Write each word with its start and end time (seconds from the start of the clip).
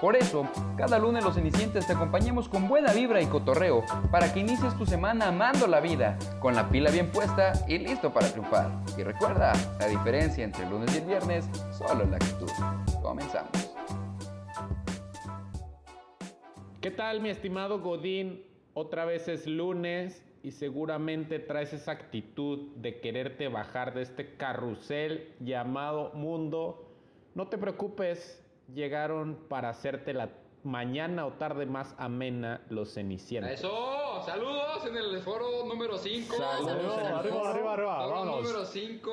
Por 0.00 0.14
eso, 0.14 0.46
cada 0.76 0.96
lunes 0.96 1.24
los 1.24 1.34
cenicientes 1.34 1.84
te 1.84 1.92
acompañamos 1.92 2.48
con 2.48 2.68
buena 2.68 2.92
vibra 2.92 3.20
y 3.20 3.26
cotorreo 3.26 3.82
para 4.12 4.32
que 4.32 4.38
inicies 4.38 4.76
tu 4.78 4.86
semana 4.86 5.26
amando 5.26 5.66
la 5.66 5.80
vida, 5.80 6.16
con 6.38 6.54
la 6.54 6.68
pila 6.68 6.92
bien 6.92 7.10
puesta 7.10 7.52
y 7.66 7.78
listo 7.78 8.12
para 8.14 8.30
triunfar. 8.30 8.70
Y 8.96 9.02
recuerda, 9.02 9.52
la 9.80 9.88
diferencia 9.88 10.44
entre 10.44 10.62
el 10.62 10.70
lunes 10.70 10.94
y 10.94 10.98
el 10.98 11.04
viernes 11.04 11.50
solo 11.76 12.04
es 12.04 12.10
la 12.10 12.16
actitud. 12.16 12.48
Comenzamos. 13.02 13.50
¿Qué 16.80 16.92
tal 16.92 17.20
mi 17.20 17.30
estimado 17.30 17.80
Godín? 17.80 18.44
Otra 18.74 19.04
vez 19.04 19.26
es 19.26 19.48
lunes 19.48 20.24
y 20.44 20.52
seguramente 20.52 21.40
traes 21.40 21.72
esa 21.72 21.90
actitud 21.90 22.76
de 22.76 23.00
quererte 23.00 23.48
bajar 23.48 23.94
de 23.94 24.02
este 24.02 24.36
carrusel 24.36 25.34
llamado 25.40 26.12
mundo. 26.14 26.88
No 27.34 27.48
te 27.48 27.58
preocupes, 27.58 28.44
llegaron 28.74 29.46
para 29.48 29.70
hacerte 29.70 30.12
la 30.12 30.30
mañana 30.64 31.24
o 31.26 31.32
tarde 31.34 31.66
más 31.66 31.94
amena 31.98 32.60
los 32.68 32.92
cenicientos. 32.94 33.52
Eso, 33.52 34.22
saludos 34.26 34.84
en 34.86 34.96
el 34.96 35.20
foro 35.20 35.64
número 35.66 35.96
5. 35.96 36.36
Saludos 36.36 36.98
en 36.98 37.06
el 37.06 37.12
arriba, 37.12 37.34
foro. 37.36 37.48
arriba, 37.48 37.72
arriba, 37.74 37.96
Foro 38.02 38.10
vámonos. 38.14 38.42
número 38.42 38.64
5. 38.64 39.10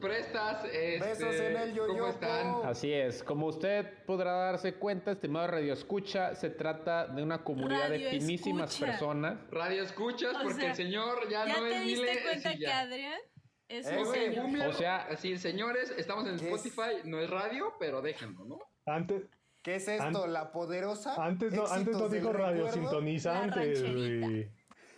Prestas, 0.00 0.64
este, 0.64 0.98
Besos 0.98 1.34
en 1.36 1.56
el 1.56 1.70
¿cómo 1.76 1.88
yoyopo. 1.88 2.08
están? 2.08 2.54
Así 2.64 2.92
es, 2.92 3.22
como 3.22 3.46
usted 3.46 4.04
podrá 4.06 4.32
darse 4.32 4.74
cuenta, 4.74 5.12
estimado 5.12 5.46
Radio 5.48 5.72
Escucha, 5.72 6.34
se 6.34 6.50
trata 6.50 7.06
de 7.06 7.22
una 7.22 7.42
comunidad 7.42 7.88
de 7.90 8.10
finísimas 8.10 8.70
Escucha. 8.72 8.86
personas. 8.92 9.38
Radio 9.50 9.82
escuchas 9.82 10.34
O 10.36 10.42
porque 10.42 10.60
sea, 10.60 10.70
el 10.70 10.76
señor 10.76 11.28
ya, 11.30 11.46
¿Ya 11.46 11.54
no 11.54 11.62
te 11.68 11.76
es 11.76 11.84
diste 11.84 12.06
Mile, 12.10 12.22
cuenta 12.22 12.56
que. 12.56 12.66
Adrián 12.72 13.20
es 13.68 13.86
Eh, 13.86 13.98
un 13.98 14.04
güey, 14.04 14.20
señor? 14.26 14.44
Boomer, 14.44 14.68
O 14.68 14.72
sea- 14.72 15.06
así, 15.10 15.36
señores, 15.38 15.92
estamos 15.96 16.26
en. 16.26 16.34
Spotify, 16.36 17.02
no 17.04 17.18
es 17.20 17.28
radio, 17.30 17.74
pero 17.78 18.00
déjenlo, 18.02 18.44
¿no? 18.44 18.58
Antes, 18.86 19.24
¿Qué 19.62 19.74
es 19.76 19.88
esto? 19.88 20.24
An- 20.24 20.32
¿La 20.32 20.50
poderosa? 20.52 21.14
antes 21.22 21.52
no, 21.52 21.66
antes 21.66 21.96
no 21.96 22.08
dijo 22.08 22.32
radio 22.32 22.64
recuerdo. 22.64 22.72
sintonizantes, 22.90 23.82
güey. 23.94 24.50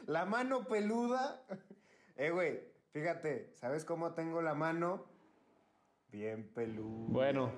La 0.06 0.24
mano 0.24 0.64
peluda. 0.64 1.42
Eh, 2.16 2.28
güey, 2.30 2.60
fíjate, 2.92 3.50
¿sabes 3.54 3.86
cómo 3.86 4.12
tengo 4.12 4.42
la 4.42 4.52
mano? 4.52 5.06
Bien 6.12 6.46
peluda. 6.52 7.06
Bueno, 7.08 7.50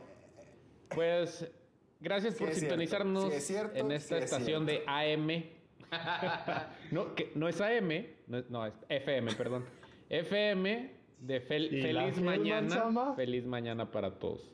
pues 0.88 1.50
gracias 1.98 2.34
Sí 2.36 2.44
por 2.44 2.54
sintonizarnos 2.54 3.24
sí 3.30 3.36
es 3.38 3.46
cierto, 3.48 3.74
en 3.76 3.90
esta 3.90 4.08
sí 4.18 4.22
es 4.22 4.24
estación 4.32 4.64
cierto. 4.68 4.84
de 4.84 4.84
AM. 4.86 5.50
no, 6.92 7.14
que 7.16 7.32
no 7.34 7.48
es 7.48 7.60
AM, 7.60 8.06
no, 8.28 8.64
es 8.66 8.74
FM, 8.88 9.34
perdón. 9.34 9.66
FM 10.08 10.92
de 11.22 11.40
fel- 11.40 11.72
¿Y 11.72 11.92
la 11.92 12.02
feliz 12.02 12.20
mañana. 12.20 13.14
Feliz 13.16 13.44
mañana 13.46 13.90
para 13.90 14.18
todos. 14.18 14.50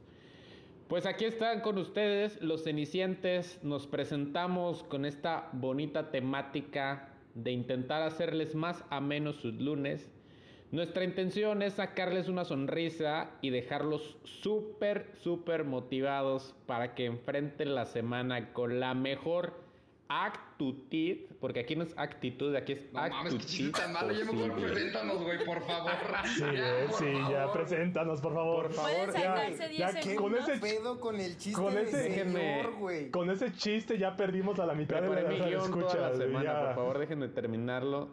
Pues 0.89 1.05
aquí 1.05 1.25
están 1.27 1.61
con 1.61 1.77
ustedes 1.79 2.41
los 2.41 2.65
cenicientes. 2.65 3.59
Nos 3.63 3.87
presentamos 3.87 4.83
con 4.85 5.05
esta 5.05 5.49
bonita 5.53 6.11
temática 6.11 7.11
de 7.35 7.53
intentar 7.53 8.03
hacerles 8.03 8.55
más 8.55 8.85
amenos 8.91 9.37
sus 9.37 9.55
lunes. 9.55 10.09
Nuestra 10.71 11.05
intención 11.05 11.63
es 11.63 11.75
sacarles 11.75 12.29
una 12.29 12.45
sonrisa 12.45 13.31
y 13.41 13.51
dejarlos 13.51 14.17
súper, 14.25 15.11
súper 15.23 15.65
motivados 15.65 16.55
para 16.67 16.95
que 16.95 17.07
enfrenten 17.07 17.75
la 17.75 17.87
semana 17.87 18.53
con 18.53 18.79
la 18.79 18.93
mejor 18.95 19.55
actitud, 20.09 21.17
porque 21.41 21.61
aquí 21.61 21.77
no 21.77 21.85
es 21.85 21.93
actitud, 21.99 22.55
aquí 22.57 22.73
es 22.73 22.93
No 22.93 23.01
mames, 23.09 23.35
que 23.35 23.39
chiste 23.41 23.65
actitud 23.67 23.79
tan 23.83 23.93
malo, 23.93 24.13
ya 24.13 24.25
mejor 24.25 24.55
preséntanos, 24.57 25.23
güey, 25.23 25.45
por 25.45 25.61
favor. 25.63 25.93
Sí, 26.35 26.41
Ya, 26.41 26.81
eh, 26.81 26.87
por 26.89 26.99
sí, 26.99 27.05
ya, 27.13 27.29
favor. 27.29 27.53
preséntanos, 27.53 28.21
por 28.21 28.35
favor. 28.35 28.63
Por 28.67 28.73
favor, 28.75 29.07
ya, 29.07 29.13
saltarse 29.13 29.69
10 29.69 29.79
ya 29.79 30.01
que 30.01 30.15
con 30.17 30.35
ese, 30.37 30.59
pedo 30.59 31.01
con 31.01 31.21
el 31.21 31.37
chiste 31.37 31.61
con 31.61 31.77
ese- 31.79 32.09
déjenme- 32.11 32.57
señor, 32.63 32.75
güey. 32.79 33.11
con 33.11 33.31
ese 33.31 33.53
chiste 33.53 33.99
ya 33.99 34.17
perdimos 34.17 34.59
a 34.59 34.67
la 34.67 34.75
mitad 34.75 35.03
de 35.03 35.23
la 35.23 35.29
mi 35.29 35.37
guion 35.37 35.63
escucha. 35.63 35.87
toda 35.89 36.11
la 36.11 36.17
semana, 36.17 36.61
por 36.65 36.75
favor, 36.75 36.99
déjenme 36.99 37.29
terminarlo. 37.29 38.09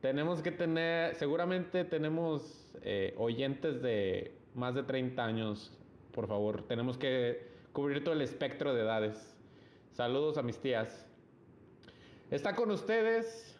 Tenemos 0.00 0.40
que 0.40 0.50
tener, 0.52 1.14
seguramente 1.16 1.84
tenemos 1.84 2.72
eh, 2.82 3.14
oyentes 3.18 3.82
de 3.82 4.34
más 4.54 4.74
de 4.74 4.82
30 4.84 5.22
años, 5.22 5.70
por 6.12 6.26
favor. 6.26 6.62
Tenemos 6.66 6.96
que 6.96 7.46
cubrir 7.74 8.02
todo 8.02 8.14
el 8.14 8.22
espectro 8.22 8.72
de 8.74 8.80
edades. 8.80 9.36
Saludos 9.92 10.38
a 10.38 10.42
mis 10.42 10.58
tías. 10.58 11.06
Está 12.30 12.54
con 12.54 12.70
ustedes. 12.70 13.58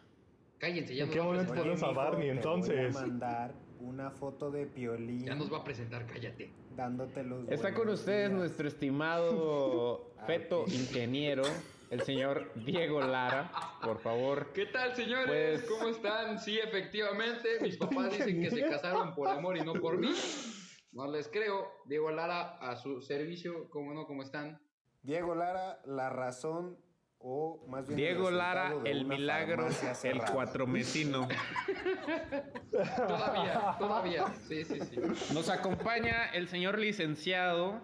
Cállense, 0.57 0.95
ya 0.95 1.03
¿En 1.03 1.07
nos, 1.09 1.13
qué 1.13 1.19
va 1.19 1.25
momento 1.25 1.85
a 1.85 1.91
Barney, 1.91 2.29
entonces? 2.29 2.93
Voy 2.93 3.03
a 3.03 3.07
mandar 3.07 3.53
una 3.79 4.11
foto 4.11 4.51
de 4.51 4.67
Piolín 4.67 5.25
ya 5.25 5.33
nos 5.33 5.51
va 5.51 5.57
a 5.57 5.63
presentar, 5.63 6.05
cállate. 6.05 6.53
dándote 6.75 7.23
los 7.23 7.49
Está 7.49 7.73
con 7.73 7.89
ustedes 7.89 8.29
días. 8.29 8.39
nuestro 8.39 8.67
estimado 8.67 10.13
feto 10.27 10.65
ingeniero, 10.67 11.41
el 11.89 12.01
señor 12.01 12.51
Diego 12.55 13.01
Lara. 13.01 13.51
Por 13.81 13.99
favor. 13.99 14.51
¿Qué 14.53 14.67
tal, 14.67 14.95
señores? 14.95 15.61
Pues- 15.61 15.69
¿Cómo 15.71 15.89
están? 15.89 16.39
Sí, 16.39 16.59
efectivamente, 16.59 17.59
mis 17.61 17.75
papás 17.77 18.11
dicen 18.11 18.39
que 18.41 18.51
se 18.51 18.61
casaron 18.69 19.15
por 19.15 19.27
amor 19.29 19.57
y 19.57 19.61
no 19.61 19.73
por 19.73 19.97
mí. 19.97 20.11
No 20.93 21.07
les 21.09 21.29
creo. 21.29 21.69
Diego 21.85 22.11
Lara, 22.11 22.57
a 22.57 22.75
su 22.75 22.99
servicio, 23.01 23.69
¿cómo 23.69 23.93
no? 23.93 24.05
¿Cómo 24.05 24.23
están? 24.23 24.59
Diego 25.03 25.35
Lara, 25.35 25.79
la 25.85 26.09
razón 26.09 26.77
o 27.23 27.63
más 27.67 27.87
bien 27.87 27.97
Diego 27.97 28.29
el 28.29 28.37
Lara, 28.37 28.73
el 28.85 29.05
milagro, 29.05 29.67
el 29.67 29.73
cerrada. 29.73 30.31
cuatromesino. 30.31 31.27
Todavía, 32.71 33.75
todavía. 33.77 34.33
Sí, 34.47 34.63
sí, 34.65 34.79
sí. 34.79 34.99
Nos 35.33 35.49
acompaña 35.49 36.29
el 36.33 36.47
señor 36.47 36.79
licenciado, 36.79 37.81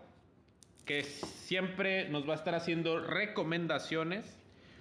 que 0.85 1.03
siempre 1.03 2.09
nos 2.09 2.27
va 2.27 2.33
a 2.33 2.35
estar 2.37 2.55
haciendo 2.55 2.99
recomendaciones. 2.99 4.37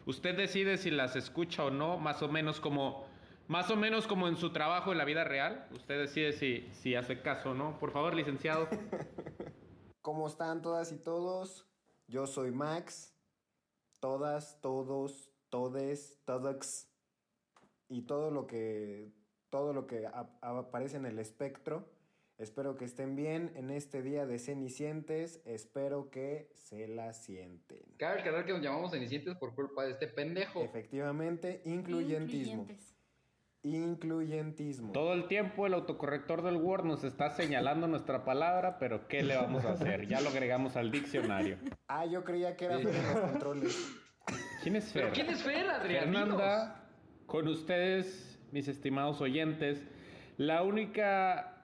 Usted 0.06 0.36
decide 0.36 0.78
si 0.78 0.90
las 0.90 1.16
escucha 1.16 1.64
o 1.64 1.70
no, 1.70 1.98
más 1.98 2.22
o 2.22 2.28
menos 2.28 2.60
como, 2.60 3.06
más 3.48 3.70
o 3.70 3.76
menos 3.76 4.06
como 4.06 4.28
en 4.28 4.36
su 4.36 4.52
trabajo 4.52 4.92
en 4.92 4.98
la 4.98 5.04
vida 5.04 5.24
real. 5.24 5.66
Usted 5.72 5.98
decide 5.98 6.32
si, 6.32 6.68
si 6.72 6.94
hace 6.94 7.20
caso 7.20 7.50
o 7.50 7.54
no. 7.54 7.78
Por 7.78 7.90
favor, 7.90 8.14
licenciado. 8.14 8.68
¿Cómo 10.00 10.28
están 10.28 10.62
todas 10.62 10.92
y 10.92 10.98
todos? 10.98 11.66
Yo 12.06 12.28
soy 12.28 12.52
Max. 12.52 13.15
Todas, 14.00 14.60
todos, 14.60 15.30
todes, 15.48 16.18
todox. 16.24 16.88
Y 17.88 18.02
todo 18.02 18.30
lo 18.30 18.46
que 18.46 19.12
todo 19.50 19.72
lo 19.72 19.86
que 19.86 20.06
ap- 20.06 20.42
aparece 20.42 20.96
en 20.96 21.06
el 21.06 21.18
espectro. 21.18 21.88
Espero 22.36 22.76
que 22.76 22.84
estén 22.84 23.16
bien 23.16 23.52
en 23.54 23.70
este 23.70 24.02
día 24.02 24.26
de 24.26 24.38
Cenicientes. 24.38 25.40
Espero 25.46 26.10
que 26.10 26.50
se 26.52 26.86
la 26.88 27.14
sienten. 27.14 27.80
Cabe 27.96 28.20
aclarar 28.20 28.44
que 28.44 28.52
nos 28.52 28.60
llamamos 28.60 28.90
Cenicientes 28.90 29.36
por 29.36 29.54
culpa 29.54 29.84
de 29.84 29.92
este 29.92 30.06
pendejo. 30.08 30.60
Efectivamente, 30.62 31.62
incluyentismo. 31.64 32.62
Incluyentes. 32.62 32.95
Incluyentismo. 33.74 34.92
Todo 34.92 35.12
el 35.12 35.26
tiempo 35.26 35.66
el 35.66 35.74
autocorrector 35.74 36.42
del 36.42 36.56
Word 36.56 36.84
nos 36.84 37.02
está 37.02 37.30
señalando 37.30 37.88
nuestra 37.88 38.24
palabra, 38.24 38.78
pero 38.78 39.08
¿qué 39.08 39.24
le 39.24 39.34
vamos 39.36 39.64
a 39.64 39.72
hacer? 39.72 40.06
Ya 40.06 40.20
lo 40.20 40.28
agregamos 40.28 40.76
al 40.76 40.92
diccionario. 40.92 41.58
Ah, 41.88 42.06
yo 42.06 42.22
creía 42.22 42.56
que 42.56 42.66
era 42.66 42.78
Sí. 42.78 42.84
Fer 42.84 42.94
en 42.94 43.02
los 43.02 43.30
controles. 43.30 43.92
¿Quién 44.62 44.76
es 44.76 44.92
Fer? 44.92 45.02
¿Pero 45.02 45.14
quién 45.14 45.30
es 45.30 45.42
Fer, 45.42 45.68
Adrián? 45.68 46.04
Fernanda, 46.04 46.84
con 47.26 47.48
ustedes, 47.48 48.38
mis 48.52 48.68
estimados 48.68 49.20
oyentes, 49.20 49.82
la 50.36 50.62
única, 50.62 51.62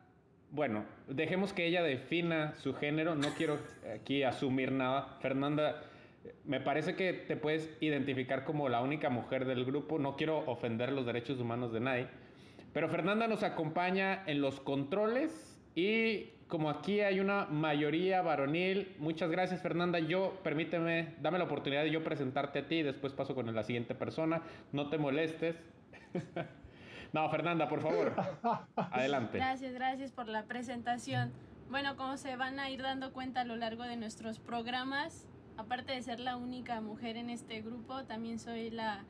bueno, 0.51 0.85
dejemos 1.07 1.53
que 1.53 1.67
ella 1.67 1.83
defina 1.83 2.55
su 2.57 2.75
género, 2.75 3.15
no 3.15 3.29
quiero 3.37 3.59
aquí 3.95 4.25
asumir 4.25 4.73
nada. 4.73 5.19
Fernanda, 5.21 5.83
me 6.45 6.61
parece 6.61 6.95
que 6.95 7.13
te 7.13 7.37
puedes 7.37 7.71
identificar 7.81 8.45
como 8.45 8.69
la 8.69 8.81
única 8.81 9.11
mujer 9.11 9.45
del 9.45 9.65
grupo, 9.65 9.99
no 9.99 10.17
quiero 10.17 10.39
ofender 10.51 10.93
los 10.93 11.07
derechos 11.07 11.41
humanos 11.41 11.73
de 11.73 11.81
nadie, 11.81 12.09
pero 12.73 12.89
Fernanda 12.89 13.29
nos 13.29 13.43
acompaña 13.43 14.23
en 14.27 14.41
los 14.41 14.61
controles 14.61 15.61
y 15.75 16.31
como 16.53 16.69
aquí 16.69 17.01
hay 17.01 17.19
una 17.19 17.47
mayoría 17.47 18.21
varonil, 18.21 18.95
muchas 18.99 19.31
gracias 19.31 19.63
Fernanda. 19.63 19.99
Yo, 19.99 20.39
permíteme, 20.43 21.15
dame 21.21 21.39
la 21.39 21.45
oportunidad 21.45 21.83
de 21.83 21.91
yo 21.91 22.05
presentarte 22.05 22.59
a 22.59 22.69
ti 22.69 22.83
después 22.83 23.15
paso 23.15 23.35
con 23.35 23.55
la 23.55 23.63
siguiente 23.63 23.95
persona. 23.95 24.43
No 24.71 24.91
te 24.91 24.99
molestes. 24.99 25.57
no, 27.15 27.27
Fernanda, 27.31 27.69
por 27.69 27.81
favor. 27.81 28.15
Adelante. 28.77 29.39
Gracias, 29.39 29.73
gracias 29.73 30.13
por 30.13 30.29
la 30.29 30.43
presentación. 30.45 31.33
Bueno, 31.71 31.97
como 31.97 32.19
se 32.19 32.37
van 32.37 32.61
a 32.61 32.69
ir 32.69 32.83
dando 32.83 33.15
cuenta 33.15 33.41
a 33.41 33.45
lo 33.45 33.57
largo 33.57 33.85
de 33.85 33.97
nuestros 33.97 34.39
programas, 34.39 35.27
aparte 35.57 35.93
de 35.93 36.03
ser 36.03 36.21
la 36.21 36.37
única 36.37 36.81
mujer 36.81 37.17
en 37.17 37.31
este 37.31 37.61
grupo, 37.63 38.05
también 38.05 38.39
soy 38.39 38.71
la 38.71 39.05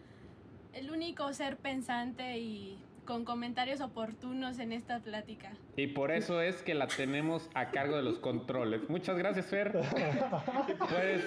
el 0.73 0.91
único 0.91 1.31
ser 1.35 1.59
pensante 1.59 2.39
y 2.39 2.79
con 3.05 3.25
comentarios 3.25 3.81
oportunos 3.81 4.59
en 4.59 4.73
esta 4.73 5.00
plática. 5.00 5.53
Y 5.77 5.89
por 5.89 6.11
eso 6.12 6.41
es 6.41 6.62
que 6.62 6.75
la 6.75 6.87
tenemos 6.87 7.50
a 7.55 7.71
cargo 7.71 7.97
de 7.97 8.03
los 8.03 8.19
controles. 8.19 8.89
Muchas 8.89 9.19
gracias, 9.19 9.47
Fer. 9.47 9.73
Puedes, 9.73 11.25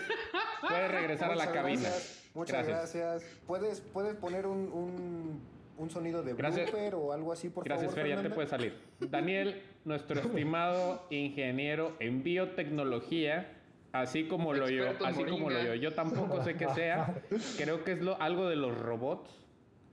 puedes 0.61 0.91
regresar 0.91 1.31
a 1.31 1.35
la 1.35 1.45
Muchas 1.45 1.53
cabina. 1.53 1.81
gracias, 1.81 2.29
Muchas 2.33 2.67
gracias. 2.67 3.23
¿Puedes, 3.45 3.81
¿Puedes 3.81 4.15
poner 4.15 4.47
un, 4.47 4.71
un, 4.71 5.41
un 5.77 5.89
sonido 5.89 6.23
de 6.23 6.33
Gracias. 6.33 6.71
blooper 6.71 6.95
o 6.95 7.11
algo 7.11 7.31
así, 7.31 7.49
por 7.49 7.63
Gracias, 7.65 7.91
favor? 7.91 8.07
Fer, 8.07 8.15
ya 8.17 8.23
te 8.23 8.29
puedes 8.29 8.49
salir. 8.49 8.77
Daniel, 8.99 9.61
nuestro 9.83 10.19
estimado 10.21 11.05
ingeniero 11.11 11.95
en 11.99 12.23
biotecnología, 12.23 13.54
así 14.01 14.27
como 14.27 14.53
lo 14.53 14.69
yo, 14.69 14.85
así 15.03 15.23
como 15.25 15.49
lo 15.49 15.61
yo, 15.61 15.75
yo 15.75 15.93
tampoco 15.93 16.43
sé 16.43 16.55
qué 16.55 16.67
sea. 16.69 17.21
Creo 17.57 17.83
que 17.83 17.93
es 17.93 18.01
lo, 18.01 18.21
algo 18.21 18.47
de 18.47 18.55
los 18.55 18.77
robots. 18.77 19.29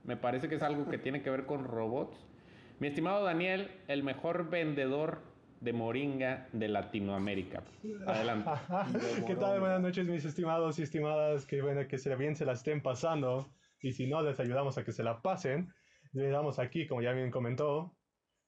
Me 0.03 0.17
parece 0.17 0.49
que 0.49 0.55
es 0.55 0.61
algo 0.63 0.89
que 0.89 0.97
tiene 0.97 1.21
que 1.21 1.29
ver 1.29 1.45
con 1.45 1.63
robots. 1.63 2.17
Mi 2.79 2.87
estimado 2.87 3.23
Daniel, 3.23 3.71
el 3.87 4.03
mejor 4.03 4.49
vendedor 4.49 5.21
de 5.61 5.71
moringa 5.71 6.49
de 6.51 6.67
Latinoamérica. 6.67 7.63
Adelante. 8.05 8.49
¿Qué 9.27 9.35
tal? 9.35 9.61
Buenas 9.61 9.79
noches, 9.79 10.07
mis 10.07 10.25
estimados 10.25 10.77
y 10.79 10.83
estimadas. 10.83 11.45
Que 11.45 11.61
bueno 11.61 11.87
que 11.87 11.97
se 11.97 12.13
bien 12.15 12.35
se 12.35 12.45
la 12.45 12.53
estén 12.53 12.81
pasando. 12.81 13.49
Y 13.81 13.93
si 13.93 14.07
no, 14.07 14.21
les 14.21 14.39
ayudamos 14.39 14.77
a 14.77 14.83
que 14.83 14.91
se 14.91 15.03
la 15.03 15.21
pasen. 15.21 15.73
Les 16.11 16.31
damos 16.31 16.59
aquí, 16.59 16.85
como 16.85 17.01
ya 17.01 17.13
bien 17.13 17.31
comentó, 17.31 17.95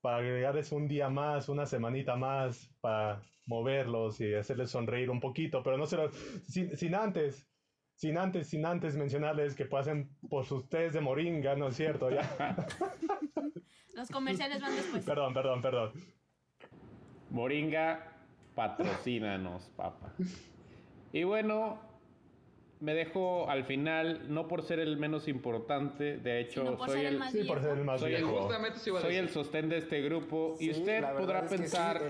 para 0.06 0.18
agregarles 0.18 0.72
un 0.72 0.88
día 0.88 1.10
más, 1.10 1.50
una 1.50 1.66
semanita 1.66 2.16
más, 2.16 2.70
para 2.80 3.24
moverlos 3.48 4.22
y 4.22 4.36
hacerles 4.36 4.70
sonreír 4.70 5.10
un 5.10 5.20
poquito. 5.20 5.64
Pero 5.64 5.80
no 5.80 5.88
se 5.88 5.98
lo, 5.98 6.12
sin, 6.48 6.78
sin 6.78 6.94
antes, 6.94 7.50
sin 7.96 8.16
antes, 8.20 8.48
sin 8.48 8.68
antes 8.68 8.96
mencionarles 8.96 9.56
que 9.56 9.66
pasen 9.66 10.16
por 10.30 10.46
sus 10.46 10.70
de 10.70 11.02
moringa, 11.02 11.56
¿no 11.56 11.70
es 11.70 11.76
cierto? 11.78 12.12
Ya. 12.12 12.22
Los 13.96 14.10
comerciales 14.10 14.62
van 14.62 14.76
después. 14.76 15.04
perdón, 15.04 15.34
perdón, 15.34 15.64
perdón. 15.64 15.92
Moringa, 17.32 18.28
patrocínanos, 18.54 19.72
papá. 19.76 20.14
Y 21.14 21.24
bueno, 21.24 21.80
me 22.86 22.94
dejo 22.94 23.50
al 23.50 23.64
final, 23.64 24.32
no 24.32 24.48
por 24.48 24.62
ser 24.62 24.80
el 24.80 24.98
menos 24.98 25.28
importante, 25.28 26.18
de 26.18 26.40
hecho, 26.40 26.78
soy 26.86 27.00
el 27.02 27.06
el, 27.14 27.18
más 27.18 27.32
Sí, 27.32 27.44
por 27.44 27.60
ser 27.60 27.80
el 27.80 27.84
más 27.84 28.00
Soy 28.00 28.14
el- 28.14 28.24
viejo. 28.26 28.48
Soy 29.02 29.16
el 29.16 29.30
sostén 29.30 29.70
de 29.70 29.78
este 29.80 30.02
grupo. 30.04 30.56
y 30.60 30.70
usted 30.70 31.04
podrá 31.18 31.40
es 31.40 31.44
que 31.50 31.58
sí, 31.58 31.64
pensar, 31.64 32.02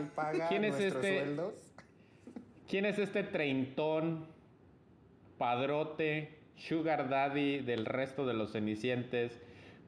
¿quién 0.49 0.65
es 0.65 0.77
este? 0.81 1.19
sueldos. 1.21 1.53
¿Quién 2.67 2.85
es 2.85 2.99
este 2.99 3.23
treintón, 3.23 4.27
padrote, 5.37 6.39
sugar 6.57 7.07
daddy 7.07 7.59
del 7.59 7.85
resto 7.85 8.25
de 8.25 8.33
los 8.33 8.51
cenicientes? 8.51 9.39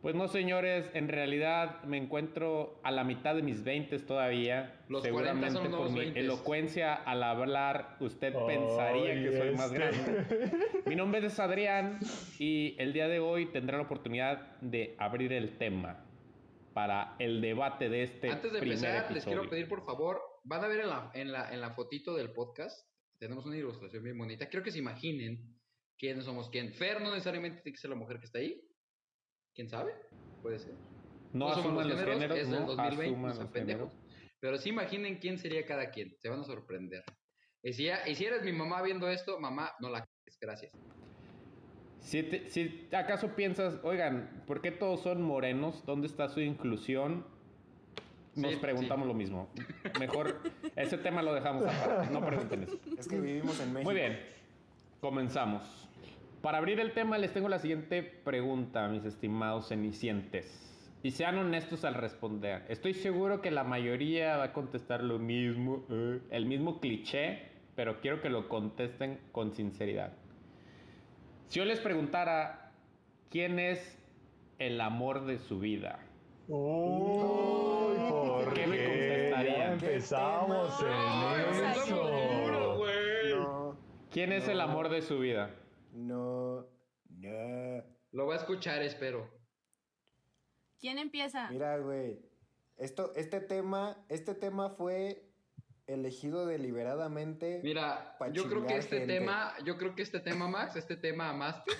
Pues 0.01 0.13
no, 0.15 0.27
señores, 0.27 0.89
en 0.93 1.07
realidad 1.09 1.83
me 1.83 1.97
encuentro 1.97 2.79
a 2.83 2.91
la 2.91 3.03
mitad 3.03 3.35
de 3.35 3.41
mis 3.41 3.63
20 3.63 3.97
todavía. 3.99 4.79
Los 4.87 5.01
40 5.01 5.07
Seguramente 5.07 5.51
son 5.51 5.71
los 5.71 5.81
por 5.81 5.91
mi 5.91 5.99
20. 5.99 6.19
elocuencia 6.19 6.93
al 6.93 7.23
hablar, 7.23 7.97
usted 7.99 8.33
pensaría 8.45 9.13
que 9.15 9.37
soy 9.37 9.55
más 9.55 9.71
grande. 9.73 9.97
este. 10.21 10.89
Mi 10.89 10.95
nombre 10.95 11.25
es 11.25 11.39
Adrián 11.39 11.99
y 12.37 12.75
el 12.79 12.93
día 12.93 13.07
de 13.07 13.19
hoy 13.19 13.47
tendré 13.47 13.75
la 13.75 13.83
oportunidad 13.83 14.57
de 14.61 14.95
abrir 14.99 15.33
el 15.33 15.57
tema 15.57 16.05
para 16.73 17.15
el 17.17 17.41
debate 17.41 17.89
de 17.89 18.03
este 18.03 18.29
Antes 18.29 18.53
de 18.53 18.59
primer 18.59 18.77
empezar, 18.77 19.11
les 19.11 19.23
quiero 19.25 19.41
episodio. 19.41 19.49
pedir 19.49 19.67
por 19.67 19.83
favor, 19.83 20.21
van 20.43 20.63
a 20.63 20.67
ver 20.67 20.81
en 20.81 20.89
la, 20.89 21.11
en 21.15 21.31
la, 21.31 21.51
en 21.51 21.59
la 21.59 21.71
fotito 21.71 22.15
del 22.15 22.31
podcast, 22.33 22.87
tenemos 23.17 23.47
una 23.47 23.57
ilustración 23.57 24.03
bien 24.03 24.17
bonita. 24.17 24.47
Quiero 24.47 24.63
que 24.63 24.71
se 24.71 24.77
imaginen 24.77 25.57
quiénes 25.97 26.25
somos 26.25 26.49
quién. 26.51 26.71
Fer 26.73 27.01
no 27.01 27.09
necesariamente 27.09 27.61
tiene 27.63 27.73
que 27.75 27.81
ser 27.81 27.89
la 27.89 27.95
mujer 27.95 28.19
que 28.19 28.25
está 28.25 28.37
ahí. 28.37 28.61
¿Quién 29.57 29.69
sabe? 29.69 29.91
Puede 30.43 30.59
ser. 30.59 30.75
No 31.33 31.49
somos 31.49 31.65
asuman 31.65 31.89
los 31.89 31.99
géneros, 31.99 32.37
es 32.37 32.47
no 32.47 32.59
2020, 32.67 33.03
asuman 33.05 33.21
no 33.23 33.33
sean 33.33 33.43
los 33.43 33.51
pendejos. 33.51 33.89
géneros. 33.91 34.37
Pero 34.39 34.57
sí 34.59 34.69
imaginen 34.69 35.17
quién 35.17 35.39
sería 35.39 35.65
cada 35.65 35.89
quien. 35.89 36.15
Se 36.19 36.29
van 36.29 36.41
a 36.41 36.43
sorprender. 36.43 37.03
Y 37.63 37.73
si, 37.73 37.85
ya- 37.85 38.07
y 38.07 38.13
si 38.13 38.25
eres 38.25 38.43
mi 38.43 38.51
mamá 38.51 38.83
viendo 38.83 39.09
esto, 39.09 39.39
mamá, 39.39 39.71
no 39.79 39.89
la. 39.89 40.07
Gracias. 40.39 40.71
Si, 42.01 42.21
te- 42.21 42.47
si 42.51 42.87
acaso 42.93 43.35
piensas, 43.35 43.79
oigan, 43.83 44.43
¿por 44.45 44.61
qué 44.61 44.69
todos 44.69 45.01
son 45.01 45.23
morenos? 45.23 45.83
¿Dónde 45.87 46.05
está 46.05 46.29
su 46.29 46.39
inclusión? 46.39 47.25
Nos 48.35 48.51
Sí, 48.53 48.57
preguntamos 48.59 49.05
sí. 49.05 49.07
lo 49.07 49.13
mismo. 49.15 49.49
Mejor 49.99 50.39
ese 50.75 50.99
tema 50.99 51.23
lo 51.23 51.33
dejamos 51.33 51.65
aparte. 51.65 52.13
No 52.13 52.23
pregunten 52.23 52.61
eso. 52.63 52.77
Es 52.95 53.07
que 53.07 53.19
vivimos 53.19 53.59
en 53.59 53.73
México. 53.73 53.89
Muy 53.91 53.95
bien, 53.99 54.19
comenzamos. 55.01 55.86
Para 56.41 56.59
abrir 56.59 56.79
el 56.79 56.93
tema 56.93 57.17
les 57.17 57.33
tengo 57.33 57.49
la 57.49 57.59
siguiente 57.59 58.03
pregunta, 58.03 58.87
mis 58.87 59.05
estimados 59.05 59.67
cenicientes. 59.69 60.63
Y 61.03 61.11
sean 61.11 61.37
honestos 61.37 61.85
al 61.85 61.93
responder. 61.93 62.63
Estoy 62.69 62.93
seguro 62.93 63.41
que 63.41 63.51
la 63.51 63.63
mayoría 63.63 64.37
va 64.37 64.45
a 64.45 64.53
contestar 64.53 65.03
lo 65.03 65.19
mismo, 65.19 65.85
eh, 65.89 66.19
el 66.31 66.45
mismo 66.45 66.79
cliché, 66.79 67.49
pero 67.75 68.01
quiero 68.01 68.21
que 68.21 68.29
lo 68.29 68.49
contesten 68.49 69.19
con 69.31 69.53
sinceridad. 69.53 70.13
Si 71.47 71.59
yo 71.59 71.65
les 71.65 71.79
preguntara, 71.79 72.71
¿quién 73.29 73.59
es 73.59 73.97
el 74.59 74.81
amor 74.81 75.25
de 75.25 75.37
su 75.39 75.59
vida? 75.59 75.99
¿por 76.47 78.53
¿Qué 78.53 78.67
me 78.67 78.77
qué? 78.77 78.85
contestarían? 78.85 79.57
Ya 79.57 79.73
empezamos 79.73 80.81
en 80.81 81.65
eso. 81.65 82.85
No, 83.29 83.77
¿Quién 84.11 84.31
es 84.33 84.47
el 84.47 84.61
amor 84.61 84.89
de 84.89 85.01
su 85.01 85.19
vida? 85.19 85.51
No, 85.91 86.67
no. 87.09 87.83
Lo 88.11 88.25
voy 88.25 88.33
a 88.35 88.39
escuchar, 88.39 88.81
espero. 88.81 89.29
¿Quién 90.79 90.97
empieza? 90.99 91.49
Mira, 91.49 91.77
güey. 91.77 92.19
Esto, 92.77 93.11
este 93.15 93.41
tema, 93.41 94.05
este 94.09 94.35
tema 94.35 94.69
fue 94.69 95.27
elegido 95.87 96.45
deliberadamente. 96.45 97.61
Mira, 97.63 98.17
yo 98.33 98.47
creo 98.47 98.65
que 98.67 98.77
este 98.77 98.99
gente. 98.99 99.19
tema, 99.19 99.53
yo 99.65 99.77
creo 99.77 99.95
que 99.95 100.03
este 100.03 100.19
tema, 100.19 100.47
Max, 100.47 100.75
este 100.75 100.97
tema 100.97 101.29
amaste 101.29 101.71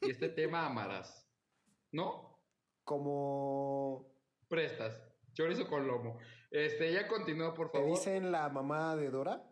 y 0.00 0.10
este 0.10 0.28
tema 0.28 0.66
amarás. 0.66 1.28
¿No? 1.92 2.40
Como 2.84 4.10
Prestas. 4.48 5.02
Chorizo 5.34 5.68
con 5.68 5.86
lomo. 5.86 6.18
Este, 6.50 6.92
ya 6.92 7.06
continúa, 7.06 7.54
por 7.54 7.70
te 7.70 7.78
favor. 7.78 7.90
dicen 7.96 8.32
la 8.32 8.48
mamá 8.48 8.96
de 8.96 9.10
Dora. 9.10 9.42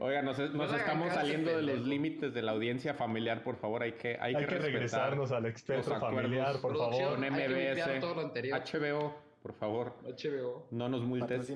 Oiga, 0.00 0.22
nos, 0.22 0.38
No 0.38 0.64
estamos 0.64 1.08
caso, 1.08 1.20
saliendo 1.20 1.56
de 1.56 1.62
los 1.62 1.86
límites 1.86 2.32
de 2.32 2.42
la 2.42 2.52
audiencia 2.52 2.94
familiar, 2.94 3.42
por 3.42 3.56
favor, 3.56 3.82
hay 3.82 3.92
que, 3.92 4.16
hay 4.20 4.34
Hay 4.34 4.46
que, 4.46 4.58
regresarnos 4.58 5.32
al 5.32 5.46
experto 5.46 5.98
familiar, 6.00 6.60
por 6.60 6.76
favor. 6.76 7.14
con 7.14 7.24
Hay 7.24 7.30
que 7.30 7.48
limpiar 7.48 7.88
MBS, 7.88 8.00
todo 8.00 8.14
lo 8.14 8.20
anterior. 8.22 8.60
HBO, 8.60 9.14
por 9.42 9.52
favor, 9.52 9.94
HBO. 10.02 10.66
no 10.70 10.88
nos 10.88 11.02
multes. 11.02 11.52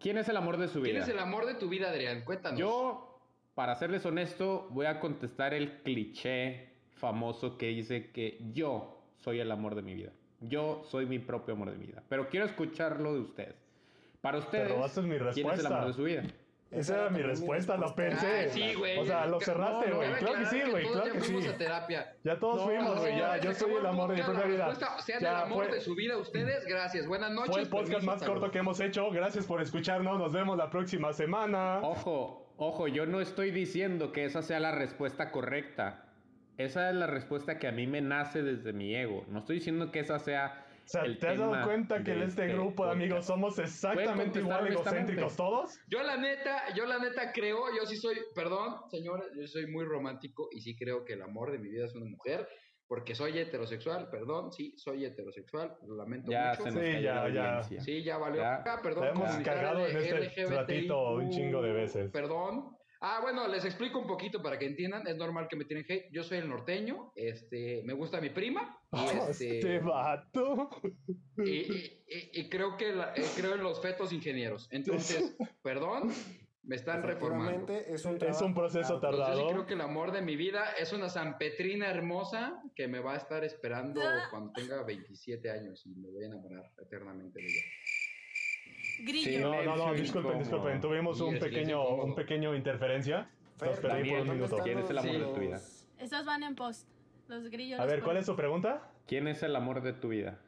¿Quién 0.00 0.18
es 0.18 0.28
el 0.28 0.36
amor 0.36 0.56
de 0.56 0.68
su 0.68 0.82
¿Quién 0.82 0.96
vida? 0.96 1.04
es 1.04 1.08
el 1.08 1.18
amor 1.18 1.46
de 1.46 1.54
tu 1.54 1.68
vida, 1.68 1.90
Adrián? 1.90 2.24
Cuéntanos. 2.24 2.58
Yo, 2.58 3.20
para 3.54 3.76
serles 3.76 4.04
honesto, 4.04 4.66
voy 4.70 4.86
a 4.86 4.98
contestar 4.98 5.54
el 5.54 5.82
cliché 5.82 6.70
famoso 6.90 7.56
que 7.56 7.68
dice 7.68 8.10
que 8.10 8.38
yo 8.52 9.00
soy 9.18 9.40
el 9.40 9.50
amor 9.52 9.74
de 9.74 9.82
mi 9.82 9.94
vida. 9.94 10.10
Yo 10.40 10.82
soy 10.84 11.06
mi 11.06 11.18
propio 11.18 11.54
amor 11.54 11.70
de 11.70 11.78
mi 11.78 11.86
vida. 11.86 12.02
Pero 12.08 12.28
quiero 12.28 12.46
escucharlo 12.46 13.14
de 13.14 13.20
ustedes. 13.20 13.54
Para 14.20 14.38
ustedes, 14.38 14.72
¿quién 15.34 15.48
es 15.50 15.60
el 15.60 15.66
amor 15.66 15.86
de 15.86 15.92
su 15.92 16.02
vida? 16.02 16.22
Esa 16.70 16.94
era 17.00 17.10
mi 17.10 17.22
respuesta, 17.22 17.78
lo 17.78 17.94
pensé. 17.94 18.26
Ay, 18.26 18.48
sí, 18.50 18.74
güey. 18.74 18.98
O 18.98 19.04
sea, 19.06 19.24
lo 19.26 19.40
cerraste, 19.40 19.88
no, 19.88 19.96
güey. 19.96 20.12
claro 20.16 20.38
que 20.38 20.46
sí, 20.46 20.60
güey. 20.70 20.86
Claro 20.86 21.06
ya 21.06 21.12
que 21.12 21.20
sí. 21.22 21.32
fuimos 21.32 21.48
a 21.48 21.56
terapia. 21.56 22.16
Ya 22.24 22.38
todos 22.38 22.56
No, 22.56 22.62
fuimos, 22.66 22.98
güey. 23.00 23.12
No, 23.14 23.18
Ya, 23.20 23.36
yo 23.38 23.54
soy 23.54 23.72
el 23.72 23.86
amor 23.86 24.10
de 24.10 24.16
mi 24.16 24.22
propia 24.22 24.40
la 24.42 24.46
vida. 24.46 24.68
respuesta, 24.68 25.02
Sean 25.02 25.20
Ya, 25.22 25.30
el 25.30 25.36
amor 25.44 25.64
fue- 25.64 25.74
de 25.74 25.80
su 25.80 25.94
vida 25.94 26.18
ustedes. 26.18 26.66
Gracias. 26.66 27.06
Buenas 27.06 27.30
noches. 27.32 27.50
Fue 27.52 27.62
el 27.62 27.68
podcast 27.68 27.90
permiso, 27.92 28.10
más 28.10 28.20
salud. 28.20 28.32
corto 28.34 28.50
que 28.52 28.58
hemos 28.58 28.80
hecho. 28.80 29.10
Gracias 29.10 29.46
por 29.46 29.62
escucharnos. 29.62 30.18
Nos 30.18 30.32
vemos 30.34 30.58
la 30.58 30.68
próxima 30.68 31.12
semana. 31.14 31.78
Ojo, 31.82 32.52
ojo, 32.58 32.86
yo 32.86 33.06
no 33.06 33.22
estoy 33.22 33.50
diciendo 33.50 34.12
que 34.12 34.26
esa 34.26 34.42
sea 34.42 34.60
la 34.60 34.72
respuesta 34.72 35.30
correcta. 35.30 36.04
Esa 36.58 36.90
es 36.90 36.96
la 36.96 37.06
respuesta 37.06 37.58
que 37.58 37.68
a 37.68 37.72
mí 37.72 37.86
me 37.86 38.02
nace 38.02 38.42
desde 38.42 38.74
mi 38.74 38.94
ego. 38.94 39.24
No 39.28 39.38
estoy 39.38 39.56
diciendo 39.56 39.90
que 39.90 40.00
esa 40.00 40.18
sea. 40.18 40.66
O 40.88 40.90
sea, 40.90 41.02
¿te 41.02 41.28
has 41.28 41.38
dado 41.38 41.66
cuenta 41.66 42.02
que 42.02 42.12
en 42.12 42.22
este 42.22 42.46
este 42.46 42.54
grupo 42.54 42.86
de 42.86 42.92
amigos 42.92 43.26
somos 43.26 43.58
exactamente 43.58 44.38
igual 44.38 44.68
egocéntricos 44.68 45.36
todos? 45.36 45.78
Yo 45.86 46.02
la 46.02 46.16
neta, 46.16 46.72
yo 46.74 46.86
la 46.86 46.98
neta 46.98 47.30
creo, 47.30 47.66
yo 47.76 47.84
sí 47.84 47.98
soy, 47.98 48.16
perdón, 48.34 48.88
señores, 48.90 49.26
yo 49.38 49.46
soy 49.46 49.66
muy 49.66 49.84
romántico 49.84 50.48
y 50.50 50.62
sí 50.62 50.74
creo 50.74 51.04
que 51.04 51.12
el 51.12 51.20
amor 51.20 51.52
de 51.52 51.58
mi 51.58 51.68
vida 51.68 51.84
es 51.84 51.94
una 51.94 52.06
mujer, 52.06 52.48
porque 52.86 53.14
soy 53.14 53.38
heterosexual, 53.38 54.08
perdón, 54.08 54.50
sí, 54.50 54.72
soy 54.78 55.04
heterosexual, 55.04 55.76
lo 55.86 55.94
lamento 55.94 56.30
Ya 56.30 56.52
mucho. 56.58 56.62
se 56.62 56.70
nos 56.70 56.82
Sí, 56.82 57.02
ya, 57.02 57.28
ya. 57.28 57.62
Sí, 57.62 58.02
ya 58.02 58.16
valió. 58.16 58.40
Ya. 58.40 58.62
Ah, 58.64 58.80
perdón. 58.82 59.04
La 59.04 59.10
hemos 59.10 59.36
cagado 59.40 59.84
de 59.84 59.90
en 59.90 60.22
este 60.22 60.46
ratito 60.46 61.16
un 61.16 61.28
chingo 61.28 61.60
de 61.60 61.72
veces. 61.74 62.10
Perdón. 62.10 62.77
Ah, 63.00 63.20
bueno, 63.22 63.46
les 63.46 63.64
explico 63.64 64.00
un 64.00 64.06
poquito 64.08 64.42
para 64.42 64.58
que 64.58 64.66
entiendan. 64.66 65.06
Es 65.06 65.16
normal 65.16 65.46
que 65.48 65.54
me 65.56 65.64
tiren 65.64 65.84
hate. 65.88 66.08
Yo 66.10 66.24
soy 66.24 66.38
el 66.38 66.48
norteño. 66.48 67.12
Este, 67.14 67.82
me 67.84 67.92
gusta 67.92 68.20
mi 68.20 68.30
prima. 68.30 68.76
Y, 68.92 68.96
este, 69.30 69.58
Este 69.58 69.78
vato. 69.78 70.68
y, 71.38 71.50
y- 71.50 72.02
y- 72.08 72.40
y 72.40 72.48
creo 72.48 72.76
que 72.76 72.92
la- 72.92 73.14
eh, 73.14 73.24
creo 73.36 73.54
en 73.54 73.62
los 73.62 73.80
fetos 73.80 74.12
ingenieros. 74.12 74.68
Entonces, 74.72 75.36
perdón. 75.62 76.12
Me 76.64 76.76
están 76.76 77.02
reformando. 77.02 77.72
Es 77.72 78.04
un, 78.04 78.22
Es 78.22 78.42
un 78.42 78.52
proceso 78.52 79.00
tardado. 79.00 79.48
creo 79.48 79.64
que 79.64 79.72
el 79.72 79.80
amor 79.80 80.12
de 80.12 80.20
mi 80.20 80.36
vida 80.36 80.72
es 80.78 80.92
una 80.92 81.08
Sanpetrina 81.08 81.88
hermosa 81.88 82.60
que 82.76 82.86
me 82.88 82.98
va 83.00 83.14
a 83.14 83.16
estar 83.16 83.42
esperando 83.42 84.02
Ah. 84.04 84.26
cuando 84.30 84.52
tenga 84.52 84.82
27 84.82 85.50
años 85.50 85.86
y 85.86 85.94
me 85.94 86.10
voy 86.10 86.24
a 86.24 86.26
enamorar 86.26 86.70
eternamente 86.78 87.40
de 87.40 87.46
ella. 87.46 87.62
Grillo. 88.98 89.30
Sí, 89.30 89.38
No, 89.38 89.62
no, 89.62 89.76
no, 89.76 89.94
disculpen, 89.94 90.38
disculpen. 90.38 90.80
Tuvimos 90.80 91.20
un 91.20 91.38
pequeño, 91.38 91.86
un 91.88 92.14
pequeño 92.14 92.54
interferencia. 92.54 93.30
Fer, 93.56 93.68
Los 93.70 93.80
perdí 93.80 93.94
también, 93.94 94.14
por 94.14 94.20
un 94.22 94.26
¿dónde 94.28 94.44
minuto. 94.44 94.62
¿Quién 94.64 94.78
es 94.78 94.90
el 94.90 94.98
amor 94.98 95.12
de 95.18 95.24
tu 95.34 95.40
vida? 95.40 95.60
Estos 95.98 96.24
van 96.24 96.42
en 96.44 96.54
post. 96.54 96.88
Los 97.28 97.50
grillos. 97.50 97.80
A 97.80 97.84
ver, 97.86 98.02
¿cuál 98.02 98.16
es 98.16 98.26
su 98.26 98.36
pregunta? 98.36 98.90
¿Quién 99.06 99.26
es 99.28 99.42
el 99.42 99.54
amor 99.56 99.82
de 99.82 99.92
tu 99.92 100.08
vida? 100.08 100.38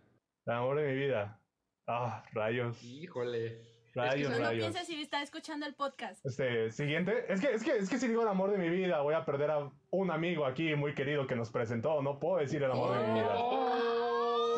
El 0.46 0.52
amor 0.54 0.78
de 0.80 0.86
mi 0.92 0.94
vida. 0.94 1.40
Ah, 1.86 2.22
rayos. 2.32 2.82
Híjole. 2.84 3.68
Rayos, 3.92 4.30
No, 4.30 4.38
no 4.38 4.44
rayos. 4.44 4.62
pienses 4.66 4.86
si 4.86 5.02
está 5.02 5.20
escuchando 5.22 5.66
el 5.66 5.74
podcast. 5.74 6.24
Este, 6.24 6.70
siguiente. 6.70 7.24
Es 7.28 7.40
que, 7.40 7.52
es 7.52 7.64
que, 7.64 7.76
es 7.78 7.90
que 7.90 7.98
si 7.98 8.06
digo 8.06 8.22
el 8.22 8.28
amor 8.28 8.52
de 8.52 8.58
mi 8.58 8.68
vida, 8.68 9.00
voy 9.00 9.14
a 9.14 9.24
perder 9.24 9.50
a 9.50 9.68
un 9.90 10.10
amigo 10.12 10.46
aquí 10.46 10.76
muy 10.76 10.94
querido 10.94 11.26
que 11.26 11.34
nos 11.34 11.50
presentó. 11.50 12.00
No 12.00 12.20
puedo 12.20 12.36
decir 12.38 12.62
el 12.62 12.70
amor 12.70 12.96
de 12.96 13.06
mi 13.08 13.14
vida. 13.14 13.34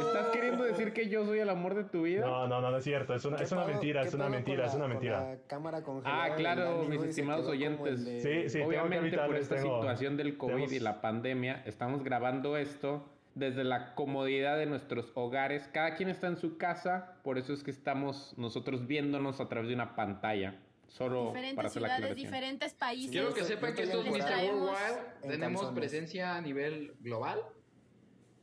¿Estás 0.00 0.26
queriendo 0.28 0.64
decir 0.64 0.92
que 0.92 1.08
yo 1.08 1.24
soy 1.24 1.38
el 1.40 1.48
amor 1.50 1.74
de 1.74 1.84
tu 1.84 2.02
vida? 2.02 2.26
No, 2.26 2.46
no, 2.48 2.60
no, 2.60 2.70
no 2.70 2.76
es 2.78 2.84
cierto. 2.84 3.14
Es 3.14 3.24
una, 3.24 3.36
¿Qué 3.36 3.44
es 3.44 3.52
una 3.52 3.64
mentira, 3.64 4.02
es 4.02 4.14
una 4.14 4.28
mentira, 4.28 4.66
es 4.66 4.72
la- 4.72 4.76
una 4.76 4.84
con 4.84 4.90
mentira. 4.92 5.20
la 5.24 5.36
cámara 5.46 5.82
congelada 5.82 6.24
Ah, 6.24 6.34
claro, 6.36 6.84
mis 6.88 7.02
estimados 7.02 7.46
oyentes. 7.46 8.04
de- 8.04 8.20
Sí, 8.20 8.48
sí, 8.48 8.58
tengo 8.58 8.70
que 8.70 8.78
Obviamente 8.78 9.18
por 9.18 9.36
esta 9.36 9.56
tengo- 9.56 9.76
situación 9.80 10.16
del 10.16 10.36
COVID 10.36 10.52
tenemos- 10.54 10.72
y 10.72 10.80
la 10.80 11.00
pandemia, 11.00 11.62
estamos 11.66 12.02
grabando 12.04 12.56
esto 12.56 13.08
desde 13.34 13.64
la 13.64 13.94
comodidad 13.94 14.58
de 14.58 14.66
nuestros 14.66 15.10
hogares. 15.14 15.68
Cada 15.72 15.94
quien 15.94 16.08
está 16.10 16.26
en 16.26 16.36
su 16.36 16.58
casa, 16.58 17.14
por 17.22 17.38
eso 17.38 17.52
es 17.52 17.62
que 17.62 17.70
estamos 17.70 18.34
nosotros 18.36 18.86
viéndonos 18.86 19.40
a 19.40 19.48
través 19.48 19.68
de 19.68 19.74
una 19.74 19.94
pantalla. 19.96 20.56
Solo 20.88 21.28
para 21.32 21.40
Diferentes 21.40 21.64
hacer 21.64 21.82
la 21.82 21.88
ciudades, 21.88 22.04
aclaración. 22.04 22.26
diferentes 22.30 22.74
países. 22.74 23.10
Quiero 23.10 23.32
que 23.32 23.44
sepan 23.44 23.74
que 23.74 23.84
estoy 23.84 24.00
esto 24.00 24.14
es 24.14 24.18
Les 24.18 24.26
Mr. 24.30 24.52
Worldwide. 24.52 24.98
en 25.22 25.30
Tenemos 25.30 25.64
presencia 25.72 26.36
a 26.36 26.40
nivel 26.42 26.92
global. 27.00 27.38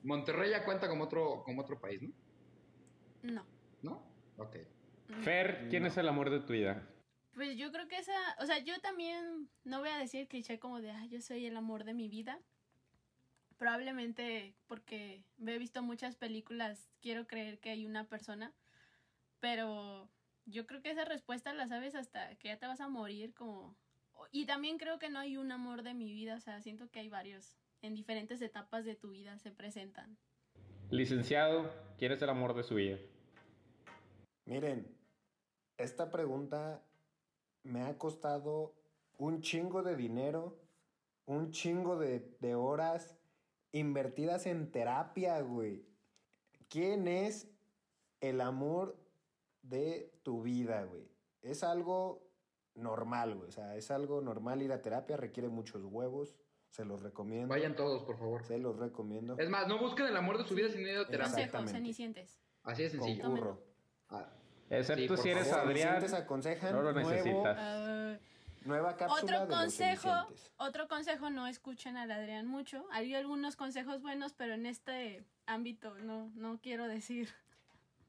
Monterrey 0.03 0.51
ya 0.51 0.63
cuenta 0.63 0.87
como 0.87 1.05
otro, 1.05 1.43
como 1.43 1.61
otro 1.61 1.79
país, 1.79 2.01
¿no? 2.01 2.13
No. 3.23 3.45
¿No? 3.81 4.03
Ok. 4.37 4.55
Fer, 5.21 5.67
¿quién 5.69 5.85
es 5.85 5.97
el 5.97 6.07
amor 6.07 6.29
de 6.29 6.39
tu 6.39 6.53
vida? 6.53 6.87
Pues 7.33 7.57
yo 7.57 7.71
creo 7.71 7.87
que 7.87 7.97
esa, 7.97 8.17
o 8.39 8.45
sea, 8.45 8.59
yo 8.59 8.79
también 8.79 9.49
no 9.63 9.79
voy 9.79 9.89
a 9.89 9.97
decir 9.97 10.27
cliché 10.27 10.59
como 10.59 10.81
de, 10.81 10.91
ah, 10.91 11.05
yo 11.05 11.21
soy 11.21 11.45
el 11.45 11.57
amor 11.57 11.83
de 11.83 11.93
mi 11.93 12.07
vida. 12.07 12.39
Probablemente 13.57 14.55
porque 14.67 15.23
he 15.45 15.57
visto 15.57 15.81
muchas 15.81 16.15
películas, 16.15 16.89
quiero 17.01 17.27
creer 17.27 17.59
que 17.59 17.71
hay 17.71 17.85
una 17.85 18.07
persona, 18.07 18.53
pero 19.39 20.09
yo 20.45 20.65
creo 20.65 20.81
que 20.81 20.91
esa 20.91 21.05
respuesta 21.05 21.53
la 21.53 21.67
sabes 21.67 21.95
hasta 21.95 22.35
que 22.35 22.49
ya 22.49 22.57
te 22.57 22.67
vas 22.67 22.81
a 22.81 22.89
morir 22.89 23.33
como... 23.33 23.75
Y 24.31 24.45
también 24.45 24.77
creo 24.77 24.99
que 24.99 25.09
no 25.09 25.19
hay 25.19 25.37
un 25.37 25.51
amor 25.51 25.81
de 25.81 25.93
mi 25.93 26.13
vida, 26.13 26.35
o 26.35 26.39
sea, 26.39 26.61
siento 26.61 26.89
que 26.89 26.99
hay 26.99 27.09
varios 27.09 27.57
en 27.81 27.95
diferentes 27.95 28.41
etapas 28.41 28.85
de 28.85 28.95
tu 28.95 29.11
vida 29.11 29.37
se 29.39 29.51
presentan. 29.51 30.17
Licenciado, 30.89 31.69
¿quién 31.97 32.11
es 32.11 32.21
el 32.21 32.29
amor 32.29 32.55
de 32.55 32.63
su 32.63 32.75
vida? 32.75 32.97
Miren, 34.45 34.87
esta 35.77 36.09
pregunta 36.09 36.83
me 37.63 37.83
ha 37.83 37.97
costado 37.97 38.73
un 39.17 39.41
chingo 39.41 39.83
de 39.83 39.95
dinero, 39.95 40.57
un 41.25 41.51
chingo 41.51 41.97
de, 41.97 42.35
de 42.39 42.55
horas 42.55 43.17
invertidas 43.71 44.45
en 44.45 44.71
terapia, 44.71 45.39
güey. 45.41 45.85
¿Quién 46.69 47.07
es 47.07 47.51
el 48.21 48.41
amor 48.41 48.97
de 49.61 50.11
tu 50.23 50.41
vida, 50.41 50.83
güey? 50.83 51.07
Es 51.41 51.63
algo 51.63 52.29
normal, 52.73 53.35
güey. 53.35 53.49
O 53.49 53.51
sea, 53.51 53.75
es 53.75 53.91
algo 53.91 54.21
normal 54.21 54.61
ir 54.61 54.71
a 54.71 54.81
terapia, 54.81 55.17
requiere 55.17 55.49
muchos 55.49 55.83
huevos. 55.85 56.35
Se 56.69 56.85
los 56.85 57.01
recomiendo. 57.01 57.47
Vayan 57.47 57.75
todos, 57.75 58.03
por 58.03 58.17
favor. 58.17 58.43
Se 58.45 58.57
los 58.57 58.77
recomiendo. 58.77 59.35
Es 59.37 59.49
más, 59.49 59.67
no 59.67 59.79
busquen 59.79 60.07
el 60.07 60.15
amor 60.17 60.37
de 60.37 60.43
su 60.45 60.53
vida 60.55 60.69
sin 60.69 60.81
ir 60.81 60.97
a 60.97 61.07
terapia. 61.07 61.33
Consejos, 61.49 61.71
cenicientes. 61.71 62.39
Así 62.63 62.83
de 62.83 62.89
sencillo. 62.89 63.23
Concurro. 63.23 63.61
Ah, 64.09 64.27
Excepto 64.69 65.17
Sí, 65.17 65.23
si 65.23 65.29
eres 65.29 65.47
favor. 65.49 65.65
Adrián, 65.67 66.13
aconsejan 66.13 66.73
no 66.75 66.81
lo 66.83 66.93
necesitas. 66.93 67.57
Ah, 67.59 68.17
nueva 68.65 68.95
cápsula 68.97 69.21
Otro 69.23 69.39
de 69.39 69.45
los 69.47 69.57
consejo, 69.57 70.01
cenicientes. 70.09 70.53
otro 70.57 70.87
consejo, 70.87 71.29
no 71.31 71.47
escuchen 71.47 71.97
al 71.97 72.11
Adrián 72.11 72.45
mucho. 72.45 72.85
Hay 72.91 73.15
algunos 73.15 73.55
consejos 73.55 74.01
buenos, 74.03 74.33
pero 74.33 74.53
en 74.53 74.67
este 74.67 75.23
ámbito 75.47 75.95
no, 75.99 76.31
no 76.35 76.59
quiero 76.61 76.87
decir. 76.87 77.29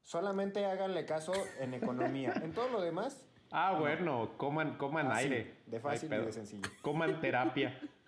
Solamente 0.03 0.65
háganle 0.65 1.05
caso 1.05 1.33
en 1.59 1.73
economía. 1.73 2.33
En 2.43 2.53
todo 2.53 2.69
lo 2.69 2.81
demás, 2.81 3.25
Ah, 3.53 3.75
bueno, 3.77 4.37
coman, 4.37 4.77
coman 4.77 5.11
así, 5.11 5.23
aire. 5.25 5.57
de 5.65 5.79
fácil 5.79 6.07
y 6.07 6.09
pedo. 6.09 6.25
de 6.27 6.31
sencillo. 6.31 6.69
Coman 6.81 7.19
terapia. 7.19 7.77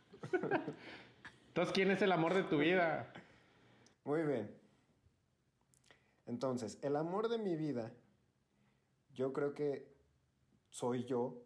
Entonces, 1.47 1.73
¿quién 1.73 1.91
es 1.91 2.01
el 2.01 2.11
amor 2.11 2.33
de 2.33 2.43
tu 2.43 2.57
vida? 2.57 3.11
Muy 4.05 4.23
bien. 4.23 4.49
Entonces, 6.25 6.79
el 6.81 6.95
amor 6.95 7.29
de 7.29 7.37
mi 7.37 7.55
vida, 7.55 7.91
yo 9.13 9.33
creo 9.33 9.53
que 9.53 9.87
soy 10.69 11.03
yo, 11.03 11.41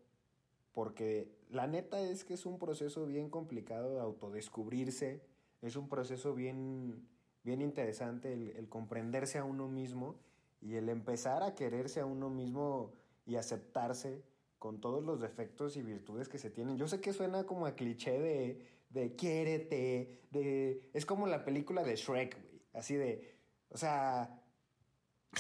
porque 0.73 1.35
la 1.49 1.67
neta 1.67 1.99
es 1.99 2.23
que 2.23 2.35
es 2.35 2.45
un 2.45 2.59
proceso 2.59 3.05
bien 3.05 3.29
complicado 3.29 3.95
de 3.95 4.01
autodescubrirse, 4.01 5.21
es 5.61 5.75
un 5.75 5.89
proceso 5.89 6.33
bien, 6.33 7.07
bien 7.43 7.61
interesante 7.61 8.33
el, 8.33 8.51
el 8.51 8.69
comprenderse 8.69 9.39
a 9.39 9.43
uno 9.43 9.67
mismo 9.67 10.15
y 10.61 10.75
el 10.75 10.89
empezar 10.89 11.43
a 11.43 11.55
quererse 11.55 11.99
a 11.99 12.05
uno 12.05 12.29
mismo 12.29 12.93
y 13.25 13.35
aceptarse 13.35 14.23
con 14.59 14.81
todos 14.81 15.03
los 15.03 15.19
defectos 15.19 15.77
y 15.77 15.81
virtudes 15.81 16.29
que 16.29 16.37
se 16.37 16.49
tienen. 16.49 16.77
Yo 16.77 16.87
sé 16.87 16.99
que 16.99 17.13
suena 17.13 17.45
como 17.45 17.65
a 17.65 17.75
cliché 17.75 18.19
de, 18.19 18.65
de 18.89 19.15
quiérete, 19.15 20.21
de... 20.31 20.89
Es 20.93 21.05
como 21.05 21.27
la 21.27 21.45
película 21.45 21.83
de 21.83 21.95
Shrek, 21.95 22.41
güey. 22.41 22.61
Así 22.73 22.95
de... 22.95 23.37
O 23.69 23.77
sea, 23.77 24.41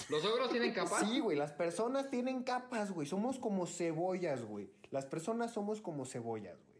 ¿Los 0.09 0.25
ogros 0.25 0.51
tienen 0.51 0.73
capas? 0.73 1.07
Sí, 1.07 1.19
güey, 1.19 1.37
las 1.37 1.51
personas 1.51 2.09
tienen 2.09 2.43
capas, 2.43 2.91
güey. 2.91 3.07
Somos 3.07 3.39
como 3.39 3.65
cebollas, 3.65 4.43
güey. 4.43 4.69
Las 4.91 5.05
personas 5.05 5.53
somos 5.53 5.81
como 5.81 6.05
cebollas, 6.05 6.63
güey. 6.65 6.77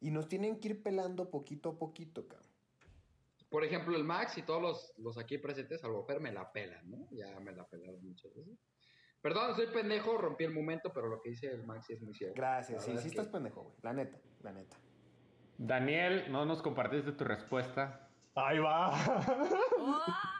Y 0.00 0.10
nos 0.10 0.28
tienen 0.28 0.60
que 0.60 0.68
ir 0.68 0.82
pelando 0.82 1.30
poquito 1.30 1.70
a 1.70 1.78
poquito, 1.78 2.28
cabrón. 2.28 2.48
Por 3.48 3.64
ejemplo, 3.64 3.96
el 3.96 4.04
Max 4.04 4.36
y 4.36 4.42
todos 4.42 4.60
los, 4.60 4.92
los 4.98 5.16
aquí 5.16 5.38
presentes, 5.38 5.80
salvo 5.80 6.04
Fer, 6.04 6.20
me 6.20 6.30
la 6.32 6.52
pelan, 6.52 6.90
¿no? 6.90 7.08
Ya 7.10 7.40
me 7.40 7.52
la 7.52 7.66
pelaron 7.66 8.06
muchas 8.06 8.34
veces. 8.34 8.58
Perdón, 9.20 9.54
soy 9.56 9.66
pendejo, 9.66 10.16
rompí 10.16 10.44
el 10.44 10.52
momento, 10.54 10.92
pero 10.94 11.08
lo 11.08 11.20
que 11.20 11.30
dice 11.30 11.48
el 11.48 11.64
Max 11.64 11.86
sí 11.86 11.94
es 11.94 12.00
muy 12.02 12.14
cierto. 12.14 12.34
Gracias, 12.36 12.84
sí, 12.84 12.90
sí 12.92 12.96
es 12.96 13.02
que- 13.02 13.08
estás 13.08 13.26
pendejo, 13.28 13.62
güey. 13.62 13.74
La 13.82 13.92
neta, 13.92 14.16
la 14.42 14.52
neta. 14.52 14.76
Daniel, 15.58 16.30
no 16.30 16.44
nos 16.44 16.62
compartiste 16.62 17.10
tu 17.12 17.24
respuesta. 17.24 18.08
Ahí 18.36 18.58
va. 18.60 18.92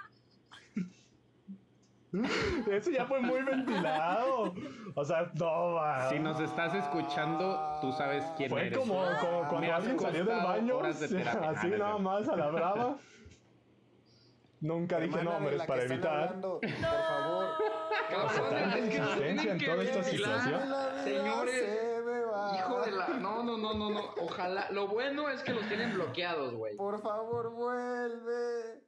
Ese 2.71 2.93
ya 2.93 3.05
fue 3.05 3.21
muy 3.21 3.43
ventilado. 3.43 4.55
O 4.95 5.05
sea, 5.05 5.31
no 5.35 5.75
va. 5.75 6.09
Si 6.09 6.19
nos 6.19 6.41
estás 6.41 6.73
escuchando, 6.75 7.79
tú 7.83 7.93
sabes 7.93 8.25
quién 8.37 8.49
Fue 8.49 8.67
eres. 8.69 8.79
como, 8.79 8.95
como 9.21 9.43
Me 9.43 9.49
cuando 9.49 9.75
alguien 9.75 9.99
salió 10.01 10.25
del 10.25 10.37
baño, 10.43 10.79
de 10.83 10.89
así 11.29 11.73
Ah, 11.75 11.77
nada 11.79 11.99
más 11.99 12.27
a 12.29 12.37
la 12.37 12.49
brava. 12.49 12.97
Nunca 14.61 14.99
dije 14.99 15.23
nombres 15.23 15.63
para 15.65 15.85
evitar. 15.85 16.13
hablando, 16.25 16.61
por 16.61 16.71
favor. 16.71 17.47
Cabrón, 18.11 18.55
es 18.55 18.89
que 18.89 18.97
insistencia 18.97 19.17
tienen 19.17 19.49
en 19.51 19.59
que 19.59 19.67
toda 19.67 19.83
esta 19.85 20.03
situación. 20.03 20.61
Señores, 21.05 21.55
se 21.55 22.03
me 22.03 22.21
va. 22.25 22.57
Hijo 22.59 22.81
de 22.83 22.93
la. 22.93 23.09
No, 23.09 23.43
no, 23.45 23.57
no, 23.59 23.75
no, 23.75 23.91
no. 23.91 24.01
Ojalá. 24.21 24.71
Lo 24.71 24.89
bueno 24.89 25.29
es 25.29 25.43
que 25.43 25.53
los 25.55 25.67
tienen 25.69 25.95
bloqueados, 25.95 26.55
güey. 26.55 26.77
Por 26.77 27.01
favor, 27.01 27.51
vuelve. 27.53 28.83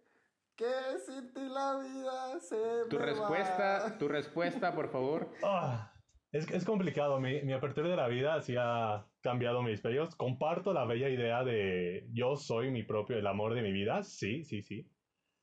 Que 0.57 0.67
sin 1.07 1.33
ti 1.33 1.41
la 1.49 1.79
vida 1.79 2.41
se 2.41 2.57
Tu 2.91 2.99
me 2.99 3.07
respuesta, 3.07 3.79
va. 3.85 3.99
tu 3.99 4.09
respuesta, 4.09 4.75
por 4.75 4.91
favor. 4.91 5.29
Ah, 5.45 5.93
es, 6.33 6.51
es 6.51 6.65
complicado. 6.65 7.19
Mi, 7.21 7.43
mi 7.43 7.53
apertura 7.53 7.89
de 7.89 7.97
la 7.97 8.09
vida 8.09 8.41
sí 8.43 8.55
ha 8.59 9.07
cambiado 9.23 9.63
mis 9.63 9.81
pellos. 9.81 10.15
Comparto 10.17 10.73
la 10.73 10.85
bella 10.85 11.09
idea 11.09 11.45
de 11.45 12.07
yo 12.13 12.37
soy 12.37 12.71
mi 12.71 12.83
propio, 12.83 13.17
el 13.19 13.27
amor 13.27 13.55
de 13.55 13.63
mi 13.63 13.73
vida. 13.73 14.03
Sí, 14.03 14.45
sí, 14.45 14.63
sí. 14.63 14.87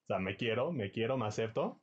O 0.07 0.13
sea, 0.13 0.19
me 0.19 0.37
quiero, 0.37 0.71
me 0.71 0.89
quiero, 0.89 1.17
me 1.17 1.25
acepto. 1.25 1.81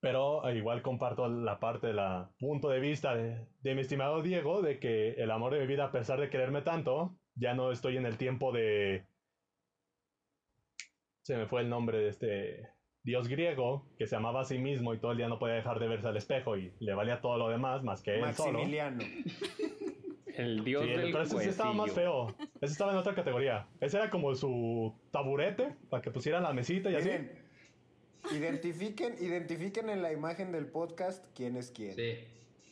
Pero 0.00 0.42
igual 0.52 0.82
comparto 0.82 1.26
la 1.26 1.58
parte 1.58 1.86
de 1.86 1.94
la 1.94 2.30
punto 2.38 2.68
de 2.68 2.80
vista 2.80 3.14
de, 3.14 3.46
mi 3.62 3.80
estimado 3.80 4.20
Diego 4.20 4.60
de 4.60 4.78
que 4.78 5.12
el 5.12 5.30
amor 5.30 5.54
de 5.54 5.60
mi 5.60 5.66
vida, 5.66 5.86
a 5.86 5.92
pesar 5.92 6.20
de 6.20 6.28
quererme 6.28 6.60
tanto, 6.60 7.16
ya 7.34 7.54
no 7.54 7.72
estoy 7.72 7.96
en 7.96 8.04
el 8.04 8.18
tiempo 8.18 8.52
de... 8.52 9.06
Se 11.22 11.38
me 11.38 11.46
fue 11.46 11.62
el 11.62 11.70
nombre 11.70 11.96
de 11.96 12.08
este 12.08 12.68
dios 13.02 13.28
griego 13.28 13.86
que 13.98 14.06
se 14.06 14.16
amaba 14.16 14.42
a 14.42 14.44
sí 14.44 14.58
mismo 14.58 14.92
y 14.92 14.98
todo 14.98 15.12
el 15.12 15.18
día 15.18 15.28
no 15.28 15.38
podía 15.38 15.54
dejar 15.54 15.78
de 15.78 15.88
verse 15.88 16.08
al 16.08 16.16
espejo 16.18 16.58
y 16.58 16.74
le 16.80 16.94
valía 16.94 17.22
todo 17.22 17.38
lo 17.38 17.48
demás 17.48 17.82
más 17.82 18.02
que 18.02 18.18
él 18.18 18.34
solo. 18.34 18.60
El 20.36 20.64
dios 20.64 20.84
Sí, 20.84 20.90
del 20.90 21.12
pero 21.12 21.22
ese 21.22 21.38
sí 21.38 21.48
estaba 21.48 21.72
más 21.72 21.92
feo. 21.92 22.34
Ese 22.60 22.72
estaba 22.72 22.92
en 22.92 22.98
otra 22.98 23.14
categoría. 23.14 23.66
Ese 23.80 23.96
era 23.98 24.10
como 24.10 24.34
su 24.34 24.94
taburete 25.10 25.76
para 25.88 26.02
que 26.02 26.10
pusieran 26.10 26.42
la 26.42 26.52
mesita 26.52 26.90
y 26.90 26.96
así. 26.96 27.10
Identifiquen, 28.32 29.14
identifiquen 29.20 29.90
en 29.90 30.02
la 30.02 30.12
imagen 30.12 30.50
del 30.50 30.66
podcast 30.66 31.24
quién 31.34 31.56
es 31.56 31.70
quién. 31.70 31.94
Sí. 31.94 32.18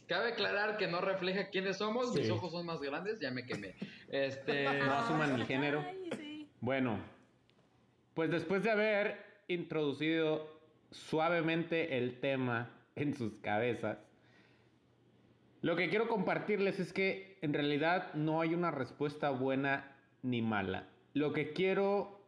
Cabe 0.07 0.33
aclarar 0.33 0.76
que 0.76 0.88
no 0.88 1.00
refleja 1.00 1.49
quiénes 1.50 1.76
somos, 1.78 2.14
mis 2.14 2.28
ojos 2.31 2.52
son 2.52 2.66
más 2.66 2.81
grandes, 2.81 3.21
ya 3.21 3.31
me 3.31 3.45
quemé. 3.45 3.75
Este, 4.09 4.64
No 4.85 4.92
asuman 4.95 5.35
el 5.35 5.47
género. 5.47 5.85
Ay, 5.87 6.11
sí. 6.16 6.49
Bueno, 6.61 6.99
pues 8.14 8.31
después 8.31 8.62
de 8.62 8.71
haber 8.71 9.16
introducido 9.49 10.61
suavemente 10.90 11.97
el 11.99 12.21
tema 12.21 12.71
en 12.97 13.14
sus 13.14 13.35
cabezas, 13.40 13.99
lo 15.62 15.76
que 15.76 15.88
quiero 15.88 16.09
compartirles 16.09 16.81
es 16.81 16.92
que 16.92 17.38
en 17.40 17.54
realidad 17.54 18.12
no 18.14 18.40
hay 18.40 18.52
una 18.52 18.73
respuesta 18.73 19.31
buena 19.31 19.97
ni 20.23 20.42
mala. 20.42 20.88
Lo 21.14 21.33
que 21.33 21.52
quiero 21.52 22.21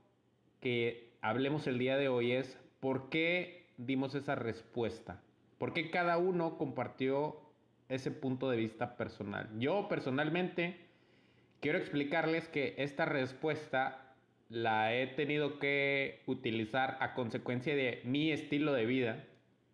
que 0.61 1.11
hablemos 1.21 1.67
el 1.67 1.79
día 1.79 1.97
de 1.97 2.09
hoy 2.09 2.31
es 2.31 2.57
por 2.79 3.09
qué 3.09 3.67
dimos 3.76 4.14
esa 4.14 4.37
respuesta. 4.37 5.21
¿Por 5.59 5.73
qué 5.73 5.91
cada 5.91 6.17
uno 6.17 6.59
compartió 6.59 7.41
ese 7.88 8.12
punto 8.12 8.49
de 8.50 8.57
vista 8.57 8.97
personal? 8.97 9.49
Yo 9.59 9.88
personalmente 9.88 10.76
quiero 11.61 11.79
explicarles 11.79 12.47
que 12.49 12.75
esta 12.79 13.05
respuesta 13.05 14.14
la 14.49 14.95
he 14.95 15.09
tenido 15.09 15.59
que 15.59 16.23
utilizar 16.26 16.99
a 17.00 17.14
consecuencia 17.14 17.75
de 17.75 18.00
mi 18.05 18.31
estilo 18.31 18.73
de 18.73 18.87
vida, 18.87 19.25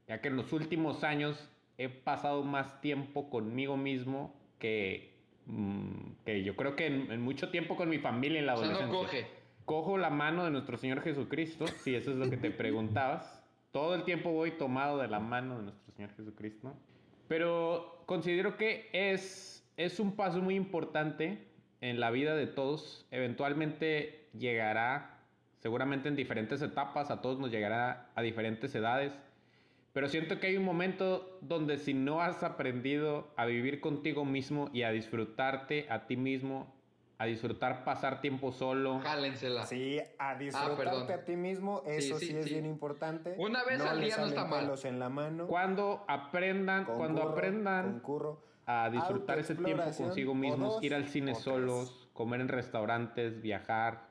ya 0.08 0.22
que 0.22 0.28
en 0.28 0.36
los 0.36 0.52
últimos 0.54 1.04
años 1.04 1.50
he 1.80 1.88
pasado 1.88 2.42
más 2.42 2.80
tiempo 2.82 3.30
conmigo 3.30 3.78
mismo 3.78 4.34
que, 4.58 5.14
mm, 5.46 6.12
que 6.26 6.42
yo 6.42 6.54
creo 6.54 6.76
que 6.76 6.86
en, 6.86 7.10
en 7.10 7.22
mucho 7.22 7.48
tiempo 7.48 7.74
con 7.74 7.88
mi 7.88 7.98
familia 7.98 8.38
en 8.38 8.44
la 8.44 8.54
o 8.54 8.58
sea, 8.58 8.66
adolescencia. 8.66 9.00
no 9.00 9.06
coge. 9.06 9.26
Cojo 9.64 9.96
la 9.96 10.10
mano 10.10 10.44
de 10.44 10.50
nuestro 10.50 10.76
Señor 10.76 11.00
Jesucristo, 11.00 11.66
si 11.66 11.94
eso 11.94 12.10
es 12.10 12.18
lo 12.18 12.28
que 12.28 12.36
te 12.36 12.50
preguntabas. 12.50 13.42
Todo 13.72 13.94
el 13.94 14.04
tiempo 14.04 14.30
voy 14.30 14.50
tomado 14.52 14.98
de 14.98 15.08
la 15.08 15.20
mano 15.20 15.56
de 15.56 15.62
nuestro 15.64 15.90
Señor 15.94 16.10
Jesucristo. 16.16 16.74
Pero 17.28 18.02
considero 18.04 18.58
que 18.58 18.90
es, 18.92 19.66
es 19.78 20.00
un 20.00 20.16
paso 20.16 20.42
muy 20.42 20.56
importante 20.56 21.46
en 21.80 21.98
la 21.98 22.10
vida 22.10 22.34
de 22.34 22.46
todos. 22.46 23.06
Eventualmente 23.10 24.28
llegará, 24.36 25.18
seguramente 25.60 26.08
en 26.08 26.16
diferentes 26.16 26.60
etapas, 26.60 27.10
a 27.10 27.22
todos 27.22 27.38
nos 27.38 27.50
llegará 27.50 28.10
a 28.14 28.20
diferentes 28.20 28.74
edades. 28.74 29.12
Pero 29.92 30.08
siento 30.08 30.38
que 30.38 30.46
hay 30.48 30.56
un 30.56 30.64
momento 30.64 31.38
donde 31.40 31.78
si 31.78 31.94
no 31.94 32.20
has 32.20 32.42
aprendido 32.44 33.32
a 33.36 33.44
vivir 33.46 33.80
contigo 33.80 34.24
mismo 34.24 34.70
y 34.72 34.82
a 34.82 34.90
disfrutarte 34.90 35.86
a 35.90 36.06
ti 36.06 36.16
mismo, 36.16 36.72
a 37.18 37.26
disfrutar 37.26 37.84
pasar 37.84 38.20
tiempo 38.20 38.52
solo, 38.52 39.00
Jálensela. 39.00 39.66
Sí, 39.66 39.98
a 40.18 40.30
Ah, 40.30 40.34
disfrutarte 40.36 41.12
a 41.12 41.24
ti 41.24 41.36
mismo, 41.36 41.82
eso 41.84 42.18
Sí, 42.18 42.26
sí, 42.26 42.32
sí, 42.32 42.36
es 42.38 42.44
sí. 42.46 42.52
bien 42.54 42.66
importante. 42.66 43.34
Una 43.36 43.64
vez 43.64 43.80
al 43.80 44.00
día 44.00 44.16
no 44.16 44.26
está 44.26 44.44
mal. 44.44 44.72
en 44.84 44.98
la 45.00 45.08
mano. 45.08 45.46
cuando 45.48 46.04
aprendan, 46.08 46.84
cuando 46.84 47.22
aprendan 47.22 47.94
concurro. 47.94 48.42
a 48.66 48.88
disfrutar 48.90 49.38
ese 49.40 49.56
tiempo 49.56 49.82
consigo 49.98 50.34
mismos, 50.34 50.74
dos, 50.74 50.84
ir 50.84 50.94
al 50.94 51.08
cine 51.08 51.34
solos, 51.34 52.08
comer 52.12 52.40
en 52.40 52.48
restaurantes, 52.48 53.42
viajar, 53.42 54.08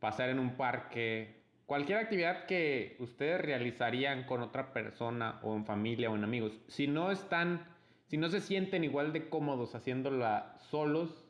pasar 0.00 0.30
en 0.30 0.38
un 0.38 0.56
parque, 0.56 1.41
cualquier 1.66 1.98
actividad 1.98 2.46
que 2.46 2.96
ustedes 2.98 3.40
realizarían 3.40 4.24
con 4.24 4.42
otra 4.42 4.72
persona 4.72 5.40
o 5.42 5.54
en 5.56 5.64
familia 5.64 6.10
o 6.10 6.16
en 6.16 6.24
amigos, 6.24 6.52
si 6.68 6.86
no 6.86 7.10
están, 7.10 7.66
si 8.08 8.16
no 8.16 8.28
se 8.28 8.40
sienten 8.40 8.84
igual 8.84 9.12
de 9.12 9.28
cómodos 9.28 9.74
haciéndola 9.74 10.56
solos, 10.70 11.24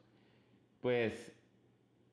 pues 0.81 1.33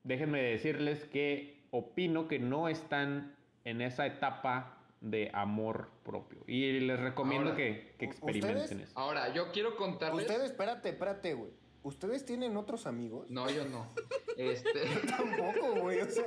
déjenme 0.04 0.42
decirles 0.42 1.04
que 1.06 1.64
opino 1.70 2.28
que 2.28 2.38
no 2.38 2.68
están 2.68 3.34
en 3.64 3.80
esa 3.80 4.06
etapa 4.06 4.76
de 5.00 5.30
amor 5.32 5.88
propio 6.04 6.40
y 6.46 6.78
les 6.80 7.00
recomiendo 7.00 7.50
Ahora, 7.50 7.56
que, 7.56 7.94
que 7.98 8.06
¿u- 8.06 8.08
experimenten 8.10 8.60
ustedes? 8.62 8.88
eso. 8.90 8.98
Ahora, 8.98 9.32
yo 9.32 9.50
quiero 9.52 9.76
contarles. 9.76 10.26
Ustedes, 10.26 10.50
espérate, 10.50 10.90
espérate, 10.90 11.34
güey. 11.34 11.50
¿Ustedes 11.82 12.26
tienen 12.26 12.56
otros 12.58 12.86
amigos? 12.86 13.30
No, 13.30 13.48
yo 13.50 13.64
no. 13.64 13.88
Este. 14.36 14.80
Tampoco, 15.08 15.80
güey. 15.80 16.00
O 16.00 16.06
sea. 16.06 16.24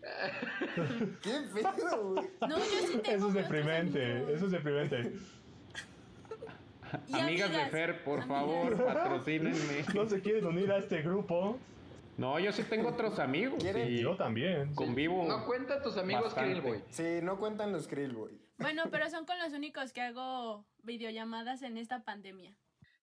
¿Qué 1.22 1.32
pedo, 1.52 2.14
güey? 2.14 2.30
No, 2.48 2.58
yo 2.58 2.64
sí 2.64 2.98
tengo 3.02 3.16
Eso 3.16 3.28
es 3.28 3.34
deprimente, 3.34 4.34
eso 4.34 4.46
es 4.46 4.52
deprimente. 4.52 5.12
Y 7.08 7.14
Amigas 7.14 7.50
de 7.52 7.66
Fer, 7.66 8.02
por 8.02 8.20
amigas. 8.20 8.28
favor, 8.40 8.84
patrocínenme. 8.84 9.84
¿No 9.94 10.08
se 10.08 10.20
quieren 10.20 10.46
unir 10.46 10.72
a 10.72 10.78
este 10.78 11.02
grupo? 11.02 11.58
No, 12.16 12.38
yo 12.38 12.52
sí 12.52 12.64
tengo 12.64 12.88
otros 12.90 13.18
amigos 13.18 13.62
¿Quieren? 13.62 13.90
y 13.90 14.02
Yo 14.02 14.16
también. 14.16 14.74
convivo. 14.74 15.24
No 15.26 15.46
cuenta 15.46 15.80
tus 15.82 15.96
amigos. 15.96 16.34
Krillboy. 16.34 16.82
Sí, 16.90 17.20
no 17.22 17.38
cuentan 17.38 17.72
los 17.72 17.86
Krill, 17.88 18.12
güey. 18.12 18.38
Bueno, 18.58 18.84
pero 18.90 19.08
son 19.08 19.24
con 19.24 19.38
los 19.38 19.52
únicos 19.54 19.92
que 19.92 20.02
hago 20.02 20.66
videollamadas 20.82 21.62
en 21.62 21.78
esta 21.78 22.04
pandemia. 22.04 22.54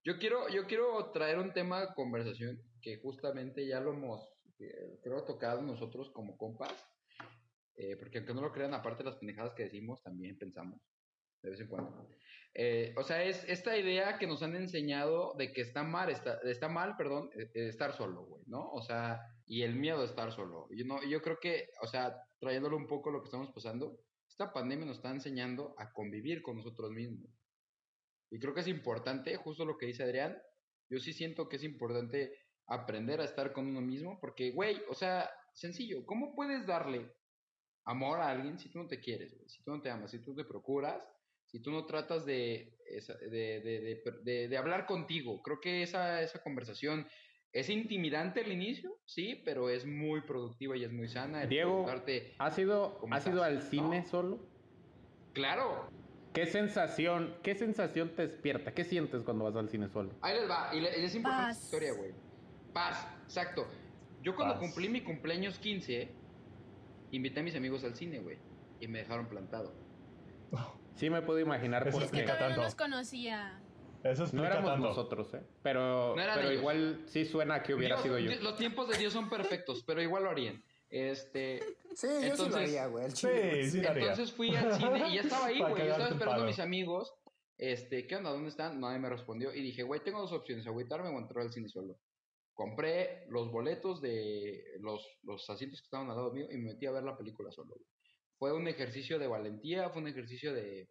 Yo 0.04 0.20
quiero, 0.20 0.48
yo 0.50 0.68
quiero 0.68 1.10
traer 1.12 1.40
un 1.40 1.52
tema 1.52 1.82
de 1.82 1.88
conversación 1.96 2.62
que 2.82 2.98
justamente 2.98 3.68
ya 3.68 3.80
lo 3.80 3.94
hemos, 3.94 4.22
creo, 4.58 5.24
tocado 5.26 5.62
nosotros 5.62 6.10
como 6.12 6.38
compas. 6.38 6.74
Eh, 7.76 7.96
porque 7.96 8.18
aunque 8.18 8.34
no 8.34 8.42
lo 8.42 8.52
crean, 8.52 8.74
aparte 8.74 9.04
de 9.04 9.10
las 9.12 9.20
pendejadas 9.20 9.54
que 9.54 9.64
decimos, 9.64 10.02
también 10.02 10.38
pensamos 10.38 10.82
de 11.42 11.52
vez 11.52 11.60
en 11.60 11.68
cuando. 11.68 12.10
Eh, 12.54 12.94
o 12.98 13.04
sea, 13.04 13.24
es 13.24 13.44
esta 13.48 13.78
idea 13.78 14.18
que 14.18 14.26
nos 14.26 14.42
han 14.42 14.56
enseñado 14.56 15.36
de 15.38 15.54
que 15.54 15.62
está 15.62 15.84
mal, 15.84 16.10
está, 16.10 16.40
está 16.44 16.68
mal, 16.68 16.96
perdón, 16.98 17.30
eh, 17.38 17.52
eh, 17.54 17.68
estar 17.68 17.94
solo, 17.94 18.26
güey, 18.26 18.44
¿no? 18.48 18.72
O 18.72 18.82
sea, 18.82 19.22
y 19.46 19.62
el 19.62 19.76
miedo 19.76 20.02
a 20.02 20.06
estar 20.06 20.32
solo. 20.32 20.68
Yo, 20.72 20.86
no, 20.86 21.04
yo 21.08 21.22
creo 21.22 21.38
que, 21.40 21.70
o 21.82 21.88
sea, 21.88 22.16
trayéndolo 22.40 22.78
un 22.78 22.88
poco 22.88 23.12
lo 23.12 23.22
que 23.22 23.28
estamos 23.28 23.52
pasando, 23.52 24.00
esta 24.28 24.52
pandemia 24.52 24.86
nos 24.86 24.98
está 24.98 25.12
enseñando 25.12 25.76
a 25.78 25.92
convivir 25.92 26.42
con 26.42 26.58
nosotros 26.58 26.92
mismos. 26.92 27.30
Y 28.32 28.40
creo 28.40 28.54
que 28.54 28.62
es 28.62 28.68
importante, 28.68 29.36
justo 29.38 29.64
lo 29.64 29.78
que 29.78 29.86
dice 29.86 30.04
Adrián, 30.04 30.38
yo 30.90 31.00
sí 31.00 31.14
siento 31.14 31.48
que 31.48 31.58
es 31.58 31.64
importante 31.64 32.47
aprender 32.68 33.22
a 33.22 33.26
estar 33.26 33.54
con 33.54 33.68
uno 33.68 33.82
mismo, 33.82 34.20
porque, 34.20 34.52
güey, 34.52 34.82
o 34.90 34.94
sea, 34.94 35.30
sencillo, 35.54 36.06
¿cómo 36.06 36.36
puedes 36.36 36.66
darle 36.68 37.12
amor 37.86 38.20
a 38.20 38.30
alguien 38.30 38.60
si 38.60 38.70
tú 38.70 38.80
no 38.80 38.88
te 38.88 39.00
quieres, 39.00 39.34
güey? 39.36 39.48
Si 39.50 39.64
tú 39.64 39.72
no 39.72 39.82
te 39.82 39.90
amas, 39.90 40.12
si 40.12 40.24
tú 40.24 40.36
te 40.36 40.44
procuras, 40.44 41.02
si 41.46 41.62
tú 41.62 41.72
no 41.72 41.86
tratas 41.86 42.26
de, 42.26 42.78
de, 43.22 43.30
de, 43.30 43.62
de, 43.62 44.04
de- 44.24 44.48
de 44.50 44.58
hablar 44.58 44.86
contigo. 44.86 45.42
Creo 45.42 45.62
que 45.62 45.82
esa, 45.82 46.22
esa 46.22 46.44
conversación 46.44 47.08
es 47.54 47.70
intimidante 47.70 48.42
al 48.42 48.52
inicio, 48.52 49.00
sí, 49.06 49.42
pero 49.46 49.70
es 49.70 49.86
muy 49.86 50.22
productiva 50.22 50.76
y 50.76 50.84
es 50.84 50.92
muy 50.92 51.08
sana. 51.08 51.46
Diego, 51.46 51.86
¿has 52.40 52.60
ido, 52.60 52.98
¿Cómo 53.00 53.16
has 53.16 53.26
ido 53.26 53.38
estás? 53.46 53.48
al 53.48 53.62
cine 53.62 54.02
No. 54.02 54.08
solo? 54.10 54.40
claro, 55.34 55.90
¿Qué 56.34 56.46
sensación, 56.46 57.36
qué 57.42 57.56
sensación 57.56 58.16
te 58.16 58.28
despierta? 58.28 58.72
¿Qué 58.74 58.84
sientes 58.84 59.24
cuando 59.24 59.46
vas 59.46 59.56
al 59.56 59.70
cine 59.70 59.90
solo? 59.90 60.20
Ahí 60.22 60.36
les 60.40 60.48
va, 60.48 60.70
y 60.76 60.86
es 60.86 61.16
importante 61.16 61.50
Paz. 61.54 61.64
historia, 61.64 61.94
güey. 61.94 62.12
Paz, 62.78 63.08
exacto. 63.24 63.68
Yo 64.22 64.36
cuando 64.36 64.56
Paz. 64.56 64.62
cumplí 64.64 64.90
mi 64.90 65.02
cumpleaños 65.02 65.58
15, 65.60 66.10
invité 67.12 67.40
a 67.40 67.44
mis 67.44 67.56
amigos 67.56 67.84
al 67.84 67.96
cine, 67.96 68.20
güey. 68.20 68.38
Y 68.80 68.88
me 68.88 69.00
dejaron 69.00 69.28
plantado. 69.28 69.74
Sí 70.96 71.10
me 71.10 71.22
puedo 71.22 71.40
imaginar 71.40 71.88
Eso 71.88 71.98
por 71.98 72.04
Es 72.06 72.12
que 72.12 72.22
qué. 72.22 72.26
no 72.26 72.38
tanto. 72.38 72.62
los 72.62 72.76
conocía. 72.76 73.60
Eso 74.04 74.26
No 74.34 74.46
éramos 74.46 74.72
tanto. 74.72 74.88
nosotros, 74.88 75.34
¿eh? 75.34 75.42
Pero, 75.64 76.10
No 76.10 76.16
pero 76.16 76.42
ellos. 76.50 76.54
igual 76.62 77.02
sí 77.08 77.26
suena 77.26 77.62
que 77.64 77.74
hubiera 77.74 77.96
Dios- 77.96 78.04
sido 78.04 78.20
yo. 78.20 78.42
Los 78.42 78.56
tiempos 78.58 78.88
de 78.90 78.98
Dios 78.98 79.14
son 79.14 79.30
perfectos, 79.30 79.84
pero 79.86 80.02
igual 80.02 80.24
lo 80.24 80.30
harían. 80.30 80.64
Este, 80.90 81.60
Sí, 81.96 82.08
yo 82.08 82.20
sí 82.20 82.26
Entonces- 82.28 82.50
lo 82.54 82.58
haría, 82.58 82.86
güey. 82.88 83.10
Sí, 83.12 83.28
sí 83.72 83.82
entonces 83.84 84.32
fui 84.32 84.56
al 84.56 84.72
cine 84.74 85.10
y 85.10 85.16
ya 85.16 85.22
estaba 85.22 85.48
ahí, 85.48 85.60
güey. 85.62 85.76
Yo 85.88 85.92
estaba 85.92 86.10
esperando 86.10 86.44
a 86.44 86.46
mis 86.46 86.60
amigos. 86.60 87.14
Este, 87.58 88.06
¿qué 88.06 88.16
onda? 88.16 88.30
¿Dónde 88.30 88.50
están? 88.50 88.80
Nadie 88.80 89.00
me 89.00 89.10
respondió. 89.10 89.52
Y 89.54 89.62
dije, 89.62 89.82
güey, 89.84 90.00
tengo 90.04 90.22
dos 90.22 90.32
opciones, 90.32 90.68
agüitarme 90.68 91.10
o 91.10 91.18
entrar 91.18 91.44
al 91.44 91.52
cine 91.52 91.68
solo. 91.70 91.98
Compré 92.58 93.24
los 93.30 93.52
boletos 93.52 94.02
de 94.02 94.64
los, 94.80 95.06
los 95.22 95.48
asientos 95.48 95.80
que 95.80 95.86
estaban 95.86 96.10
al 96.10 96.16
lado 96.18 96.34
mío 96.34 96.48
y 96.50 96.58
me 96.58 96.74
metí 96.74 96.88
a 96.88 96.92
ver 96.92 97.04
la 97.04 97.16
película 97.16 97.52
solo. 97.52 97.70
güey. 97.76 97.86
Fue 98.40 98.52
un 98.52 98.68
ejercicio 98.68 99.20
de 99.20 99.28
valentía, 99.28 99.92
fue 99.92 100.02
un 100.02 100.08
ejercicio 100.08 100.56
de, 100.56 100.90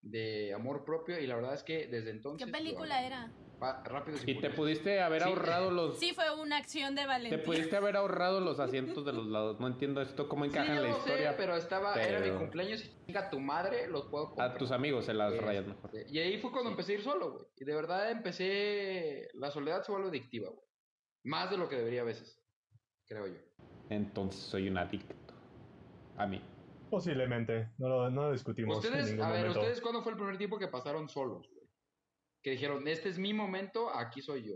de 0.00 0.54
amor 0.54 0.82
propio 0.86 1.18
y 1.20 1.26
la 1.26 1.36
verdad 1.36 1.52
es 1.52 1.62
que 1.62 1.88
desde 1.88 2.08
entonces... 2.10 2.46
¿Qué 2.46 2.50
película 2.50 2.96
hago. 2.96 3.06
era? 3.06 3.32
Pa- 3.60 3.82
Rápidos 3.84 4.22
y, 4.26 4.30
Y 4.30 4.40
te 4.40 4.48
pudiste 4.48 5.00
haber 5.02 5.22
Sí. 5.22 5.28
ahorrado 5.28 5.70
los... 5.70 5.98
Sí, 5.98 6.12
fue 6.14 6.24
una 6.40 6.56
acción 6.56 6.94
de 6.94 7.02
Te 7.02 7.06
valentía. 7.06 7.42
pudiste 7.44 7.76
haber 7.76 7.96
ahorrado 7.96 8.40
los 8.40 8.58
asientos 8.98 9.04
de 9.04 9.12
los 9.12 9.26
lados. 9.26 9.60
No 9.60 9.66
entiendo 9.66 10.00
esto, 10.00 10.26
cómo 10.26 10.44
Sí, 10.44 10.52
encaja 10.52 10.68
yo 10.74 10.80
en 10.80 10.82
la 10.84 10.88
lo 10.90 10.96
historia. 10.98 11.30
sé, 11.32 11.36
pero 11.36 11.56
estaba, 11.56 11.94
era 12.02 12.18
mi 12.20 12.28
pero- 12.28 12.38
cumpleaños 12.38 12.82
y 12.82 13.04
chinga 13.06 13.28
tu 13.28 13.40
madre, 13.40 13.88
los 13.88 14.06
puedo 14.06 14.28
comprar. 14.28 14.52
A 14.52 14.56
tus 14.56 14.70
amigos 14.70 15.04
se 15.04 15.12
las 15.12 15.34
Este, 15.34 15.44
rayas 15.44 15.66
mejor. 15.66 15.90
Y 16.08 16.18
ahí 16.18 16.38
fue 16.38 16.50
cuando 16.50 16.70
empecé 16.70 16.92
a 16.92 16.94
ir 16.96 17.02
solo, 17.02 17.30
güey. 17.32 17.44
Y 17.58 17.64
de 17.66 17.74
verdad 17.74 18.10
empecé. 18.10 19.28
La 19.34 19.50
soledad 19.50 19.82
se 19.82 19.92
vuelve 19.92 20.08
adictiva, 20.08 20.48
güey. 20.48 20.64
Más 21.24 21.50
de 21.50 21.56
lo 21.56 21.68
que 21.68 21.76
debería 21.76 22.02
a 22.02 22.04
veces. 22.04 22.40
Creo 23.06 23.26
yo. 23.26 23.40
Entonces 23.90 24.40
soy 24.40 24.68
un 24.68 24.78
adicto. 24.78 25.14
A 26.16 26.26
mí. 26.26 26.40
Posiblemente, 26.90 27.70
no 27.78 27.88
lo, 27.88 28.10
no 28.10 28.26
lo 28.26 28.32
discutimos 28.32 28.84
en 28.84 28.90
Ustedes, 28.90 29.10
ningún 29.10 29.24
a 29.24 29.30
ver, 29.30 29.40
momento. 29.40 29.60
¿ustedes 29.60 29.80
cuándo 29.80 30.02
fue 30.02 30.12
el 30.12 30.18
primer 30.18 30.38
tiempo 30.38 30.58
que 30.58 30.68
pasaron 30.68 31.08
solos, 31.08 31.48
güey? 31.52 31.66
Que 32.42 32.52
dijeron, 32.52 32.86
este 32.86 33.08
es 33.08 33.18
mi 33.18 33.32
momento, 33.32 33.92
aquí 33.92 34.20
soy 34.22 34.44
yo. 34.44 34.54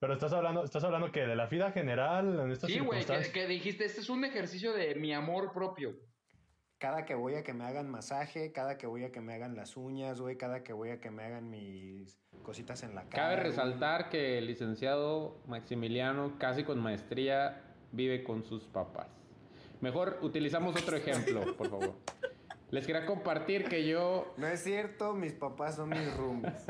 Pero 0.00 0.14
estás 0.14 0.32
hablando, 0.32 0.64
estás 0.64 0.84
hablando 0.84 1.10
que 1.10 1.20
de 1.20 1.34
la 1.34 1.46
vida 1.46 1.72
general 1.72 2.40
en 2.40 2.52
estas 2.52 2.70
Sí, 2.70 2.78
güey, 2.78 3.04
que, 3.04 3.32
que 3.32 3.46
dijiste, 3.48 3.84
este 3.84 4.00
es 4.00 4.08
un 4.08 4.24
ejercicio 4.24 4.72
de 4.72 4.94
mi 4.94 5.12
amor 5.12 5.52
propio. 5.52 5.98
Cada 6.78 7.04
que 7.04 7.14
voy 7.14 7.34
a 7.34 7.42
que 7.42 7.52
me 7.52 7.64
hagan 7.64 7.90
masaje, 7.90 8.52
cada 8.52 8.78
que 8.78 8.86
voy 8.86 9.04
a 9.04 9.10
que 9.10 9.20
me 9.20 9.34
hagan 9.34 9.56
las 9.56 9.76
uñas, 9.76 10.20
güey, 10.20 10.36
cada 10.36 10.62
que 10.62 10.72
voy 10.72 10.90
a 10.90 11.00
que 11.00 11.10
me 11.10 11.24
hagan 11.24 11.50
mis 11.50 12.16
cositas 12.42 12.82
en 12.84 12.94
la 12.94 13.02
cara. 13.02 13.24
Cabe 13.24 13.34
güey. 13.34 13.46
resaltar 13.48 14.08
que 14.08 14.38
el 14.38 14.46
licenciado 14.46 15.38
Maximiliano, 15.46 16.38
casi 16.38 16.62
con 16.64 16.78
maestría, 16.78 17.62
vive 17.92 18.22
con 18.22 18.44
sus 18.44 18.64
papás. 18.64 19.08
Mejor 19.80 20.18
utilizamos 20.22 20.80
otro 20.80 20.96
ejemplo, 20.96 21.40
por 21.56 21.68
favor. 21.68 21.94
Les 22.70 22.86
quería 22.86 23.06
compartir 23.06 23.64
que 23.64 23.88
yo, 23.88 24.34
No 24.36 24.46
es 24.46 24.62
cierto, 24.62 25.14
mis 25.14 25.32
papás 25.32 25.76
son 25.76 25.88
mis 25.88 26.16
roomies. 26.16 26.66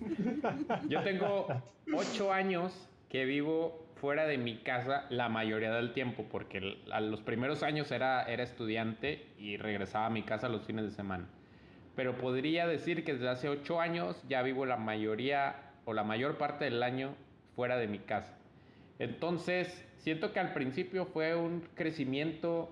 yo 0.88 1.02
tengo 1.02 1.46
ocho 1.94 2.32
años 2.32 2.88
que 3.08 3.24
vivo 3.24 3.85
fuera 4.00 4.26
de 4.26 4.38
mi 4.38 4.58
casa 4.58 5.06
la 5.08 5.28
mayoría 5.28 5.72
del 5.72 5.92
tiempo, 5.92 6.26
porque 6.30 6.78
a 6.90 7.00
los 7.00 7.20
primeros 7.22 7.62
años 7.62 7.90
era, 7.90 8.22
era 8.24 8.42
estudiante 8.42 9.26
y 9.38 9.56
regresaba 9.56 10.06
a 10.06 10.10
mi 10.10 10.22
casa 10.22 10.48
los 10.48 10.64
fines 10.64 10.84
de 10.84 10.90
semana. 10.90 11.26
Pero 11.94 12.16
podría 12.18 12.66
decir 12.66 13.04
que 13.04 13.14
desde 13.14 13.28
hace 13.28 13.48
ocho 13.48 13.80
años 13.80 14.22
ya 14.28 14.42
vivo 14.42 14.66
la 14.66 14.76
mayoría 14.76 15.56
o 15.86 15.94
la 15.94 16.04
mayor 16.04 16.36
parte 16.36 16.66
del 16.66 16.82
año 16.82 17.14
fuera 17.54 17.78
de 17.78 17.88
mi 17.88 17.98
casa. 17.98 18.36
Entonces, 18.98 19.84
siento 19.96 20.32
que 20.32 20.40
al 20.40 20.52
principio 20.52 21.06
fue 21.06 21.34
un 21.34 21.62
crecimiento 21.74 22.70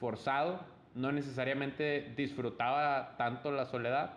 forzado, 0.00 0.60
no 0.94 1.12
necesariamente 1.12 2.12
disfrutaba 2.16 3.16
tanto 3.18 3.52
la 3.52 3.66
soledad, 3.66 4.14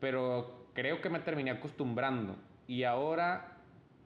pero 0.00 0.68
creo 0.74 1.00
que 1.00 1.10
me 1.10 1.20
terminé 1.20 1.50
acostumbrando 1.50 2.36
y 2.68 2.84
ahora 2.84 3.55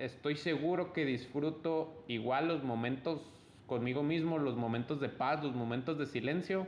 estoy 0.01 0.37
seguro 0.37 0.93
que 0.93 1.05
disfruto 1.05 2.05
igual 2.09 2.49
los 2.49 2.65
momentos 2.65 3.21
conmigo 3.67 4.03
mismo, 4.03 4.39
los 4.39 4.57
momentos 4.57 5.01
de 5.01 5.09
paz, 5.09 5.45
los 5.45 5.55
momentos 5.55 5.99
de 5.99 6.07
silencio, 6.07 6.67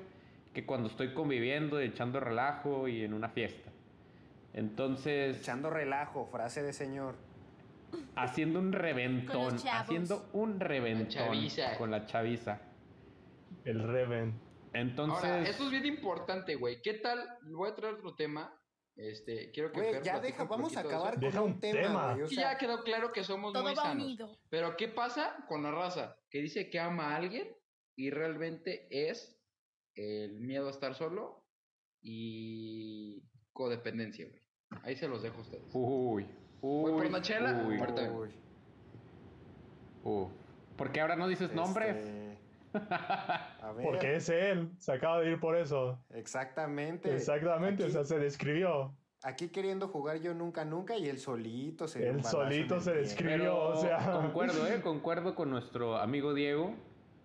que 0.54 0.64
cuando 0.66 0.88
estoy 0.88 1.14
conviviendo, 1.14 1.82
y 1.82 1.86
echando 1.86 2.20
relajo 2.20 2.86
y 2.86 3.02
en 3.02 3.14
una 3.14 3.30
fiesta. 3.30 3.70
Entonces, 4.52 5.38
Echando 5.40 5.70
relajo, 5.70 6.26
frase 6.26 6.62
de 6.62 6.72
señor. 6.74 7.14
haciendo 8.16 8.58
un 8.58 8.72
reventón, 8.72 9.44
Con 9.44 9.52
los 9.54 9.64
chavos. 9.64 9.80
haciendo 9.82 10.28
un 10.34 10.60
reventón 10.60 11.08
chaviza. 11.08 11.76
con 11.78 11.90
la 11.90 12.06
chaviza. 12.06 12.60
El 13.64 13.82
Reven. 13.82 14.34
Entonces, 14.74 15.24
Ahora, 15.24 15.42
esto 15.48 15.64
es 15.64 15.70
bien 15.70 15.86
importante, 15.86 16.54
güey. 16.54 16.80
¿Qué 16.82 16.94
tal? 16.94 17.18
Voy 17.42 17.70
a 17.70 17.74
traer 17.74 17.94
otro 17.94 18.14
tema. 18.14 18.52
Este, 19.02 19.50
quiero 19.50 19.72
que 19.72 19.80
Güey, 19.80 19.92
Fer 19.94 20.02
ya 20.04 20.20
deja, 20.20 20.44
vamos 20.44 20.76
a 20.76 20.80
acabar 20.80 21.14
con 21.14 21.20
Deja 21.20 21.42
un 21.42 21.58
tema, 21.58 21.80
tema. 21.82 22.10
güey. 22.12 22.22
O 22.22 22.28
Sí, 22.28 22.36
sea, 22.36 22.52
ya 22.52 22.58
quedó 22.58 22.84
claro 22.84 23.12
que 23.12 23.24
somos 23.24 23.52
Todo 23.52 23.64
muy 23.64 23.74
sanos. 23.74 24.04
unido. 24.04 24.38
Pero 24.48 24.76
¿qué 24.76 24.86
pasa 24.86 25.44
con 25.48 25.64
la 25.64 25.72
raza? 25.72 26.16
Que 26.30 26.40
dice 26.40 26.70
que 26.70 26.78
ama 26.78 27.12
a 27.12 27.16
alguien 27.16 27.48
y 27.96 28.10
realmente 28.10 28.86
es 28.90 29.36
el 29.96 30.38
miedo 30.40 30.68
a 30.68 30.70
estar 30.70 30.94
solo 30.94 31.44
y 32.00 33.22
codependencia, 33.52 34.26
güey. 34.28 34.40
Ahí 34.84 34.94
se 34.96 35.08
los 35.08 35.22
dejo 35.22 35.38
a 35.38 35.40
ustedes. 35.42 35.64
uy, 35.72 36.26
uy, 36.60 36.90
por 36.92 37.06
una 37.06 37.20
chela? 37.22 37.64
uy, 37.66 37.78
uy, 37.80 38.30
uy. 40.04 40.28
¿Por 40.76 40.92
qué 40.92 41.00
ahora 41.00 41.16
no 41.16 41.26
dices 41.28 41.52
nombres? 41.52 41.96
A 42.74 43.72
ver. 43.76 43.84
Porque 43.84 44.16
es 44.16 44.28
él. 44.28 44.70
Se 44.78 44.92
acaba 44.92 45.20
de 45.20 45.30
ir 45.32 45.40
por 45.40 45.56
eso. 45.56 45.98
Exactamente. 46.10 47.14
Exactamente. 47.14 47.84
Aquí, 47.84 47.90
O 47.90 47.94
sea, 47.94 48.04
se 48.04 48.18
describió. 48.18 48.94
aquí 49.22 49.48
queriendo 49.48 49.88
jugar 49.88 50.20
yo 50.20 50.34
nunca, 50.34 50.64
nunca 50.64 50.96
y 50.96 51.08
él 51.08 51.18
solito 51.18 51.86
se 51.88 52.08
Él 52.08 52.24
solito 52.24 52.80
se 52.80 52.92
describió. 52.94 53.36
Pero 53.36 53.68
o 53.70 53.76
sea. 53.76 54.10
concuerdo, 54.12 54.66
¿eh? 54.66 54.80
Concuerdo 54.82 55.34
con 55.34 55.50
nuestro 55.50 55.96
amigo 55.98 56.34
Diego. 56.34 56.74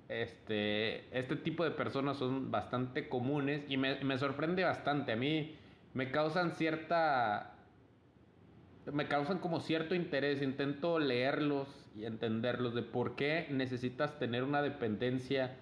Este, 0.10 1.18
este 1.18 1.36
tipo 1.36 1.66
de 1.66 1.72
personas 1.72 2.18
son 2.18 2.50
bastante 2.50 3.10
comunes 3.10 3.66
y 3.68 3.76
me, 3.78 4.02
me 4.04 4.18
sorprende 4.18 4.64
bastante. 4.64 5.12
A 5.12 5.16
mí 5.18 5.58
me 5.94 6.12
causan 6.12 6.52
cierta... 6.54 7.57
Me 8.92 9.08
causan 9.08 9.40
como 9.40 9.60
cierto 9.60 9.96
interés. 9.96 10.42
Intento 10.42 11.00
leerlos 11.00 11.68
y 11.96 12.06
entenderlos 12.06 12.74
de 12.74 12.84
por 12.84 13.16
qué 13.16 13.48
necesitas 13.50 14.18
tener 14.20 14.44
una 14.44 14.62
dependencia 14.62 15.56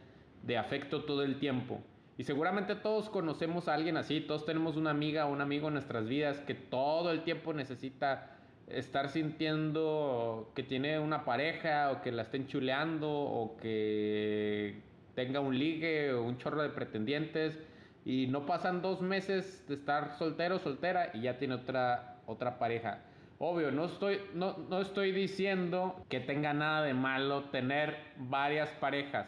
de 0.44 0.58
afecto 0.58 1.04
todo 1.06 1.24
el 1.24 1.40
tiempo. 1.40 1.82
Y 2.18 2.24
seguramente 2.24 2.76
todos 2.76 3.10
conocemos 3.10 3.68
a 3.68 3.74
alguien 3.74 3.98
así, 3.98 4.22
todos 4.22 4.46
tenemos 4.46 4.78
una 4.78 4.92
amiga 4.92 5.26
o 5.26 5.34
un 5.34 5.42
amigo 5.42 5.68
en 5.68 5.74
nuestras 5.74 6.08
vidas 6.08 6.40
que 6.40 6.54
todo 6.54 7.12
el 7.12 7.24
tiempo 7.24 7.54
necesita 7.54 8.38
estar 8.68 9.10
sintiendo 9.10 10.52
que 10.56 10.64
tiene 10.64 11.00
una 11.00 11.26
pareja 11.26 11.92
o 11.92 12.02
que 12.02 12.12
la 12.12 12.22
estén 12.22 12.48
chuleando 12.48 13.12
o 13.12 13.58
que 13.58 14.82
tenga 15.14 15.40
un 15.40 15.58
ligue 15.58 16.14
o 16.14 16.24
un 16.24 16.38
chorro 16.38 16.62
de 16.62 16.70
pretendientes 16.70 17.60
y 18.06 18.28
no 18.28 18.46
pasan 18.46 18.82
dos 18.82 19.02
meses 19.02 19.66
de 19.68 19.76
estar 19.76 20.18
soltero 20.18 20.60
soltera 20.60 21.12
y 21.14 21.22
ya 21.22 21.38
tiene 21.38 21.56
otra, 21.56 22.18
otra 22.28 22.58
pareja. 22.60 23.02
Obvio, 23.38 23.72
no 23.72 23.86
estoy, 23.86 24.22
no, 24.34 24.58
no 24.70 24.80
estoy 24.80 25.12
diciendo 25.12 26.06
que 26.10 26.20
tenga 26.22 26.54
nada 26.54 26.84
de 26.84 26.94
malo 26.94 27.46
tener 27.46 27.98
varias 28.18 28.70
parejas. 28.70 29.28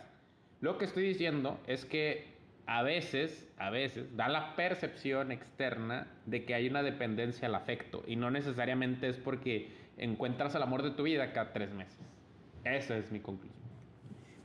Lo 0.62 0.78
que 0.78 0.86
estoy 0.86 1.04
diciendo 1.04 1.60
es 1.68 1.86
que 1.86 2.38
a 2.68 2.84
veces, 2.84 3.48
a 3.58 3.70
veces, 3.70 4.16
da 4.16 4.28
la 4.28 4.56
percepción 4.56 5.32
externa 5.32 6.08
de 6.26 6.46
que 6.46 6.54
hay 6.54 6.68
una 6.68 6.84
dependencia 6.84 7.48
al 7.48 7.56
afecto 7.56 8.04
y 8.08 8.16
no 8.16 8.32
necesariamente 8.32 9.08
es 9.10 9.18
porque 9.18 9.72
encuentras 9.98 10.56
al 10.56 10.64
amor 10.64 10.84
de 10.84 10.92
tu 10.92 11.04
vida 11.04 11.34
cada 11.34 11.54
tres 11.54 11.72
meses. 11.72 12.00
Esa 12.64 12.98
es 12.98 13.12
mi 13.12 13.20
conclusión. 13.20 13.58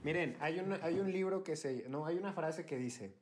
Miren, 0.03 0.37
hay 0.40 0.59
un, 0.59 0.72
hay 0.83 0.98
un 0.98 1.12
libro 1.12 1.44
que 1.44 1.57
se... 1.57 1.88
No, 1.88 2.07
hay 2.07 2.16
una 2.16 2.33
frase 2.33 2.66
que 2.66 2.77
dice... 2.77 3.14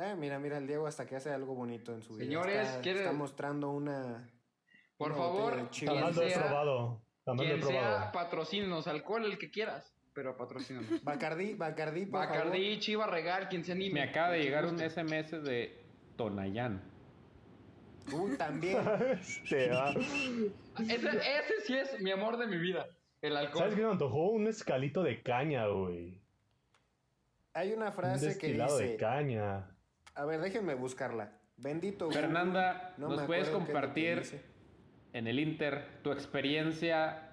Eh, 0.00 0.14
mira, 0.16 0.38
mira, 0.38 0.58
el 0.58 0.66
Diego 0.66 0.86
hasta 0.86 1.06
que 1.06 1.16
hace 1.16 1.30
algo 1.30 1.54
bonito 1.54 1.92
en 1.92 2.02
su 2.02 2.14
vida. 2.14 2.24
Señores, 2.24 2.68
está, 2.68 2.80
¿quiere- 2.80 3.00
está 3.00 3.12
mostrando 3.12 3.70
una... 3.70 4.28
Por 4.96 5.10
una 5.12 5.20
favor, 5.20 5.70
quien 5.70 5.94
Jamás 5.94 6.16
lo 6.16 6.22
he 6.22 6.30
sea- 6.30 6.38
Quien 7.36 7.62
sea, 7.62 7.68
probado. 7.80 8.12
patrocínenos. 8.12 8.86
Alcohol, 8.86 9.24
el 9.26 9.38
que 9.38 9.50
quieras. 9.50 9.92
Pero 10.14 10.36
patrocínenos. 10.36 10.88
Bacardí, 11.04 11.54
Bacardí, 11.54 12.06
por 12.06 12.20
Bacardí, 12.20 12.78
Chiva 12.80 13.06
Regal, 13.06 13.48
quien 13.48 13.64
se 13.64 13.72
anime. 13.72 13.94
Me 13.94 14.02
acaba 14.02 14.30
de 14.32 14.42
llegar 14.42 14.66
un. 14.66 14.78
SMS 14.78 15.30
de 15.42 15.84
Tonayán. 16.16 16.82
favor. 18.06 18.30
Uy, 18.30 18.36
también. 18.36 18.78
Te 19.48 19.68
va. 19.70 19.90
Ese, 19.92 20.94
ese 20.96 21.60
sí 21.64 21.74
es 21.76 22.00
mi 22.00 22.10
amor 22.10 22.36
de 22.38 22.46
mi 22.46 22.58
vida. 22.58 22.86
El 23.20 23.36
alcohol. 23.36 23.58
¿Sabes 23.60 23.74
qué 23.76 23.82
me 23.82 23.90
antojó? 23.92 24.30
Un 24.30 24.46
escalito 24.48 25.02
de 25.02 25.22
caña, 25.22 25.66
güey. 25.68 26.20
Hay 27.54 27.72
una 27.72 27.86
Un 27.88 27.92
frase 27.92 28.26
que 28.38 28.46
destilado 28.48 28.78
de 28.78 28.84
dice... 28.84 28.96
caña. 28.96 29.71
A 30.14 30.24
ver, 30.24 30.40
déjenme 30.40 30.74
buscarla. 30.74 31.32
Bendito. 31.56 32.10
Fernanda, 32.10 32.94
No 32.98 33.08
¿nos 33.08 33.20
me 33.20 33.26
puedes 33.26 33.48
compartir 33.48 34.22
en 35.12 35.26
el 35.26 35.38
Inter 35.38 36.00
tu 36.02 36.12
experiencia 36.12 37.30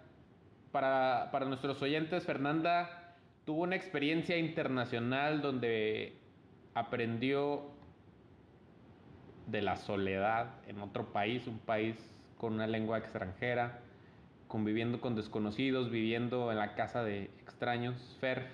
para, 0.71 1.29
para 1.31 1.45
nuestros 1.45 1.81
oyentes? 1.81 2.25
Fernanda 2.25 3.17
tuvo 3.45 3.63
una 3.63 3.75
experiencia 3.75 4.37
internacional 4.37 5.41
donde 5.41 6.17
aprendió 6.73 7.71
de 9.47 9.61
la 9.61 9.75
soledad 9.75 10.53
en 10.67 10.79
otro 10.79 11.11
país, 11.11 11.47
un 11.47 11.59
país 11.59 11.95
con 12.37 12.53
una 12.53 12.67
lengua 12.67 12.99
extranjera, 12.99 13.79
conviviendo 14.47 15.01
con 15.01 15.15
desconocidos, 15.15 15.89
viviendo 15.89 16.51
en 16.51 16.57
la 16.57 16.75
casa 16.75 17.03
de 17.03 17.25
extraños. 17.41 18.17
Fer, 18.19 18.47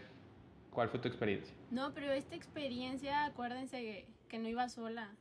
¿cuál 0.71 0.89
fue 0.89 0.99
tu 0.99 1.07
experiencia? 1.07 1.53
No, 1.71 1.93
pero 1.93 2.11
esta 2.11 2.35
experiencia, 2.35 3.25
acuérdense 3.25 3.77
que, 3.81 4.14
que 4.35 4.39
no 4.39 4.49
iba 4.49 4.67
sola. 4.67 5.15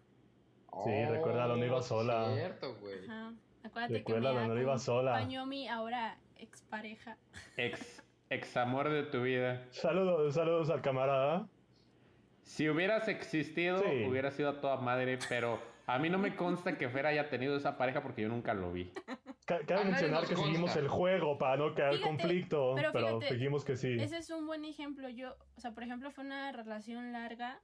Sí, 0.84 1.04
recuérdalo, 1.04 1.56
no 1.56 1.64
iba 1.64 1.76
Oh, 1.76 1.82
sola. 1.82 2.34
Cierto, 2.34 2.74
güey. 2.80 3.04
Ajá. 3.04 3.32
Acuérdate 3.62 3.94
Recuérdalo, 3.94 4.40
que 4.40 4.48
no 4.48 4.54
me 4.54 4.60
iba 4.60 4.78
sola. 4.78 5.14
acompañó 5.14 5.46
mi 5.46 5.68
ahora 5.68 6.18
expareja. 6.36 7.16
Ex, 7.56 8.02
ex 8.28 8.56
amor 8.56 8.90
de 8.90 9.04
tu 9.04 9.22
vida. 9.22 9.66
Saludos, 9.70 10.34
saludos 10.34 10.68
al 10.70 10.82
camarada. 10.82 11.46
Si 12.42 12.68
hubieras 12.68 13.06
existido, 13.06 13.78
Sí. 13.82 14.04
hubiera 14.08 14.32
sido 14.32 14.50
a 14.50 14.60
toda 14.60 14.76
madre, 14.78 15.18
pero 15.28 15.60
a 15.86 15.98
mí 16.00 16.10
no 16.10 16.18
me 16.18 16.34
consta 16.34 16.76
que 16.76 16.88
Fer 16.88 17.06
haya 17.06 17.30
tenido 17.30 17.56
esa 17.56 17.78
pareja 17.78 18.02
porque 18.02 18.22
yo 18.22 18.28
nunca 18.28 18.52
lo 18.52 18.72
vi. 18.72 18.90
Cabe 19.46 19.84
mencionar 19.84 20.26
que 20.26 20.34
consta. 20.34 20.44
seguimos 20.44 20.74
el 20.76 20.88
juego 20.88 21.38
para 21.38 21.56
no 21.58 21.72
crear 21.74 21.92
Fíjate, 21.92 22.08
conflicto, 22.08 22.72
pero 22.74 22.90
pero, 22.92 23.20
fíjate, 23.20 23.34
dijimos 23.34 23.64
que 23.64 23.76
sí. 23.76 23.96
Ese 24.00 24.16
es 24.18 24.28
un 24.30 24.44
buen 24.46 24.64
ejemplo. 24.64 25.08
Yo, 25.08 25.36
o 25.56 25.60
sea, 25.60 25.70
por 25.72 25.84
ejemplo, 25.84 26.10
fue 26.10 26.24
una 26.24 26.50
relación 26.50 27.12
larga 27.12 27.60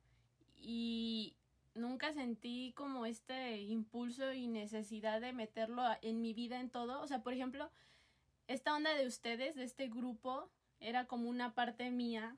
y 0.57 1.37
nunca 1.75 2.13
sentí 2.13 2.73
como 2.77 3.07
este 3.07 3.59
impulso 3.59 4.33
y 4.33 4.49
necesidad 4.49 5.21
de 5.21 5.33
meterlo 5.33 5.83
en 6.03 6.21
mi 6.21 6.35
vida 6.35 6.61
en 6.61 6.71
todo. 6.71 7.01
O 7.01 7.07
sea, 7.07 7.23
por 7.23 7.33
ejemplo, 7.33 7.71
esta 8.47 8.75
onda 8.75 8.95
de 8.95 9.07
ustedes, 9.07 9.55
de 9.55 9.65
este 9.65 9.89
grupo, 9.89 10.51
era 10.81 11.07
como 11.07 11.29
una 11.29 11.55
parte 11.55 11.91
mía 11.91 12.37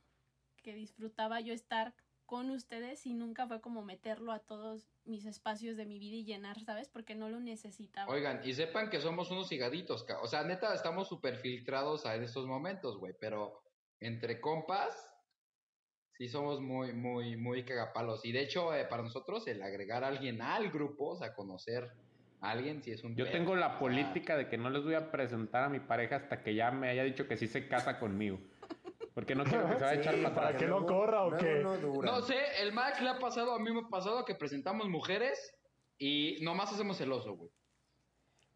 que 0.63 0.75
disfrutaba 0.75 1.41
yo 1.41 1.55
estar 1.55 1.95
con 2.27 2.51
ustedes 2.51 3.05
y 3.05 3.13
nunca 3.13 3.47
fue 3.47 3.61
como 3.61 3.83
meterlo 3.83 4.33
a 4.33 4.39
todos 4.39 4.89
mis 5.05 5.27
espacios 5.27 5.77
de 5.77 5.85
mi 5.85 5.99
vida 5.99 6.17
y 6.17 6.25
llenar, 6.25 6.61
¿sabes? 6.61 6.89
Porque 6.89 7.15
no 7.15 7.29
lo 7.29 7.41
necesitaba. 7.41 8.11
Oigan, 8.11 8.41
y 8.45 8.55
sepan 8.55 8.89
que 8.89 9.01
somos 9.01 9.31
unos 9.31 9.53
higaditos, 9.53 10.07
o 10.23 10.27
sea, 10.27 10.43
neta, 10.43 10.75
estamos 10.75 11.09
súper 11.09 11.37
filtrados 11.37 12.07
en 12.07 12.23
estos 12.23 12.47
momentos, 12.47 12.97
güey, 12.97 13.15
pero 13.21 13.63
entre 14.01 14.41
compas, 14.41 15.12
Sí, 16.19 16.29
somos 16.29 16.61
muy, 16.61 16.93
muy, 16.93 17.37
muy 17.37 17.65
cagapalos. 17.65 18.25
Y 18.25 18.33
de 18.33 18.43
hecho, 18.43 18.75
eh, 18.75 18.85
para 18.85 19.03
nosotros, 19.03 19.47
el 19.49 19.63
agregar 19.63 20.05
a 20.05 20.09
alguien 20.09 20.41
al 20.43 20.71
grupo, 20.71 21.11
o 21.11 21.17
sea, 21.17 21.35
conocer 21.35 21.91
a 22.41 22.51
alguien, 22.51 22.83
sí 22.83 22.93
es 22.93 23.03
un. 23.03 23.17
Yo 23.17 23.25
pedo. 23.25 23.33
tengo 23.33 23.53
O 23.53 23.57
la 23.57 23.71
sea, 23.71 23.79
política 23.79 24.37
de 24.37 24.49
que 24.49 24.59
no 24.59 24.71
les 24.71 24.83
voy 24.85 24.95
a 24.95 25.11
presentar 25.11 25.65
a 25.65 25.69
mi 25.69 25.81
pareja 25.81 26.17
hasta 26.17 26.43
que 26.43 26.55
ya 26.55 26.71
me 26.71 26.89
haya 26.91 27.03
dicho 27.05 27.27
que 27.27 27.37
sí 27.37 27.47
se 27.47 27.67
casa 27.67 27.99
conmigo. 27.99 28.39
Porque 29.15 29.35
no 29.35 29.45
quiero 29.45 29.67
que 29.69 29.75
se 29.75 29.81
vaya 29.85 29.89
a 29.91 29.95
echar 30.01 30.15
Sí, 30.15 30.23
para 30.23 30.35
¿Para 30.35 30.47
atrás. 30.49 30.63
que 30.63 30.69
no 30.69 30.87
corra 30.87 31.25
o 31.25 31.37
qué? 31.37 31.61
No. 31.63 31.77
No 31.77 32.23
sé, 32.23 32.37
el 32.61 32.73
Max 32.73 33.01
le 33.03 33.11
ha 33.11 33.19
pasado, 33.19 33.55
a 33.55 33.59
mí 33.59 33.71
me 33.71 33.81
ha 33.81 33.89
pasado 33.89 34.25
que 34.25 34.35
presentamos 34.35 34.89
mujeres 34.89 35.55
y 35.99 36.39
nomás 36.43 36.73
hacemos 36.73 36.99
el 37.03 37.13
oso, 37.13 37.35
güey. 37.35 37.51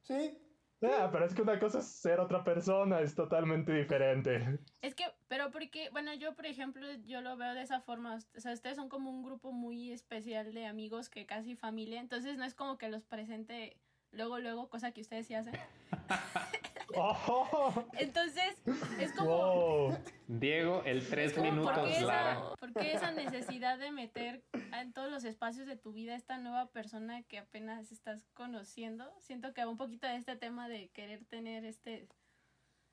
Sí, 0.02 0.38
Ah, 0.82 1.08
pero 1.10 1.24
es 1.24 1.34
que 1.34 1.42
una 1.42 1.58
cosa 1.58 1.78
es 1.78 1.86
ser 1.86 2.20
otra 2.20 2.44
persona, 2.44 3.00
es 3.00 3.14
totalmente 3.14 3.72
diferente. 3.72 4.58
Es 4.82 4.94
que, 4.94 5.04
pero 5.28 5.50
porque, 5.50 5.88
bueno, 5.90 6.12
yo 6.14 6.34
por 6.34 6.46
ejemplo, 6.46 6.86
yo 7.04 7.22
lo 7.22 7.36
veo 7.36 7.54
de 7.54 7.62
esa 7.62 7.80
forma, 7.80 8.18
o 8.36 8.40
sea, 8.40 8.52
ustedes 8.52 8.76
son 8.76 8.88
como 8.88 9.10
un 9.10 9.22
grupo 9.22 9.52
muy 9.52 9.92
especial 9.92 10.52
de 10.52 10.66
amigos 10.66 11.08
que 11.08 11.24
casi 11.24 11.56
familia, 11.56 12.00
entonces 12.00 12.36
no 12.36 12.44
es 12.44 12.54
como 12.54 12.76
que 12.76 12.90
los 12.90 13.04
presente 13.04 13.78
luego, 14.12 14.38
luego, 14.38 14.68
cosa 14.68 14.92
que 14.92 15.00
ustedes 15.00 15.26
sí 15.26 15.34
hacen. 15.34 15.54
Oh, 16.98 17.84
Entonces, 17.98 18.56
es 18.98 19.12
como... 19.12 19.88
wow. 19.88 19.98
Diego, 20.28 20.82
el 20.84 21.08
tres 21.08 21.32
como, 21.32 21.46
¿por 21.46 21.54
minutos, 21.54 21.88
qué 21.88 22.00
Lara. 22.00 22.32
esa, 22.32 22.56
por 22.56 22.72
qué 22.72 22.92
esa 22.92 23.12
necesidad 23.12 23.78
de 23.78 23.92
meter 23.92 24.42
en 24.52 24.92
todos 24.92 25.10
los 25.10 25.24
espacios 25.24 25.66
de 25.66 25.76
tu 25.76 25.92
vida 25.92 26.16
esta 26.16 26.38
nueva 26.38 26.66
persona 26.70 27.22
que 27.22 27.38
apenas 27.38 27.92
estás 27.92 28.26
conociendo? 28.34 29.12
Siento 29.20 29.54
que 29.54 29.64
va 29.64 29.70
un 29.70 29.76
poquito 29.76 30.06
de 30.08 30.16
este 30.16 30.36
tema 30.36 30.68
de 30.68 30.88
querer 30.88 31.24
tener 31.24 31.64
este 31.64 32.08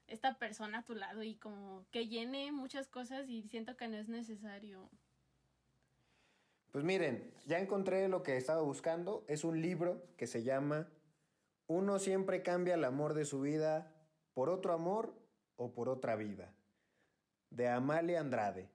esta 0.08 0.38
persona 0.38 0.80
a 0.80 0.84
tu 0.84 0.96
lado 0.96 1.24
y 1.24 1.36
como 1.36 1.86
que 1.90 2.08
llene 2.08 2.52
muchas 2.52 2.88
cosas 2.88 3.28
y 3.30 3.48
siento 3.48 3.78
que 3.78 3.88
no 3.88 3.98
es 3.98 4.10
necesario. 4.10 4.90
Pues 6.72 6.84
miren, 6.84 7.32
ya 7.46 7.60
encontré 7.60 8.08
lo 8.10 8.22
que 8.22 8.38
estaba 8.38 8.62
buscando. 8.62 9.24
Es 9.28 9.44
un 9.44 9.62
libro 9.62 10.06
que 10.18 10.28
se 10.28 10.44
llama 10.44 10.88
Uno 11.68 12.00
siempre 12.00 12.44
cambia 12.44 12.76
el 12.76 12.84
amor 12.84 13.14
de 13.14 13.26
su 13.26 13.42
vida 13.42 13.92
por 14.34 14.50
otro 14.50 14.74
amor 14.74 15.16
o 15.56 15.74
por 15.74 15.90
otra 15.90 16.16
vida. 16.16 16.54
De 17.54 17.68
Amalia 17.68 18.20
Andrade. 18.20 18.70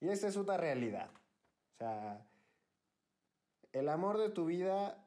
Y 0.00 0.08
esta 0.08 0.28
es 0.28 0.36
una 0.36 0.56
realidad. 0.56 1.10
O 1.10 1.76
sea, 1.78 2.26
el 3.72 3.88
amor 3.88 4.18
de 4.18 4.30
tu 4.30 4.46
vida 4.46 5.06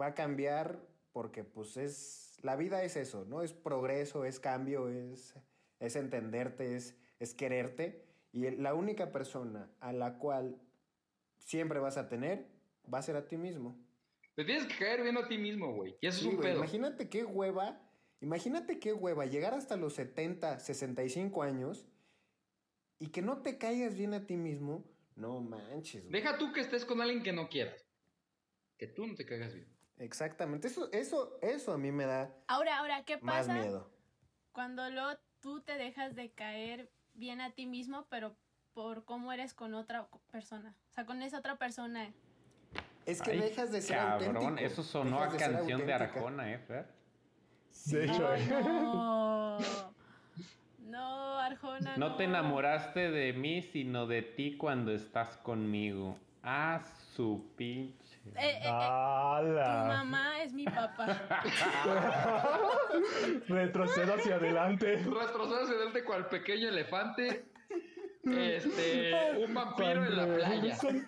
va 0.00 0.06
a 0.06 0.14
cambiar 0.14 0.80
porque 1.12 1.44
pues 1.44 1.76
es... 1.76 2.38
La 2.42 2.56
vida 2.56 2.82
es 2.82 2.96
eso, 2.96 3.24
¿no? 3.26 3.42
Es 3.42 3.52
progreso, 3.52 4.24
es 4.24 4.38
cambio, 4.40 4.88
es, 4.88 5.34
es 5.80 5.96
entenderte, 5.96 6.76
es, 6.76 6.94
es 7.18 7.34
quererte. 7.34 8.04
Y 8.32 8.50
la 8.50 8.74
única 8.74 9.12
persona 9.12 9.70
a 9.80 9.92
la 9.92 10.18
cual 10.18 10.60
siempre 11.38 11.78
vas 11.78 11.96
a 11.96 12.08
tener 12.08 12.46
va 12.92 12.98
a 12.98 13.02
ser 13.02 13.16
a 13.16 13.28
ti 13.28 13.36
mismo. 13.36 13.78
Te 14.34 14.44
tienes 14.44 14.66
que 14.66 14.76
caer 14.76 15.02
bien 15.02 15.16
a 15.16 15.28
ti 15.28 15.38
mismo, 15.38 15.72
güey. 15.74 15.96
Y 16.00 16.06
eso 16.06 16.20
Sí, 16.20 16.26
es 16.26 16.30
un 16.30 16.36
güey, 16.36 16.48
pedo. 16.48 16.58
Imagínate 16.58 17.08
qué 17.08 17.24
hueva, 17.24 17.80
imagínate 18.20 18.78
qué 18.78 18.92
hueva 18.92 19.26
llegar 19.26 19.54
hasta 19.54 19.76
los 19.76 19.94
70, 19.94 20.58
65 20.58 21.42
años 21.42 21.86
y 23.04 23.08
que 23.08 23.20
no 23.20 23.42
te 23.42 23.58
caigas 23.58 23.94
bien 23.94 24.14
a 24.14 24.24
ti 24.24 24.34
mismo. 24.38 24.82
No 25.14 25.38
manches, 25.38 26.04
güey. 26.08 26.22
Deja 26.22 26.38
tú 26.38 26.54
que 26.54 26.60
estés 26.60 26.86
con 26.86 27.02
alguien 27.02 27.22
que 27.22 27.34
no 27.34 27.50
quieras. 27.50 27.84
Que 28.78 28.86
tú 28.86 29.06
no 29.06 29.14
te 29.14 29.26
cagas 29.26 29.52
bien. 29.52 29.68
Exactamente. 29.98 30.68
Eso, 30.68 30.90
eso, 30.90 31.38
eso 31.42 31.72
a 31.72 31.76
mí 31.78 31.92
me 31.92 32.06
da 32.06 32.34
Ahora, 32.46 32.78
ahora, 32.78 33.04
¿qué 33.04 33.18
más 33.18 33.46
pasa 33.46 33.60
miedo. 33.60 33.90
cuando 34.52 34.88
luego 34.88 35.18
tú 35.40 35.60
te 35.60 35.74
dejas 35.76 36.14
de 36.14 36.32
caer 36.32 36.90
bien 37.12 37.42
a 37.42 37.52
ti 37.52 37.66
mismo, 37.66 38.06
pero 38.08 38.38
por 38.72 39.04
cómo 39.04 39.32
eres 39.34 39.52
con 39.52 39.74
otra 39.74 40.08
persona? 40.32 40.74
O 40.90 40.94
sea, 40.94 41.04
con 41.04 41.20
esa 41.20 41.38
otra 41.40 41.58
persona. 41.58 42.10
Es 43.04 43.20
que 43.20 43.32
Ay, 43.32 43.40
dejas 43.40 43.70
de 43.70 43.82
ser 43.82 43.98
cabrón, 43.98 44.36
auténtico. 44.36 44.66
eso 44.66 44.82
sonó 44.82 45.20
Dejas 45.20 45.42
a 45.42 45.48
de 45.48 45.54
canción 45.56 45.86
de. 45.86 45.92
Arjona, 45.92 46.50
¿eh, 46.54 46.58
Fer? 46.58 46.86
De 47.84 48.04
hecho, 48.06 48.34
eh. 48.34 48.48
no. 48.48 49.58
No, 50.84 51.33
Arjona. 51.46 51.96
No 51.96 52.16
te 52.16 52.24
enamoraste 52.24 53.10
de 53.10 53.32
mí, 53.32 53.62
sino 53.62 54.06
de 54.06 54.22
ti 54.22 54.56
cuando 54.56 54.92
estás 54.92 55.36
conmigo. 55.38 56.16
Ah, 56.42 56.82
su 57.14 57.52
pinche. 57.56 58.14
Eh, 58.26 58.32
eh, 58.36 58.58
eh, 58.62 58.64
tu 58.64 59.88
mamá 59.88 60.42
es 60.42 60.52
mi 60.52 60.64
papá. 60.64 61.06
Retrocedo 63.48 64.14
hacia 64.14 64.36
adelante. 64.36 64.96
Retrocedes 64.96 65.70
en 65.70 65.96
el 65.96 66.04
cual 66.04 66.26
pequeño 66.28 66.68
elefante. 66.68 67.44
Este. 68.24 69.12
Un 69.46 69.54
vampiro 69.54 70.04
en 70.06 70.16
la 70.16 70.26
playa. 70.26 70.76
rebelde- 70.76 71.04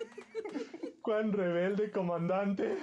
Cuán 1.01 1.31
rebelde, 1.31 1.89
comandante. 1.91 2.75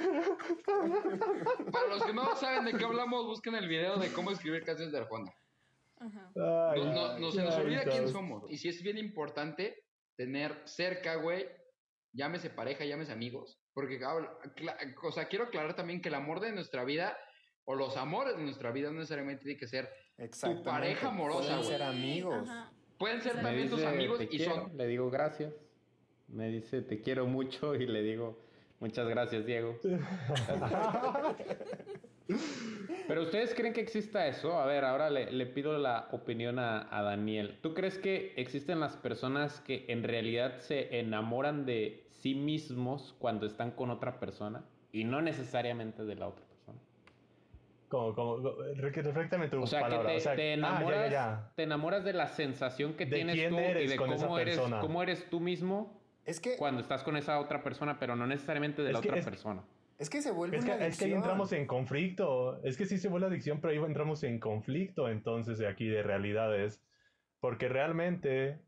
Para 1.70 1.86
los 1.88 2.02
que 2.04 2.12
no 2.14 2.34
saben 2.36 2.64
de 2.64 2.72
qué 2.72 2.84
hablamos, 2.84 3.26
busquen 3.26 3.54
el 3.54 3.68
video 3.68 3.96
de 3.98 4.10
cómo 4.12 4.30
escribir 4.30 4.64
canciones 4.64 4.92
de 4.92 4.98
Arjona. 5.00 5.30
Ajá. 6.04 6.30
Ay, 6.72 6.80
No, 6.84 6.92
no, 6.92 7.18
no 7.18 7.30
se 7.32 7.42
nos 7.42 7.54
ay, 7.56 7.64
olvida 7.64 7.84
quién 7.84 8.08
somos. 8.08 8.50
Y 8.50 8.58
sí 8.58 8.68
es 8.68 8.82
bien 8.82 8.98
importante 8.98 9.84
tener 10.16 10.62
cerca, 10.64 11.16
güey, 11.16 11.46
llámese 12.12 12.50
pareja, 12.50 12.84
llámese 12.84 13.12
amigos. 13.12 13.58
Porque, 13.72 14.00
o 15.02 15.12
sea, 15.12 15.26
quiero 15.28 15.46
aclarar 15.46 15.74
también 15.74 16.00
que 16.00 16.08
el 16.08 16.14
amor 16.14 16.40
de 16.40 16.52
nuestra 16.52 16.84
vida, 16.84 17.16
o 17.64 17.74
los 17.74 17.96
amores 17.96 18.36
de 18.36 18.42
nuestra 18.42 18.70
vida, 18.70 18.90
no 18.90 18.98
necesariamente 18.98 19.42
tiene 19.44 19.58
que 19.58 19.66
ser. 19.66 19.88
Exactamente. 20.18 20.70
pareja 20.70 21.08
amorosa, 21.08 21.40
Pueden 21.40 21.56
güey. 21.58 21.68
ser 21.70 21.82
amigos. 21.82 22.48
Ajá. 22.48 22.72
Pueden 22.98 23.20
ser 23.22 23.34
Me 23.36 23.42
también 23.42 23.68
tus 23.68 23.78
dice, 23.80 23.90
amigos 23.90 24.18
te 24.18 24.24
y 24.24 24.28
quiero, 24.28 24.54
son. 24.54 24.76
le 24.76 24.86
digo 24.86 25.10
gracias. 25.10 25.52
Me 26.28 26.48
dice, 26.48 26.82
te 26.82 27.00
quiero 27.02 27.26
mucho 27.26 27.74
y 27.74 27.86
le 27.86 28.02
digo, 28.02 28.38
muchas 28.78 29.08
gracias, 29.08 29.44
Diego. 29.44 29.76
Pero 33.06 33.22
ustedes 33.22 33.54
creen 33.54 33.74
que 33.74 33.80
exista 33.82 34.26
eso? 34.26 34.58
A 34.58 34.64
ver, 34.66 34.84
ahora 34.84 35.10
le, 35.10 35.30
le 35.30 35.46
pido 35.46 35.76
la 35.78 36.08
opinión 36.12 36.58
a, 36.58 36.88
a 36.96 37.02
Daniel. 37.02 37.58
¿Tú 37.60 37.74
crees 37.74 37.98
que 37.98 38.32
existen 38.36 38.80
las 38.80 38.96
personas 38.96 39.60
que 39.60 39.84
en 39.88 40.02
realidad 40.02 40.58
se 40.60 40.98
enamoran 41.00 41.66
de 41.66 42.06
sí 42.10 42.34
mismos 42.34 43.14
cuando 43.18 43.46
están 43.46 43.72
con 43.72 43.90
otra 43.90 44.18
persona 44.20 44.64
y 44.90 45.04
no 45.04 45.20
necesariamente 45.20 46.04
de 46.04 46.14
la 46.14 46.28
otra 46.28 46.44
persona? 46.46 46.78
Como, 47.88 48.14
como, 48.14 48.38
re- 48.74 48.90
refráctame 48.90 49.48
tu 49.48 49.62
O 49.62 49.66
sea, 49.66 49.80
palabra. 49.82 50.06
que 50.08 50.12
te, 50.14 50.16
o 50.16 50.20
sea, 50.20 50.34
te 50.36 50.50
ah, 50.50 50.54
enamoras, 50.54 51.04
ya, 51.04 51.06
ya, 51.06 51.10
ya. 51.10 51.52
te 51.54 51.62
enamoras 51.64 52.04
de 52.04 52.12
la 52.14 52.28
sensación 52.28 52.94
que 52.94 53.04
De 53.04 53.16
tienes 53.16 53.34
quién 53.36 53.50
tú 53.50 53.58
y 53.58 53.86
de 53.86 53.96
cómo 53.96 54.38
eres, 54.38 54.58
cómo 54.80 55.02
eres 55.02 55.28
tú 55.28 55.40
mismo 55.40 56.00
Es 56.24 56.40
que, 56.40 56.56
cuando 56.56 56.80
estás 56.80 57.02
con 57.02 57.16
esa 57.18 57.38
otra 57.38 57.62
persona, 57.62 57.98
pero 58.00 58.16
no 58.16 58.26
necesariamente 58.26 58.82
de 58.82 58.94
la 58.94 59.00
que 59.02 59.08
otra 59.08 59.20
es- 59.20 59.24
persona. 59.26 59.62
Es 59.98 60.10
que 60.10 60.22
se 60.22 60.32
vuelve 60.32 60.58
Es 60.58 60.64
que, 60.64 60.72
una 60.72 60.86
es 60.86 60.98
que 60.98 61.04
ahí 61.06 61.12
entramos 61.12 61.52
en 61.52 61.66
conflicto. 61.66 62.62
Es 62.64 62.76
que 62.76 62.86
sí 62.86 62.98
se 62.98 63.08
vuelve 63.08 63.28
adicción, 63.28 63.60
pero 63.60 63.72
ahí 63.72 63.78
entramos 63.78 64.22
en 64.24 64.40
conflicto 64.40 65.08
entonces 65.08 65.58
de 65.58 65.68
aquí 65.68 65.86
de 65.86 66.02
realidades. 66.02 66.82
Porque 67.40 67.68
realmente 67.68 68.58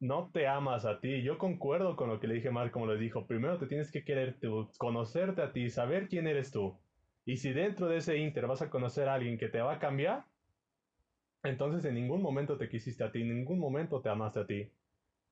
no 0.00 0.30
te 0.32 0.46
amas 0.46 0.84
a 0.84 1.00
ti. 1.00 1.22
Yo 1.22 1.38
concuerdo 1.38 1.96
con 1.96 2.08
lo 2.08 2.20
que 2.20 2.26
le 2.26 2.34
dije 2.34 2.50
Mark, 2.50 2.70
como 2.70 2.86
les 2.86 3.00
dijo. 3.00 3.26
Primero 3.26 3.58
te 3.58 3.66
tienes 3.66 3.90
que 3.90 4.04
querer 4.04 4.38
tú, 4.38 4.70
conocerte 4.78 5.42
a 5.42 5.52
ti, 5.52 5.70
saber 5.70 6.08
quién 6.08 6.26
eres 6.26 6.50
tú. 6.50 6.76
Y 7.24 7.38
si 7.38 7.52
dentro 7.52 7.88
de 7.88 7.98
ese 7.98 8.18
inter 8.18 8.46
vas 8.46 8.60
a 8.60 8.70
conocer 8.70 9.08
a 9.08 9.14
alguien 9.14 9.38
que 9.38 9.48
te 9.48 9.60
va 9.60 9.74
a 9.74 9.78
cambiar, 9.78 10.26
entonces 11.42 11.84
en 11.86 11.94
ningún 11.94 12.20
momento 12.20 12.58
te 12.58 12.68
quisiste 12.68 13.04
a 13.04 13.10
ti, 13.10 13.22
en 13.22 13.34
ningún 13.34 13.58
momento 13.58 14.00
te 14.00 14.10
amaste 14.10 14.40
a 14.40 14.46
ti. 14.46 14.70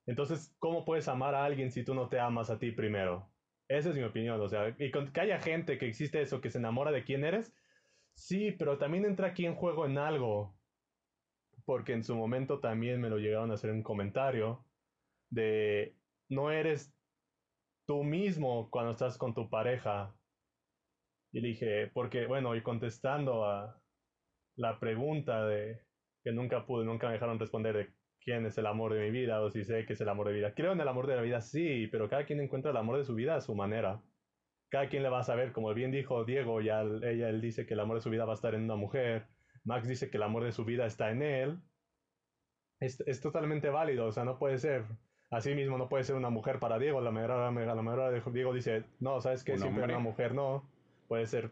Entonces, 0.07 0.55
¿cómo 0.59 0.85
puedes 0.85 1.07
amar 1.09 1.35
a 1.35 1.45
alguien 1.45 1.71
si 1.71 1.85
tú 1.85 1.95
no 1.95 2.09
te 2.09 2.19
amas 2.19 2.51
a 2.51 2.59
ti 2.59 2.73
primero? 2.73 3.32
Esa 3.73 3.89
es 3.89 3.97
mi 3.97 4.03
opinión, 4.03 4.39
o 4.39 4.49
sea, 4.49 4.69
y 4.79 4.91
que 4.91 5.21
haya 5.21 5.41
gente 5.41 5.79
que 5.79 5.87
existe 5.87 6.21
eso, 6.21 6.43
que 6.43 6.51
se 6.51 6.59
enamora 6.59 6.93
de 6.93 7.05
quién 7.05 7.25
eres, 7.25 7.55
sí, 8.15 8.53
pero 8.53 8.77
también 8.77 9.07
entra 9.07 9.29
aquí 9.29 9.47
en 9.47 9.55
juego 9.55 9.87
en 9.87 9.97
algo, 9.97 10.55
porque 11.65 11.95
en 11.95 12.05
su 12.05 12.15
momento 12.15 12.61
también 12.61 13.01
me 13.01 13.09
lo 13.09 13.17
llegaron 13.17 13.51
a 13.51 13.55
hacer 13.55 13.71
un 13.71 13.83
comentario 13.83 14.67
de 15.31 15.97
no 16.29 16.51
eres 16.51 16.95
tú 17.87 18.05
mismo 18.05 18.69
cuando 18.71 18.93
estás 18.93 19.17
con 19.17 19.33
tu 19.33 19.49
pareja. 19.49 20.15
Y 21.33 21.41
dije, 21.41 21.87
porque, 21.95 22.27
bueno, 22.27 22.55
y 22.55 22.63
contestando 22.63 23.47
a 23.47 23.81
la 24.57 24.79
pregunta 24.81 25.47
de 25.47 25.81
que 26.23 26.33
nunca 26.33 26.67
pude, 26.67 26.85
nunca 26.85 27.07
me 27.07 27.15
dejaron 27.15 27.39
responder 27.39 27.75
de 27.75 27.95
quién 28.25 28.47
es 28.47 28.57
el 28.59 28.67
amor 28.67 28.95
de 28.95 29.01
mi 29.01 29.11
vida 29.11 29.41
o 29.41 29.51
si 29.51 29.65
sé 29.65 29.85
que 29.87 29.93
es 29.95 30.01
el 30.01 30.09
amor 30.09 30.27
de 30.29 30.33
mi 30.33 30.39
vida. 30.39 30.55
Creo 30.55 30.73
en 30.73 30.81
el 30.81 30.89
amor 30.89 31.07
de 31.07 31.17
la 31.17 31.23
vida, 31.23 31.41
sí, 31.41 31.89
pero 31.89 32.09
cada 32.09 32.25
quien 32.25 32.41
encuentra 32.41 32.71
el 32.71 32.77
amor 32.77 32.99
de 32.99 33.05
su 33.05 33.15
vida 33.15 33.35
a 33.37 33.41
su 33.41 33.55
manera. 33.55 34.01
Cada 34.71 34.89
quien 34.89 35.03
le 35.03 35.11
va 35.11 35.21
a 35.21 35.25
saber, 35.25 35.53
como 35.53 35.73
bien 35.75 35.91
dijo 35.91 36.25
Diego, 36.25 36.61
ya 36.61 36.83
ella 36.83 37.29
él 37.29 37.41
dice 37.41 37.67
que 37.67 37.75
el 37.75 37.81
amor 37.81 37.97
de 37.97 38.03
su 38.03 38.11
vida 38.11 38.25
va 38.25 38.33
a 38.33 38.35
estar 38.35 38.55
en 38.55 38.63
una 38.63 38.77
mujer. 38.77 39.27
Max 39.65 39.87
dice 39.87 40.11
que 40.11 40.17
el 40.17 40.23
amor 40.23 40.45
de 40.45 40.53
su 40.53 40.65
vida 40.65 40.87
está 40.87 41.11
en 41.11 41.23
él. 41.23 41.59
Es, 42.81 43.01
es 43.07 43.21
totalmente 43.21 43.69
válido, 43.69 44.07
o 44.07 44.13
sea, 44.13 44.25
no 44.25 44.39
puede 44.39 44.59
ser. 44.59 44.85
Así 45.31 45.55
mismo 45.55 45.79
no 45.79 45.89
puede 45.89 46.05
ser 46.05 46.17
una 46.17 46.31
mujer 46.31 46.59
para 46.59 46.79
Diego. 46.79 47.01
La 47.01 47.11
mejor, 47.11 47.31
a 47.33 47.75
la 47.75 47.83
mejor 47.83 48.33
Diego 48.33 48.53
dice, 48.53 48.85
no, 49.01 49.21
sabes 49.21 49.45
que 49.45 49.53
Un 49.53 49.59
siempre 49.59 49.83
hombre. 49.83 49.97
una 49.97 50.03
mujer 50.05 50.35
no. 50.35 50.69
Puede 51.09 51.27
ser 51.27 51.51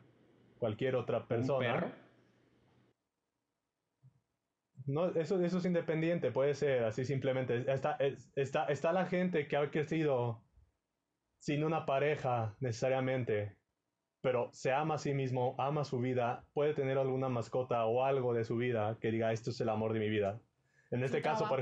cualquier 0.59 0.97
otra 0.97 1.27
persona. 1.27 1.75
¿Un 1.75 1.81
perro? 1.81 1.93
No, 4.87 5.07
eso, 5.14 5.43
eso 5.43 5.59
es 5.59 5.64
independiente, 5.66 6.33
puede 6.33 6.55
ser 6.55 6.85
así 6.85 7.05
simplemente. 7.05 7.71
Está, 7.73 7.97
es- 7.99 8.33
está, 8.37 8.66
está 8.66 8.93
la 8.93 9.07
gente 9.07 9.47
que 9.49 9.57
ha 9.57 9.71
crecido 9.71 10.43
sin 11.38 11.64
una 11.64 11.87
pareja 11.87 12.57
necesariamente, 12.61 13.59
pero 14.21 14.51
se 14.53 14.73
ama 14.73 14.95
a 14.97 14.99
sí 14.99 15.14
mismo, 15.14 15.55
ama 15.59 15.85
su 15.85 15.99
vida, 16.01 16.47
puede 16.53 16.75
tener 16.75 16.99
alguna 16.99 17.29
mascota 17.29 17.85
o 17.87 18.05
algo 18.05 18.35
de 18.35 18.45
su 18.45 18.57
vida 18.57 18.99
que 19.01 19.11
diga, 19.11 19.33
esto 19.33 19.51
es 19.51 19.61
el 19.61 19.69
amor 19.71 19.93
de 19.93 20.01
mi 20.01 20.11
vida. 20.11 20.40
En 20.90 21.03
este 21.05 21.23
caso, 21.23 21.49
por 21.49 21.61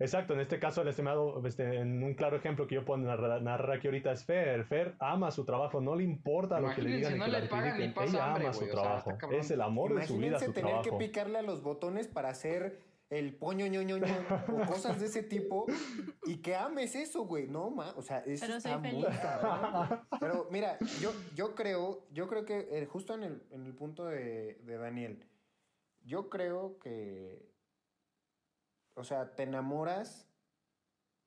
Exacto, 0.00 0.34
en 0.34 0.40
este 0.40 0.60
caso 0.60 0.82
el 0.82 0.88
estimado, 0.88 1.44
este, 1.44 1.78
en 1.78 2.02
un 2.04 2.14
claro 2.14 2.36
ejemplo 2.36 2.66
que 2.68 2.76
yo 2.76 2.84
puedo 2.84 3.00
narrar, 3.02 3.42
narrar 3.42 3.78
aquí 3.78 3.88
ahorita 3.88 4.12
es 4.12 4.24
Fer. 4.24 4.64
Fer 4.64 4.94
ama 5.00 5.30
su 5.32 5.44
trabajo, 5.44 5.80
no 5.80 5.96
le 5.96 6.04
importa 6.04 6.60
lo 6.60 6.72
que 6.72 6.82
le 6.82 6.96
digan 6.96 7.18
no 7.18 7.24
que 7.24 7.30
le 7.32 7.48
pagan 7.48 7.80
ni 7.80 7.88
pasa 7.88 8.08
Ella 8.16 8.26
hambre, 8.26 8.44
ama 8.44 8.52
su 8.52 8.60
güey, 8.60 8.70
o 8.70 8.74
sea, 8.74 8.82
trabajo, 9.02 9.32
es 9.32 9.50
el 9.50 9.60
amor 9.60 9.94
de 9.94 10.06
su 10.06 10.16
vida, 10.16 10.28
Imagínense 10.28 10.46
su 10.46 10.52
tener 10.52 10.70
trabajo. 10.70 10.90
que 10.98 11.04
picarle 11.06 11.38
a 11.38 11.42
los 11.42 11.62
botones 11.62 12.06
para 12.06 12.28
hacer 12.28 12.80
el 13.10 13.34
poño 13.34 13.66
ño, 13.66 13.82
ño, 13.82 13.96
ño, 13.96 14.06
o 14.52 14.66
cosas 14.66 15.00
de 15.00 15.06
ese 15.06 15.22
tipo 15.22 15.66
y 16.26 16.42
que 16.42 16.54
ames 16.54 16.94
eso, 16.94 17.24
güey. 17.24 17.48
No, 17.48 17.70
ma, 17.70 17.92
o 17.96 18.02
sea, 18.02 18.18
eso 18.18 18.44
Pero 18.46 18.58
está 18.58 18.78
muy 18.78 18.90
feliz. 18.90 19.06
cabrón. 19.20 20.00
Pero 20.20 20.46
mira, 20.50 20.76
yo, 21.00 21.12
yo 21.34 21.54
creo, 21.54 22.06
yo 22.12 22.28
creo 22.28 22.44
que 22.44 22.68
eh, 22.70 22.86
justo 22.86 23.14
en 23.14 23.24
el, 23.24 23.42
en 23.50 23.64
el 23.64 23.74
punto 23.74 24.04
de, 24.04 24.60
de 24.62 24.76
Daniel, 24.76 25.24
yo 26.04 26.28
creo 26.28 26.78
que, 26.78 27.48
o 28.98 29.04
sea, 29.04 29.34
te 29.34 29.44
enamoras 29.44 30.26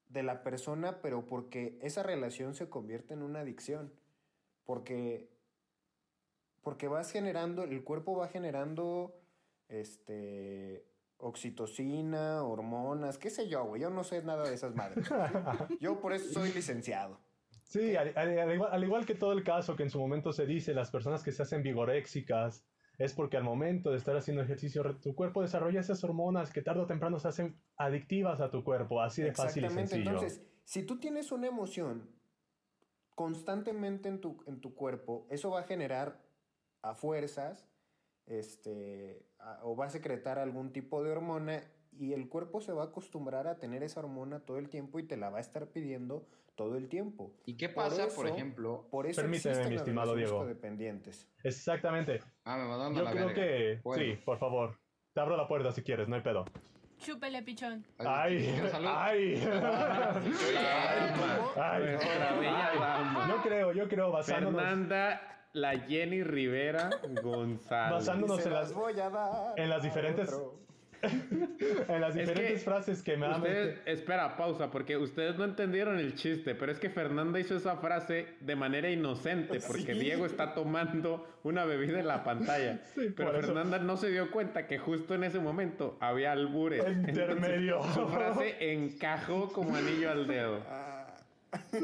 de 0.09 0.23
la 0.23 0.43
persona, 0.43 1.01
pero 1.01 1.25
porque 1.25 1.79
esa 1.81 2.03
relación 2.03 2.53
se 2.53 2.69
convierte 2.69 3.13
en 3.13 3.21
una 3.23 3.39
adicción. 3.41 3.93
Porque, 4.65 5.29
porque 6.61 6.87
vas 6.87 7.11
generando, 7.11 7.63
el 7.63 7.83
cuerpo 7.83 8.15
va 8.17 8.27
generando, 8.27 9.15
este, 9.69 10.85
oxitocina, 11.17 12.43
hormonas, 12.43 13.17
qué 13.17 13.29
sé 13.29 13.47
yo, 13.47 13.63
güey. 13.65 13.81
Yo 13.81 13.89
no 13.89 14.03
sé 14.03 14.21
nada 14.23 14.47
de 14.47 14.53
esas 14.55 14.75
madres. 14.75 15.07
Yo 15.79 15.99
por 15.99 16.13
eso 16.13 16.31
soy 16.33 16.51
licenciado. 16.51 17.19
Sí, 17.63 17.95
al, 17.95 18.11
al- 18.17 18.37
al 18.39 18.53
igual, 18.53 18.69
al 18.73 18.83
igual 18.83 19.05
que 19.05 19.15
todo 19.15 19.31
el 19.31 19.43
caso 19.43 19.75
que 19.77 19.83
en 19.83 19.89
su 19.89 19.99
momento 19.99 20.33
se 20.33 20.45
dice, 20.45 20.73
las 20.73 20.91
personas 20.91 21.23
que 21.23 21.31
se 21.31 21.41
hacen 21.43 21.63
vigoréxicas 21.63 22.65
es 23.03 23.13
porque 23.13 23.37
al 23.37 23.43
momento 23.43 23.89
de 23.91 23.97
estar 23.97 24.15
haciendo 24.15 24.43
ejercicio, 24.43 24.83
tu 24.97 25.15
cuerpo 25.15 25.41
desarrolla 25.41 25.79
esas 25.79 26.03
hormonas 26.03 26.51
que 26.51 26.61
tarde 26.61 26.81
o 26.81 26.85
temprano 26.87 27.19
se 27.19 27.27
hacen 27.27 27.55
adictivas 27.77 28.41
a 28.41 28.51
tu 28.51 28.63
cuerpo, 28.63 29.01
así 29.01 29.21
de 29.21 29.33
fácil 29.33 29.63
y 29.63 29.67
Exactamente. 29.67 29.95
sencillo. 29.95 30.11
Entonces, 30.17 30.45
si 30.63 30.83
tú 30.83 30.99
tienes 30.99 31.31
una 31.31 31.47
emoción 31.47 32.09
constantemente 33.15 34.09
en 34.09 34.21
tu, 34.21 34.43
en 34.47 34.61
tu 34.61 34.73
cuerpo, 34.73 35.27
eso 35.29 35.51
va 35.51 35.61
a 35.61 35.63
generar 35.63 36.21
a 36.81 36.95
fuerzas, 36.95 37.67
este, 38.25 39.25
a- 39.39 39.59
o 39.63 39.75
va 39.75 39.85
a 39.85 39.89
secretar 39.89 40.39
algún 40.39 40.71
tipo 40.71 41.03
de 41.03 41.11
hormona 41.11 41.63
y 41.91 42.13
el 42.13 42.29
cuerpo 42.29 42.61
se 42.61 42.71
va 42.71 42.83
a 42.83 42.85
acostumbrar 42.87 43.47
a 43.47 43.59
tener 43.59 43.83
esa 43.83 43.99
hormona 43.99 44.39
todo 44.45 44.57
el 44.57 44.69
tiempo 44.69 44.99
y 44.99 45.03
te 45.07 45.17
la 45.17 45.29
va 45.29 45.39
a 45.39 45.41
estar 45.41 45.67
pidiendo 45.71 46.27
todo 46.55 46.77
el 46.77 46.89
tiempo. 46.89 47.33
¿Y 47.45 47.57
qué 47.57 47.69
pasa, 47.69 48.07
por 48.15 48.25
eso- 48.27 48.35
ejemplo? 48.35 48.87
Por 48.91 49.07
eso 49.07 49.21
Permíteme, 49.21 49.67
mi 49.69 49.75
estimado 49.75 50.15
Diego. 50.15 50.39
codependientes. 50.39 51.27
Exactamente. 51.43 52.19
Ah, 52.45 52.57
me 52.57 52.65
mandaron 52.67 52.93
a 52.93 52.97
Yo 52.97 53.03
la 53.03 53.11
creo 53.11 53.27
verga. 53.27 53.41
que... 53.41 53.79
Bueno. 53.83 54.03
Sí, 54.03 54.19
por 54.23 54.37
favor. 54.37 54.77
Te 55.13 55.19
abro 55.21 55.35
la 55.37 55.47
puerta 55.47 55.71
si 55.71 55.81
quieres, 55.81 56.07
no 56.07 56.15
hay 56.15 56.21
pedo. 56.21 56.45
Chúpele, 56.99 57.41
pichón. 57.41 57.83
¡Ay! 57.97 58.47
¡Ay! 58.85 59.41
¡Ay! 61.57 61.97
Yo 63.27 63.41
creo, 63.41 63.71
yo 63.73 63.87
creo, 63.87 64.11
basándonos... 64.11 64.61
Fernanda, 64.61 65.47
la 65.53 65.79
Jenny 65.79 66.23
Rivera 66.23 66.89
González. 67.23 67.91
Basándonos 68.07 68.45
en 68.45 68.53
las- 68.53 68.73
voy 68.73 68.99
a 68.99 69.09
dar 69.09 69.53
en 69.59 69.69
las 69.69 69.79
a 69.81 69.83
diferentes- 69.87 70.29
otro. 70.31 70.59
En 71.01 71.99
las 72.01 72.15
Es 72.15 72.21
diferentes 72.27 72.59
que 72.59 72.59
frases 72.59 73.01
que 73.01 73.17
me. 73.17 73.29
Ustedes, 73.29 73.79
espera, 73.85 74.35
pausa, 74.37 74.69
porque 74.69 74.97
ustedes 74.97 75.37
no 75.37 75.45
entendieron 75.45 75.97
el 75.99 76.15
chiste, 76.15 76.53
pero 76.55 76.71
es 76.71 76.79
que 76.79 76.89
Fernanda 76.89 77.39
hizo 77.39 77.55
esa 77.55 77.77
frase 77.77 78.27
de 78.39 78.55
manera 78.55 78.89
inocente, 78.89 79.59
porque 79.65 79.93
Sí. 79.93 79.99
Diego 79.99 80.25
está 80.25 80.53
tomando 80.53 81.27
una 81.43 81.65
bebida 81.65 81.99
en 81.99 82.07
la 82.07 82.23
pantalla. 82.23 82.81
Sí, 82.95 83.11
pero 83.15 83.31
eso. 83.37 83.47
Fernanda 83.47 83.79
no 83.79 83.97
se 83.97 84.09
dio 84.11 84.29
cuenta 84.31 84.67
que 84.67 84.77
justo 84.77 85.15
en 85.15 85.23
ese 85.23 85.39
momento 85.39 85.97
había 85.99 86.31
albures. 86.33 86.85
Intermedio. 86.87 87.77
Entonces, 87.77 87.93
su 87.95 88.07
frase 88.07 88.73
encajó 88.73 89.51
como 89.51 89.75
anillo 89.75 90.11
al 90.11 90.27
dedo. 90.27 90.59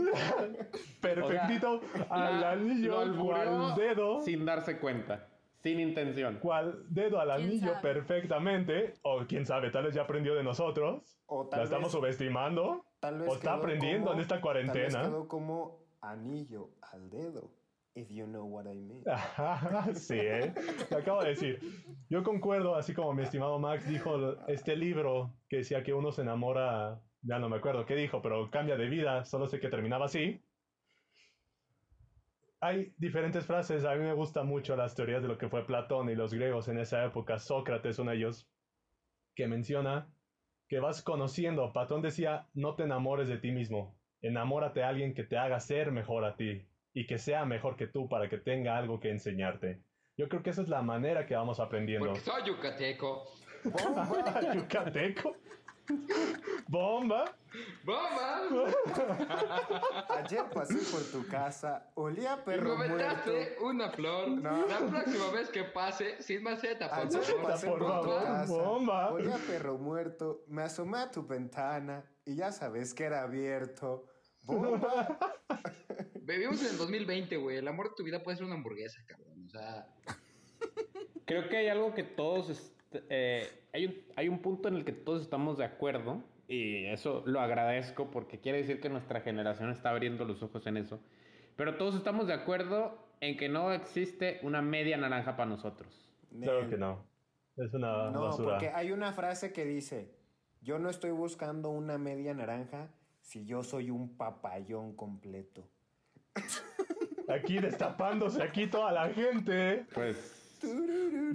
Perfectito 1.02 1.82
al 2.10 2.42
La- 2.42 2.52
anillo, 2.52 3.16
cual 3.22 3.76
dedo, 3.76 4.22
Sin 4.22 4.46
darse 4.46 4.78
cuenta, 4.78 5.28
sin 5.68 5.80
intención. 5.80 6.40
cual 6.40 6.84
dedo 6.90 7.20
al 7.20 7.30
¿Quién 7.36 7.48
anillo 7.50 7.74
sabe? 7.74 7.82
perfectamente, 7.94 8.94
o 9.04 9.26
quién 9.28 9.46
sabe, 9.46 9.70
tal 9.72 9.86
vez 9.86 9.94
ya 9.96 10.04
aprendió 10.04 10.36
de 10.36 10.44
nosotros, 10.44 11.20
o 11.28 11.48
tal 11.48 11.60
la 11.60 11.64
estamos 11.66 11.88
vez- 11.88 11.92
subestimando, 11.94 12.86
Tal 13.00 13.20
vez 13.20 13.30
o 13.30 13.36
está 13.36 13.54
aprendiendo 13.56 14.06
como- 14.08 14.14
en 14.14 14.20
esta 14.22 14.36
Tal 14.36 14.38
vez 14.38 14.44
cuarentena. 14.44 15.02
quedó 15.04 15.28
como 15.28 15.80
anillo 16.02 16.70
al 16.92 17.10
dedo. 17.10 17.52
If 17.96 18.10
you 18.12 18.26
know 18.26 18.46
what 18.46 18.66
I 18.72 18.76
mean. 18.80 19.04
sí, 19.96 20.20
¿eh? 20.20 20.54
Lo 20.92 20.98
acabo 20.98 21.24
de 21.24 21.30
decir. 21.30 21.60
Yo 22.10 22.22
concuerdo, 22.24 22.76
así 22.76 22.94
como 22.94 23.12
mi 23.14 23.24
estimado 23.24 23.58
Max 23.58 23.88
dijo 23.90 24.36
este 24.48 24.76
libro 24.76 25.34
que 25.50 25.58
decía 25.58 25.82
que 25.84 25.94
uno 25.96 26.12
se 26.12 26.22
enamora, 26.22 27.02
ya 27.24 27.40
no 27.40 27.50
me 27.50 27.58
acuerdo 27.58 27.88
qué 27.88 27.96
dijo, 27.96 28.22
pero 28.22 28.52
cambia 28.52 28.78
de 28.78 28.88
vida, 28.88 29.26
solo 29.26 29.48
sé 29.48 29.60
que 29.60 29.70
terminaba 29.70 30.06
así. 30.06 30.44
Hay 32.60 32.94
diferentes 32.98 33.46
frases, 33.46 33.86
a 33.86 33.94
mí 33.96 34.04
me 34.04 34.14
gustan 34.14 34.48
mucho 34.48 34.76
las 34.76 34.96
teorías 34.96 35.22
de 35.22 35.28
lo 35.28 35.38
que 35.38 35.48
fue 35.48 35.66
Platón 35.66 36.10
y 36.10 36.16
los 36.16 36.34
griegos 36.34 36.68
en 36.68 36.80
esa 36.80 37.06
época, 37.06 37.38
Sócrates, 37.38 38.00
uno 38.00 38.12
de 38.12 38.18
ellos, 38.18 38.50
que 39.36 39.48
menciona 39.48 40.08
que 40.68 40.80
vas 40.80 41.02
conociendo, 41.02 41.72
Platón 41.72 42.02
decía, 42.02 42.48
no 42.54 42.76
te 42.76 42.84
enamores 42.84 43.28
de 43.28 43.38
ti 43.38 43.52
mismo, 43.52 43.96
enamórate 44.22 44.84
a 44.84 44.90
alguien 44.90 45.14
que 45.14 45.24
te 45.24 45.38
haga 45.38 45.60
ser 45.60 45.92
mejor 45.92 46.26
a 46.26 46.36
ti 46.36 46.68
y 46.94 47.06
que 47.06 47.20
sea 47.20 47.46
mejor 47.46 47.78
que 47.78 47.88
tú 47.88 48.10
para 48.10 48.28
que 48.28 48.38
tenga 48.38 48.78
algo 48.78 49.00
que 49.00 49.12
enseñarte. 49.12 49.82
Yo 50.18 50.28
creo 50.28 50.42
que 50.42 50.50
esa 50.50 50.64
es 50.64 50.68
la 50.68 50.82
manera 50.82 51.28
que 51.28 51.36
vamos 51.36 51.60
aprendiendo. 51.60 52.08
Porque 52.08 52.22
soy 52.22 52.44
yucateco. 52.44 53.24
Yucateco. 54.56 55.36
Bomba. 56.68 57.26
¡Bomba! 57.84 58.42
Ayer 60.18 60.46
pasé 60.54 60.76
por 60.92 61.02
tu 61.12 61.28
casa, 61.28 61.90
olía 61.96 62.34
a 62.34 62.38
Y 62.40 62.42
perro 62.46 62.78
me 62.78 62.88
muerto. 62.90 63.32
una 63.62 63.90
flor. 63.92 64.30
No. 64.30 64.68
La 64.68 64.78
próxima 64.80 65.32
vez 65.32 65.50
que 65.50 65.64
pase, 65.64 66.22
sin 66.22 66.44
maceta, 66.44 66.90
por 66.90 67.00
Ayer 67.00 67.22
favor. 67.24 67.44
pasé 67.44 67.68
por 67.68 67.80
por, 67.80 67.88
tu 67.88 67.94
favor, 68.10 68.24
casa, 68.24 68.54
bomba. 68.54 69.10
olía 69.12 69.36
a 69.36 69.40
perro 69.40 69.78
muerto, 69.78 70.44
me 70.48 70.64
asomé 70.64 71.00
a 71.00 71.12
tu 71.12 71.26
ventana 71.26 72.04
y 72.26 72.36
ya 72.36 72.52
sabes 72.52 72.94
que 72.94 73.06
era 73.06 73.24
abierto. 73.24 74.06
¡Bomba! 74.44 75.18
Vivimos 76.22 76.62
en 76.62 76.72
el 76.72 76.78
2020, 76.78 77.38
güey. 77.38 77.58
El 77.58 77.68
amor 77.68 77.90
de 77.90 77.96
tu 77.96 78.04
vida 78.04 78.22
puede 78.22 78.38
ser 78.38 78.46
una 78.46 78.56
hamburguesa, 78.56 79.00
cabrón. 79.08 79.46
O 79.46 79.50
sea, 79.50 79.88
Creo 81.26 81.50
que 81.50 81.58
hay 81.58 81.68
algo 81.68 81.94
que 81.94 82.04
todos, 82.04 82.74
eh, 83.10 83.48
hay, 83.74 83.86
un, 83.86 83.96
hay 84.16 84.28
un 84.30 84.40
punto 84.40 84.68
en 84.68 84.76
el 84.76 84.86
que 84.86 84.92
todos 84.94 85.22
estamos 85.22 85.58
de 85.58 85.66
acuerdo 85.66 86.24
y 86.48 86.86
eso 86.86 87.24
lo 87.26 87.42
agradezco 87.42 88.10
porque 88.12 88.40
quiere 88.40 88.60
decir 88.60 88.80
que 88.80 88.90
nuestra 88.90 89.22
generación 89.22 89.70
está 89.72 89.90
abriendo 89.90 90.26
los 90.26 90.42
ojos 90.44 90.66
en 90.68 90.78
eso. 90.78 91.00
Pero 91.56 91.76
todos 91.76 91.96
estamos 91.96 92.28
de 92.28 92.34
acuerdo 92.34 93.08
en 93.20 93.36
que 93.36 93.50
no 93.50 93.72
existe 93.74 94.40
una 94.44 94.62
media 94.62 94.96
naranja 94.98 95.36
para 95.36 95.50
nosotros. 95.50 96.10
Claro 96.42 96.70
que 96.70 96.78
no. 96.78 97.06
Es 97.58 97.74
una 97.74 98.12
No, 98.12 98.22
basura. 98.22 98.50
porque 98.52 98.70
hay 98.70 98.92
una 98.92 99.12
frase 99.14 99.52
que 99.52 99.66
dice, 99.66 100.16
yo 100.62 100.78
no 100.78 100.90
estoy 100.90 101.12
buscando 101.12 101.70
una 101.70 101.98
media 101.98 102.34
naranja 102.34 102.90
si 103.22 103.46
yo 103.46 103.64
soy 103.64 103.90
un 103.90 104.16
papayón 104.16 104.96
completo. 104.96 105.68
Aquí 107.28 107.60
destapándose 107.60 108.42
aquí 108.42 108.68
toda 108.68 108.92
la 108.92 109.10
gente. 109.10 109.86
Pues 109.94 110.37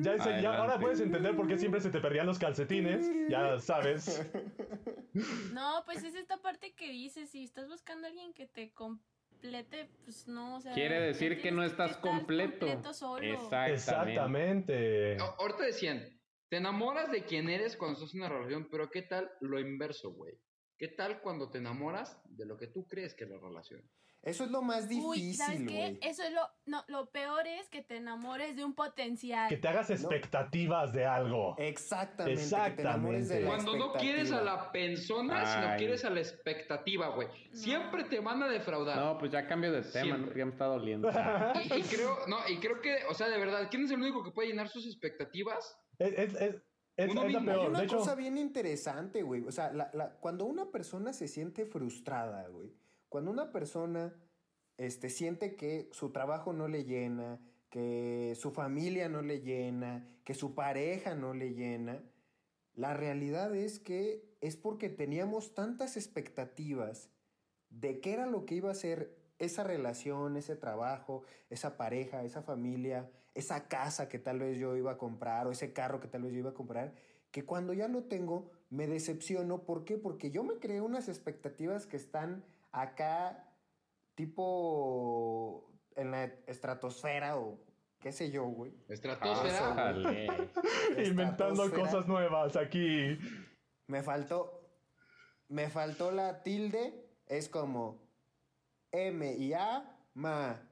Ya, 0.01 0.15
ese- 0.15 0.43
ya 0.43 0.57
ahora 0.57 0.79
puedes 0.79 1.01
entender 1.01 1.37
por 1.37 1.47
qué 1.49 1.57
siempre 1.59 1.81
se 1.81 1.91
te 1.91 2.01
perdían 2.01 2.27
los 2.27 2.39
calcetines. 2.39 3.11
Ya 3.29 3.59
sabes. 3.59 4.23
No, 5.53 5.83
pues 5.85 6.03
es 6.05 6.15
esta 6.15 6.39
parte 6.39 6.73
que 6.75 6.91
dices, 6.91 7.29
si 7.31 7.45
estás 7.45 7.69
buscando 7.69 8.07
a 8.07 8.11
alguien 8.11 8.33
que 8.33 8.47
te 8.47 8.73
complete, 8.73 9.91
pues 10.05 10.27
no, 10.27 10.57
o 10.57 10.61
sea... 10.63 10.73
quiere 10.73 11.01
decir 11.01 11.41
que 11.43 11.53
no 11.53 11.63
estás 11.63 11.99
completo. 11.99 12.67
completo 12.67 12.95
solo. 12.95 13.23
Exactamente. 13.23 13.75
Exactamente. 13.75 15.17
a- 15.21 15.35
ahorita 15.39 15.65
decían, 15.65 16.03
te 16.49 16.57
enamoras 16.57 17.11
de 17.11 17.25
quién 17.25 17.51
eres 17.51 17.77
cuando 17.77 17.99
estás 17.99 18.15
en 18.15 18.21
una 18.23 18.31
relación, 18.31 18.69
pero 18.71 18.89
¿qué 18.91 19.03
tal 19.03 19.31
lo 19.41 19.61
inverso, 19.61 20.13
güey? 20.13 20.35
¿Qué 20.79 20.89
tal 20.89 21.21
cuando 21.21 21.51
te 21.51 21.59
enamoras 21.59 22.21
de 22.25 22.45
lo 22.47 22.57
que 22.57 22.67
tú 22.67 22.87
crees 22.89 23.15
que 23.15 23.25
es 23.25 23.31
la 23.31 23.39
relación? 23.39 23.83
Eso 24.25 24.45
es 24.45 24.53
lo 24.53 24.63
más 24.63 24.87
Uy, 24.89 25.35
¿sabes 25.35 25.59
difícil, 25.59 25.99
qué? 26.01 26.09
Eso 26.09 26.23
es 26.23 26.33
lo... 26.33 26.43
No, 26.65 26.85
lo 26.87 27.11
peor 27.11 27.45
es 27.49 27.69
que 27.69 27.83
te 27.83 27.97
enamores 27.97 28.55
de 28.55 28.65
un 28.65 28.73
potencial. 28.73 29.49
Que 29.49 29.57
te 29.57 29.67
hagas 29.67 29.91
expectativas 29.91 30.93
de 30.93 31.05
algo. 31.05 31.57
Exactamente. 31.59 32.41
Que 32.41 32.71
te 32.77 32.83
enamores 32.83 33.29
de 33.29 33.39
Exactamente. 33.41 33.43
la 33.43 33.49
Cuando 33.49 33.77
no 33.77 33.93
quieres 34.01 34.31
a 34.31 34.41
la 34.43 34.71
persona, 34.71 35.45
sino 35.45 35.77
quieres 35.77 36.05
a 36.05 36.11
la 36.11 36.21
expectativa, 36.21 37.09
güey. 37.09 37.27
Siempre 37.53 38.05
te 38.05 38.21
van 38.21 38.41
a 38.45 38.49
defraudar. 38.49 38.97
No, 38.97 39.19
pues 39.19 39.33
ya 39.33 39.45
cambio 39.49 39.73
de 39.73 39.83
tema, 39.83 40.05
Siempre. 40.17 40.31
¿no? 40.31 40.39
ya 40.39 40.45
me 40.47 40.53
está 40.53 40.65
doliendo. 40.67 41.09
Y, 41.65 41.81
y 41.81 41.83
creo, 41.83 42.17
no, 42.29 42.39
y 42.49 42.59
creo 42.59 42.81
que, 42.81 42.99
o 43.11 43.15
sea, 43.15 43.29
de 43.29 43.39
verdad, 43.39 43.67
¿quién 43.71 43.85
es 43.85 43.91
el 43.91 44.01
único 44.01 44.23
que 44.23 44.31
puede 44.31 44.49
llenar 44.51 44.69
sus 44.69 44.87
expectativas? 44.87 45.77
Es, 45.99 46.13
es- 46.17 46.35
es- 46.41 46.63
Es, 47.05 47.11
Uno 47.11 47.25
es 47.25 47.33
la 47.33 47.41
mismo. 47.41 47.53
Hay 47.53 47.57
peor. 47.59 47.71
una 47.71 47.79
De 47.81 47.85
hecho, 47.87 47.99
cosa 47.99 48.15
bien 48.15 48.39
interesante, 48.39 49.23
güey. 49.23 49.45
O 49.45 49.53
sea, 49.53 49.73
la- 49.73 49.91
la- 49.95 50.19
cuando 50.21 50.45
una 50.47 50.71
persona 50.71 51.13
se 51.13 51.29
siente 51.29 51.67
frustrada, 51.67 52.49
güey. 52.49 52.73
Cuando 53.09 53.31
una 53.31 53.53
persona 53.53 54.15
este, 54.79 55.11
siente 55.11 55.55
que 55.57 55.89
su 55.93 56.11
trabajo 56.13 56.53
no 56.53 56.67
le 56.69 56.85
llena, 56.85 57.39
que 57.71 58.35
su 58.37 58.51
familia 58.51 59.09
no 59.09 59.23
le 59.23 59.41
llena, 59.41 60.07
que 60.25 60.35
su 60.35 60.55
pareja 60.55 61.15
no 61.15 61.35
le 61.35 61.55
llena, 61.55 62.03
la 62.75 62.95
realidad 62.95 63.55
es 63.55 63.79
que 63.79 64.35
es 64.41 64.57
porque 64.57 64.89
teníamos 64.89 65.55
tantas 65.55 65.97
expectativas 65.97 67.11
de 67.69 68.01
qué 68.01 68.13
era 68.15 68.27
lo 68.27 68.45
que 68.47 68.55
iba 68.57 68.71
a 68.71 68.75
ser 68.75 69.17
esa 69.39 69.63
relación, 69.65 70.37
ese 70.37 70.57
trabajo, 70.57 71.23
esa 71.51 71.77
pareja, 71.77 72.25
esa 72.25 72.43
familia, 72.43 73.11
esa 73.35 73.69
casa 73.69 74.09
que 74.09 74.19
tal 74.19 74.39
vez 74.39 74.59
yo 74.59 74.77
iba 74.77 74.93
a 74.93 74.99
comprar 74.99 75.47
o 75.47 75.53
ese 75.53 75.73
carro 75.73 76.01
que 76.01 76.09
tal 76.09 76.23
vez 76.23 76.33
yo 76.33 76.39
iba 76.41 76.51
a 76.51 76.55
comprar, 76.55 76.95
que 77.31 77.45
cuando 77.45 77.73
ya 77.73 77.89
lo 77.89 78.05
tengo 78.05 78.51
me 78.73 78.87
decepciono. 78.87 79.65
¿Por 79.65 79.85
qué? 79.85 79.99
Porque 79.99 80.31
yo 80.31 80.45
me 80.45 80.59
creé 80.59 80.81
unas 80.81 81.09
expectativas 81.09 81.87
que 81.87 81.97
están 81.97 82.45
acá 82.73 83.53
tipo 84.15 85.71
en 85.95 86.11
la 86.11 86.25
estratosfera 86.47 87.39
o 87.39 87.59
qué 88.01 88.13
sé 88.13 88.31
yo, 88.31 88.45
güey. 88.47 88.73
Estratosfera. 88.89 89.99
Inventando 91.05 91.65
Estratosfera. 91.65 91.83
cosas 91.83 92.07
nuevas 92.09 92.57
aquí. 92.57 93.19
Me 93.87 94.03
faltó. 94.03 94.71
Me 95.49 95.69
faltó 95.69 96.11
la 96.11 96.43
tilde. 96.43 97.09
Es 97.27 97.49
como 97.49 98.03
M 98.91 99.35
y 99.35 99.53
A, 99.53 99.99
ma. 100.15 100.69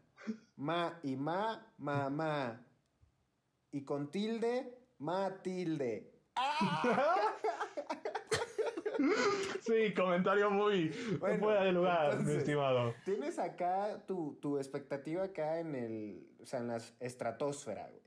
Ma 0.56 0.98
y 1.02 1.16
ma, 1.16 1.66
ma, 1.78 2.10
ma. 2.10 2.66
Y 3.72 3.84
con 3.84 4.10
tilde, 4.10 4.78
ma, 4.98 5.42
tilde. 5.42 6.12
Sí, 9.62 9.94
comentario 9.94 10.50
muy 10.50 10.90
Bueno, 11.18 11.38
fuera 11.38 11.64
de 11.64 11.72
lugar, 11.72 12.20
mi 12.20 12.34
estimado. 12.34 12.94
Tienes 13.04 13.38
acá 13.38 14.04
tu, 14.06 14.38
tu 14.40 14.58
expectativa 14.58 15.24
acá 15.24 15.58
en 15.58 15.74
el. 15.74 16.36
O 16.40 16.46
sea, 16.46 16.60
en 16.60 16.68
la 16.68 16.78
estratosfera, 16.98 17.88
güey. 17.88 18.02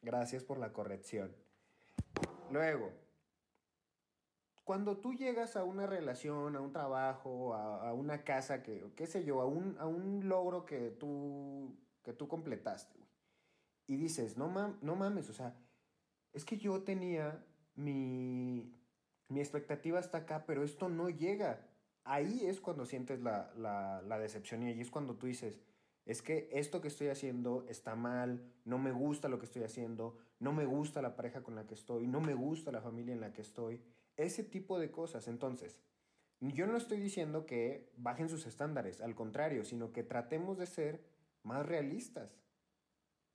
Gracias 0.00 0.42
por 0.42 0.58
la 0.58 0.72
corrección. 0.72 1.34
Luego, 2.50 2.92
cuando 4.64 4.98
tú 4.98 5.14
llegas 5.14 5.56
a 5.56 5.64
una 5.64 5.86
relación, 5.86 6.54
a 6.56 6.60
un 6.60 6.72
trabajo, 6.72 7.54
a, 7.54 7.88
a 7.88 7.92
una 7.92 8.24
casa, 8.24 8.62
que, 8.62 8.92
qué 8.96 9.06
sé 9.06 9.24
yo, 9.24 9.40
a 9.40 9.46
un, 9.46 9.76
a 9.78 9.86
un 9.86 10.28
logro 10.28 10.64
que 10.64 10.90
tú, 10.90 11.76
que 12.02 12.12
tú 12.12 12.28
completaste, 12.28 12.96
güey. 12.98 13.10
Y 13.86 13.96
dices, 13.96 14.36
no, 14.36 14.48
mam- 14.48 14.78
no 14.80 14.94
mames, 14.94 15.28
o 15.28 15.32
sea, 15.32 15.56
es 16.32 16.44
que 16.44 16.56
yo 16.56 16.82
tenía 16.82 17.44
mi, 17.74 18.72
mi 19.28 19.40
expectativa 19.40 19.98
hasta 19.98 20.18
acá, 20.18 20.44
pero 20.46 20.62
esto 20.62 20.88
no 20.88 21.10
llega. 21.10 21.66
Ahí 22.04 22.46
es 22.46 22.60
cuando 22.60 22.86
sientes 22.86 23.20
la, 23.20 23.52
la, 23.56 24.02
la 24.02 24.18
decepción 24.18 24.62
y 24.62 24.66
ahí 24.68 24.80
es 24.80 24.90
cuando 24.90 25.16
tú 25.16 25.26
dices, 25.26 25.60
es 26.04 26.22
que 26.22 26.48
esto 26.52 26.80
que 26.80 26.88
estoy 26.88 27.08
haciendo 27.08 27.64
está 27.68 27.94
mal, 27.94 28.42
no 28.64 28.78
me 28.78 28.92
gusta 28.92 29.28
lo 29.28 29.38
que 29.38 29.46
estoy 29.46 29.62
haciendo, 29.62 30.16
no 30.40 30.52
me 30.52 30.64
gusta 30.64 31.00
la 31.02 31.14
pareja 31.14 31.42
con 31.42 31.54
la 31.54 31.66
que 31.66 31.74
estoy, 31.74 32.06
no 32.06 32.20
me 32.20 32.34
gusta 32.34 32.72
la 32.72 32.80
familia 32.80 33.14
en 33.14 33.20
la 33.20 33.32
que 33.32 33.42
estoy, 33.42 33.80
ese 34.16 34.44
tipo 34.44 34.78
de 34.78 34.90
cosas. 34.90 35.28
Entonces, 35.28 35.80
yo 36.40 36.66
no 36.66 36.76
estoy 36.76 36.98
diciendo 36.98 37.46
que 37.46 37.92
bajen 37.96 38.28
sus 38.28 38.46
estándares, 38.46 39.00
al 39.00 39.14
contrario, 39.14 39.64
sino 39.64 39.92
que 39.92 40.02
tratemos 40.02 40.58
de 40.58 40.66
ser 40.66 41.04
más 41.42 41.64
realistas. 41.66 42.36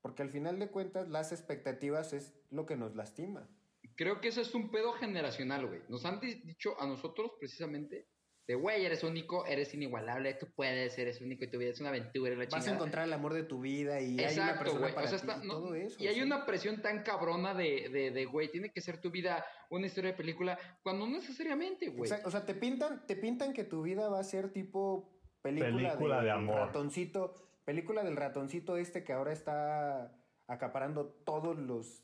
Porque 0.02 0.22
al 0.24 0.30
final 0.30 0.60
de 0.60 0.70
cuentas 0.70 1.10
las 1.10 1.32
expectativas 1.32 2.14
es 2.14 2.34
lo 2.50 2.66
que 2.66 2.78
nos 2.78 2.96
lastima. 2.96 3.50
Creo 3.96 4.22
que 4.22 4.28
eso 4.28 4.42
es 4.42 4.54
un 4.54 4.70
pedo 4.70 4.94
generacional, 4.94 5.66
güey. 5.68 5.82
Nos 5.90 6.06
han 6.06 6.20
di- 6.20 6.36
dicho 6.42 6.80
a 6.80 6.86
nosotros 6.88 7.32
precisamente 7.40 8.08
de, 8.48 8.56
güey, 8.56 8.86
eres 8.86 9.04
único, 9.04 9.45
eres 9.45 9.74
inigualable, 9.74 10.34
tú 10.36 10.48
puedes, 10.56 10.98
eres 10.98 11.20
único 11.22 11.43
y 11.43 11.50
tu 11.52 11.58
vida 11.58 11.72
es 11.72 11.82
una 11.82 11.89
aventura 11.89 12.34
Vas 12.50 12.66
a 12.68 12.74
encontrar 12.74 13.06
el 13.06 13.12
amor 13.12 13.34
de 13.34 13.43
tu 13.43 13.60
vida 13.60 14.00
y 14.00 14.12
hay 14.12 14.14
una 14.14 14.24
Exacto, 14.30 14.60
persona 14.60 14.80
güey. 14.80 14.93
para 14.95 15.06
O 15.06 15.10
sea, 15.10 15.20
ti 15.20 15.28
está- 15.28 15.43
y 15.43 15.48
no- 15.48 15.54
todo 15.56 15.76
eso. 15.76 16.02
y 16.02 16.08
hay 16.08 16.16
sí. 16.16 16.22
una 16.22 16.45
presión 16.45 16.82
tan 16.82 17.04
cabrona 17.04 17.54
de, 17.54 17.89
de, 17.89 18.12
de, 18.12 18.26
güey, 18.26 18.50
tiene 18.50 18.72
que 18.72 18.80
ser 18.80 19.02
tu 19.02 19.12
vida 19.12 19.45
una 19.70 19.86
historia 19.88 20.12
de 20.12 20.18
película, 20.18 20.58
cuando 20.82 21.06
no 21.08 21.18
necesariamente, 21.18 21.89
güey. 21.89 22.10
Exacto, 22.10 22.30
O 22.30 22.32
sea, 22.32 22.45
te 22.45 22.56
pintan, 22.56 23.06
te 23.06 23.18
pintan 23.18 23.52
que 23.52 23.66
tu 23.66 23.82
vida 23.82 24.08
va 24.08 24.20
a 24.20 24.24
ser 24.24 24.54
tipo 24.54 25.20
película, 25.41 25.89
Película 25.91 26.16
del 26.18 26.26
de 26.26 26.32
amor. 26.32 26.56
ratoncito, 26.56 27.34
película 27.66 28.04
del 28.06 28.16
ratoncito 28.16 28.78
este 28.78 29.04
que 29.04 29.12
ahora 29.12 29.34
está 29.34 30.18
acaparando 30.48 31.08
todos 31.26 31.58
los 31.60 32.04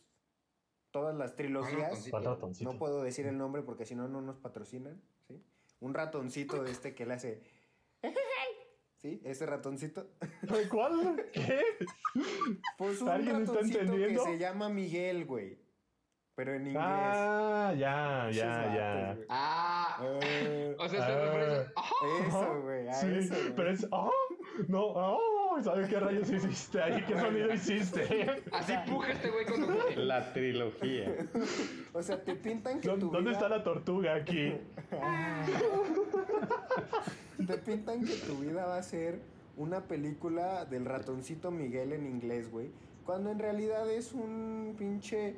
todas 0.92 1.16
las 1.16 1.36
trilogías. 1.36 2.06
No 2.62 2.78
puedo 2.78 3.02
decir 3.02 3.26
el 3.26 3.38
nombre 3.38 3.64
porque 3.64 3.86
si 3.86 3.96
no 3.96 4.08
no 4.10 4.22
nos 4.22 4.38
patrocinan. 4.38 5.02
Un 5.84 5.94
ratoncito 5.94 6.66
este 6.66 6.96
que 6.96 7.06
le 7.06 7.14
hace 7.16 7.42
¿Sí? 9.02 9.20
Ese 9.26 9.46
ratoncito. 9.46 10.08
¿Cuál? 10.72 11.26
¿Qué? 11.34 11.62
Pues 12.78 13.02
un 13.02 13.10
¿Alguien 13.10 13.42
está 13.42 13.52
ratoncito 13.54 13.80
que 13.80 13.84
entendiendo? 13.86 14.24
se 14.24 14.38
llama 14.38 14.70
Miguel, 14.70 15.26
güey. 15.26 15.60
Pero 16.36 16.54
en 16.54 16.68
inglés. 16.68 16.84
Ah, 16.84 17.74
ya, 17.78 18.30
ya, 18.32 18.74
ya. 18.76 19.14
güey. 19.14 19.26
Ah, 19.30 20.00
Eh, 20.24 20.76
o 20.80 20.88
sea, 20.88 21.06
se 21.06 21.12
Ah. 21.12 21.20
refiere 21.26 21.46
a- 21.58 21.74
¡Ajá! 21.76 21.96
eso, 22.28 22.62
güey. 22.62 22.88
Sí, 22.94 23.08
eso, 23.20 23.36
güey. 23.36 23.56
pero 23.56 23.72
es. 23.72 23.88
¡Oh! 23.92 24.12
No, 24.70 24.94
¿Sabes 25.62 25.88
qué 25.90 26.00
rayos 26.00 26.30
hiciste 26.32 26.82
ahí? 26.82 27.04
¿Qué 27.08 27.20
sonido 27.20 27.54
hiciste? 27.54 28.42
Así 28.52 28.74
puja 28.90 29.12
este 29.12 29.30
güey 29.30 29.46
cuando. 29.46 29.76
La 29.98 30.34
trilogía. 30.34 31.14
O 31.94 32.02
sea, 32.02 32.24
te 32.24 32.34
pintan 32.36 32.80
que 32.82 32.88
¿Dó- 32.88 32.98
tu 32.98 33.12
¿Dónde 33.12 33.30
vida... 33.32 33.34
está 33.34 33.50
la 33.50 33.64
tortuga 33.64 34.16
aquí? 34.16 34.54
Te 37.48 37.58
pintan 37.58 38.06
que 38.06 38.14
tu 38.16 38.38
vida 38.38 38.66
va 38.66 38.78
a 38.78 38.84
ser 38.84 39.20
una 39.58 39.82
película 39.82 40.66
del 40.66 40.86
ratoncito 40.86 41.52
Miguel 41.52 41.94
en 41.94 42.06
inglés, 42.06 42.50
güey. 42.52 42.70
Cuando 43.06 43.32
en 43.32 43.40
realidad 43.40 43.90
es 43.92 44.14
un 44.14 44.76
pinche 44.78 45.36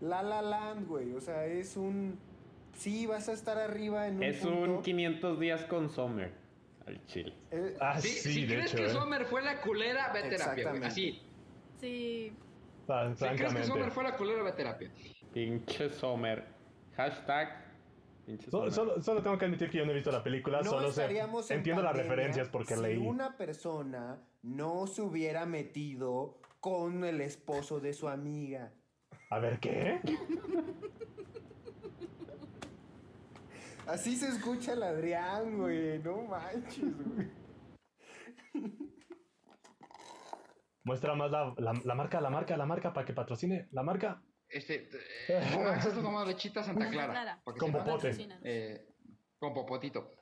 La 0.00 0.22
La 0.22 0.42
Land, 0.42 0.86
güey. 0.86 1.12
O 1.14 1.20
sea, 1.20 1.46
es 1.46 1.76
un... 1.76 2.18
Sí, 2.74 3.06
vas 3.06 3.28
a 3.30 3.32
estar 3.32 3.56
arriba 3.58 4.06
en 4.06 4.16
un 4.16 4.22
Es 4.22 4.36
punto. 4.38 4.76
un 4.76 4.82
500 4.82 5.40
días 5.40 5.64
con 5.64 5.88
Summer. 5.88 6.30
Al 6.86 7.04
chile. 7.06 7.34
Eh, 7.50 7.76
Ah, 7.80 8.00
Sí, 8.00 8.08
sí, 8.08 8.32
si 8.32 8.40
de 8.46 8.54
crees 8.54 8.66
hecho. 8.72 8.76
que 8.82 8.86
¿eh? 8.86 8.90
Sommer 8.90 9.24
fue 9.26 9.42
la 9.42 9.60
culera, 9.60 10.12
ve 10.12 10.20
a 10.20 10.28
terapia, 10.28 10.70
güey. 10.70 10.84
Así. 10.84 11.20
Sí, 11.80 12.32
Si 13.16 13.26
crees 13.26 13.54
que. 13.54 13.64
Sommer 13.64 13.90
fue 13.90 14.04
la 14.04 14.16
culera, 14.16 14.42
ve 14.42 14.50
a 14.50 14.54
terapia. 14.56 14.90
Pinche 15.32 15.90
Summer. 15.90 16.44
Hashtag. 16.96 17.64
Pinche 18.24 18.50
Solo, 18.50 18.70
Summer. 18.70 18.90
solo, 18.94 19.02
solo 19.02 19.22
tengo 19.22 19.36
que 19.38 19.44
admitir 19.46 19.70
que 19.70 19.78
yo 19.78 19.84
no 19.84 19.90
he 19.92 19.94
visto 19.94 20.10
la 20.10 20.22
película, 20.22 20.60
no 20.62 20.70
solo 20.70 20.90
sé. 20.92 21.06
Entiendo 21.50 21.82
las 21.82 21.96
referencias 21.96 22.48
porque 22.48 22.74
si 22.76 22.82
leí. 22.82 22.96
una 22.98 23.36
persona 23.36 24.18
no 24.42 24.86
se 24.86 25.02
hubiera 25.02 25.44
metido 25.46 26.38
con 26.60 27.04
el 27.04 27.20
esposo 27.20 27.80
de 27.80 27.92
su 27.92 28.08
amiga. 28.08 28.72
A 29.30 29.38
ver, 29.40 29.58
¿qué? 29.58 30.00
Así 33.86 34.16
se 34.16 34.28
escucha 34.28 34.72
el 34.72 34.82
Adrián, 34.82 35.58
güey. 35.58 35.98
No 36.00 36.22
manches, 36.22 36.96
güey. 37.04 37.30
Muestra 40.84 41.14
más 41.14 41.30
la, 41.30 41.52
la, 41.58 41.72
la 41.84 41.94
marca, 41.94 42.20
la 42.20 42.30
marca, 42.30 42.56
la 42.56 42.66
marca 42.66 42.92
para 42.92 43.04
que 43.06 43.12
patrocine. 43.12 43.68
La 43.72 43.82
marca. 43.82 44.22
Este, 44.48 44.88
eh, 45.28 45.42
tomando 45.94 46.24
lechita 46.24 46.62
Santa 46.62 46.84
Santa 46.84 46.92
Clara. 47.12 47.42
Con 47.44 47.72
popote. 47.72 48.16
Eh, 48.44 48.86
con 49.38 49.52
popotito. 49.52 50.12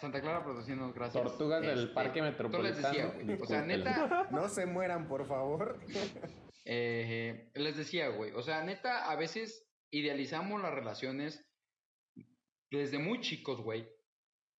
Santa 0.00 0.20
Clara 0.20 0.44
patrocínanos, 0.44 0.94
gracias. 0.94 1.20
Tortugas 1.24 1.62
del 1.62 1.80
Este, 1.80 1.94
Parque 1.94 2.20
entonces 2.20 2.62
les 2.62 2.76
decía, 2.76 3.06
Metropolitano. 3.06 3.24
güey. 3.26 3.40
O 3.42 3.46
sea, 3.46 3.62
neta, 3.62 4.28
No 4.30 4.48
se 4.48 4.66
mueran, 4.66 5.08
por 5.08 5.26
favor. 5.26 5.80
eh, 6.64 7.50
les 7.54 7.76
decía, 7.76 8.08
güey. 8.10 8.30
O 8.32 8.42
sea, 8.42 8.62
neta, 8.62 9.10
a 9.10 9.16
veces 9.16 9.66
idealizamos 9.90 10.62
las 10.62 10.72
relaciones 10.72 11.44
desde 12.70 12.98
muy 12.98 13.20
chicos, 13.20 13.60
güey. 13.60 13.88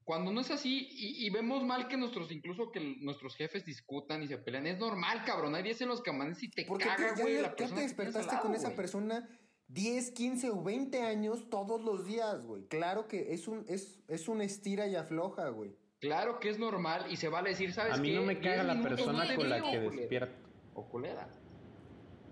Cuando 0.05 0.31
no 0.33 0.41
es 0.43 0.51
así 0.51 0.87
y, 0.91 1.27
y 1.27 1.31
vemos 1.31 1.65
mal 1.65 1.89
que 1.89 1.97
nuestros, 1.97 2.31
incluso 2.31 2.71
que 2.71 2.81
nuestros 3.01 3.37
jefes 3.37 3.65
discutan 3.65 4.23
y 4.23 4.29
se 4.29 4.37
pelean, 4.37 4.67
es 4.67 4.79
normal, 4.79 5.25
cabrón. 5.25 5.55
Hay 5.55 5.63
días 5.63 5.81
en 5.81 5.89
los 5.89 6.03
que 6.03 6.11
amaneces 6.11 6.45
y 6.45 6.51
te 6.51 6.65
Porque 6.67 6.85
caga, 6.85 7.15
güey, 7.19 7.41
ya 7.41 7.57
persona 7.57 7.77
te 7.77 7.83
despertaste 7.83 8.37
con 8.43 8.55
esa 8.55 8.77
persona 8.77 9.27
10, 9.69 10.11
15 10.11 10.51
o 10.51 10.63
20 10.63 11.01
años 11.03 11.49
todos 11.49 11.83
los 11.83 12.05
días, 12.05 12.45
güey. 12.45 12.67
Claro 12.69 13.09
que 13.09 13.33
es 13.33 13.49
un, 13.49 13.65
es, 13.67 14.05
es 14.09 14.29
un 14.29 14.43
estira 14.43 14.87
y 14.87 14.95
afloja, 14.95 15.49
güey. 15.49 15.75
Claro 16.01 16.39
que 16.39 16.51
es 16.51 16.59
normal 16.59 17.07
y 17.11 17.17
se 17.17 17.29
vale 17.31 17.51
decir, 17.51 17.73
¿sabes 17.73 17.95
A 17.95 17.97
mí 17.97 18.11
qué? 18.11 18.15
no 18.15 18.23
me 18.25 18.39
caga 18.41 18.63
10 18.63 18.77
la 18.77 18.83
persona 18.83 19.25
no 19.25 19.37
con 19.37 19.49
la 19.49 19.63
que 19.63 19.81
despierta. 19.81 20.39
O 20.75 20.87
culera. 20.87 21.29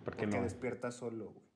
Porque 0.04 0.24
Porque 0.24 0.36
no. 0.36 0.42
despiertas 0.42 0.96
solo, 0.96 1.32
güey. 1.32 1.46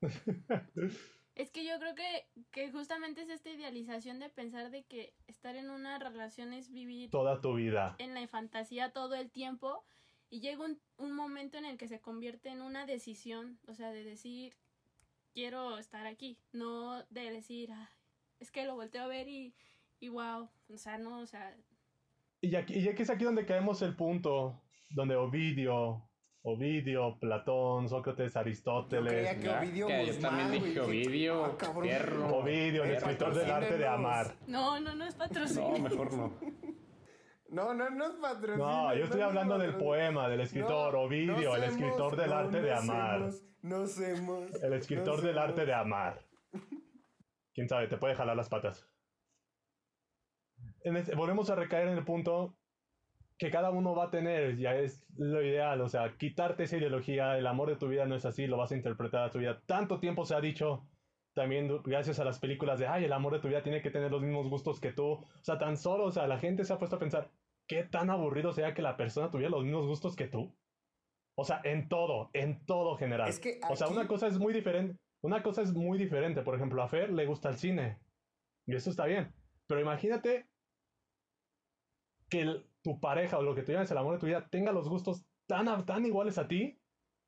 Es 1.38 1.50
que 1.50 1.64
yo 1.64 1.78
creo 1.78 1.94
que, 1.94 2.26
que 2.50 2.70
justamente 2.72 3.22
es 3.22 3.30
esta 3.30 3.48
idealización 3.50 4.18
de 4.18 4.28
pensar 4.28 4.70
de 4.70 4.82
que 4.82 5.14
estar 5.28 5.54
en 5.56 5.70
una 5.70 5.98
relación 5.98 6.52
es 6.52 6.72
vivir 6.72 7.10
Toda 7.10 7.40
tu 7.40 7.54
vida. 7.54 7.94
en 7.98 8.12
la 8.12 8.26
fantasía 8.26 8.90
todo 8.92 9.14
el 9.14 9.30
tiempo 9.30 9.84
y 10.30 10.40
llega 10.40 10.64
un, 10.64 10.80
un 10.98 11.12
momento 11.12 11.56
en 11.56 11.64
el 11.64 11.78
que 11.78 11.86
se 11.88 12.00
convierte 12.00 12.48
en 12.50 12.60
una 12.60 12.86
decisión, 12.86 13.58
o 13.68 13.74
sea, 13.74 13.92
de 13.92 14.02
decir, 14.04 14.56
quiero 15.32 15.78
estar 15.78 16.06
aquí, 16.08 16.36
no 16.52 17.04
de 17.10 17.30
decir, 17.30 17.70
"Ay, 17.72 17.86
es 18.40 18.50
que 18.50 18.64
lo 18.66 18.74
volteo 18.74 19.04
a 19.04 19.06
ver 19.06 19.28
y, 19.28 19.54
y 20.00 20.08
wow, 20.08 20.48
o 20.68 20.76
sea, 20.76 20.98
no, 20.98 21.20
o 21.20 21.26
sea, 21.26 21.56
Y 22.40 22.56
aquí, 22.56 22.74
y 22.74 22.88
aquí 22.88 23.02
es 23.02 23.10
aquí 23.10 23.22
donde 23.24 23.46
caemos 23.46 23.80
el 23.82 23.94
punto, 23.94 24.60
donde 24.90 25.14
Ovidio, 25.14 26.02
Ovidio, 26.42 27.18
Platón, 27.18 27.88
Sócrates, 27.88 28.34
Yo 28.34 28.40
Aristóteles, 28.40 29.12
creía 29.12 29.38
que 29.38 29.48
Ovidio 29.66 29.86
que 29.88 30.06
Guzmán, 30.06 30.20
también 30.22 30.64
dije 30.64 30.80
Ovidio, 30.80 31.44
ah, 31.44 31.56
cabrón. 31.58 32.32
Ovidio, 32.32 32.84
el 32.84 32.90
escritor 32.92 33.34
del 33.34 33.50
arte 33.50 33.76
de 33.76 33.86
amar. 33.86 34.34
no, 34.46 34.80
no, 34.80 34.94
no 34.94 35.04
es 35.04 35.14
patrocinio. 35.14 35.70
No, 35.70 35.78
mejor 35.78 36.12
no. 36.14 36.38
No, 37.50 37.74
no, 37.74 37.90
no 37.90 38.06
es 38.06 38.14
patrocinio. 38.16 38.66
No, 38.66 38.94
yo 38.94 39.04
estoy 39.04 39.20
no, 39.20 39.26
hablando 39.26 39.58
del 39.58 39.74
poema, 39.76 40.28
del 40.28 40.40
escritor 40.40 40.94
No, 40.94 41.00
Ovidio, 41.00 41.34
no 41.50 41.56
el 41.56 41.64
escritor 41.64 42.16
del 42.16 42.30
no, 42.30 42.36
arte 42.36 42.60
de 42.60 42.70
no 42.70 42.76
amar. 42.76 43.30
No. 43.62 43.84
El 44.62 44.72
escritor 44.74 45.16
no 45.16 45.22
del 45.22 45.38
arte 45.38 45.66
de 45.66 45.74
amar. 45.74 46.24
Quién 47.54 47.68
sabe, 47.68 47.88
te 47.88 47.96
puede 47.96 48.14
jalar 48.14 48.36
las 48.36 48.48
patas. 48.48 48.86
En 50.82 50.96
este- 50.96 51.14
volvemos 51.14 51.50
a 51.50 51.56
recaer 51.56 51.88
en 51.88 51.98
el 51.98 52.04
punto 52.04 52.57
que 53.38 53.50
cada 53.50 53.70
uno 53.70 53.94
va 53.94 54.04
a 54.04 54.10
tener, 54.10 54.56
ya 54.56 54.74
es 54.74 55.04
lo 55.16 55.42
ideal, 55.42 55.80
o 55.80 55.88
sea, 55.88 56.16
quitarte 56.16 56.64
esa 56.64 56.76
ideología, 56.76 57.38
el 57.38 57.46
amor 57.46 57.68
de 57.68 57.76
tu 57.76 57.86
vida 57.88 58.04
no 58.04 58.16
es 58.16 58.24
así, 58.24 58.46
lo 58.48 58.56
vas 58.56 58.72
a 58.72 58.76
interpretar 58.76 59.22
a 59.22 59.30
tu 59.30 59.38
vida. 59.38 59.62
Tanto 59.66 60.00
tiempo 60.00 60.24
se 60.24 60.34
ha 60.34 60.40
dicho, 60.40 60.88
también 61.34 61.68
gracias 61.84 62.18
a 62.18 62.24
las 62.24 62.40
películas 62.40 62.80
de, 62.80 62.88
ay, 62.88 63.04
el 63.04 63.12
amor 63.12 63.32
de 63.32 63.38
tu 63.38 63.46
vida 63.46 63.62
tiene 63.62 63.80
que 63.80 63.90
tener 63.90 64.10
los 64.10 64.22
mismos 64.22 64.48
gustos 64.50 64.80
que 64.80 64.92
tú. 64.92 65.12
O 65.12 65.28
sea, 65.42 65.56
tan 65.56 65.76
solo, 65.76 66.06
o 66.06 66.10
sea, 66.10 66.26
la 66.26 66.38
gente 66.38 66.64
se 66.64 66.72
ha 66.72 66.78
puesto 66.78 66.96
a 66.96 66.98
pensar, 66.98 67.30
¿qué 67.68 67.84
tan 67.84 68.10
aburrido 68.10 68.52
sea 68.52 68.74
que 68.74 68.82
la 68.82 68.96
persona 68.96 69.30
tuviera 69.30 69.50
los 69.50 69.62
mismos 69.62 69.86
gustos 69.86 70.16
que 70.16 70.26
tú? 70.26 70.52
O 71.36 71.44
sea, 71.44 71.60
en 71.62 71.88
todo, 71.88 72.30
en 72.32 72.66
todo 72.66 72.96
general. 72.96 73.28
Es 73.28 73.38
que 73.38 73.60
O 73.70 73.76
sea, 73.76 73.86
una 73.86 74.08
cosa 74.08 74.26
es 74.26 74.36
muy 74.40 74.52
diferente. 74.52 74.98
Una 75.22 75.44
cosa 75.44 75.62
es 75.62 75.72
muy 75.72 75.96
diferente. 75.96 76.42
Por 76.42 76.56
ejemplo, 76.56 76.82
a 76.82 76.88
Fer 76.88 77.12
le 77.12 77.26
gusta 77.26 77.50
el 77.50 77.56
cine. 77.56 77.98
Y 78.66 78.74
eso 78.74 78.90
está 78.90 79.06
bien. 79.06 79.32
Pero 79.68 79.80
imagínate 79.80 80.48
que 82.28 82.40
el- 82.40 82.66
tu 82.82 83.00
pareja 83.00 83.38
o 83.38 83.42
lo 83.42 83.54
que 83.54 83.62
tú 83.62 83.72
llames 83.72 83.90
el 83.90 83.98
amor 83.98 84.14
de 84.14 84.20
tu 84.20 84.26
vida 84.26 84.48
tenga 84.50 84.72
los 84.72 84.88
gustos 84.88 85.26
tan, 85.46 85.68
a- 85.68 85.84
tan 85.84 86.04
iguales 86.06 86.38
a 86.38 86.48
ti 86.48 86.80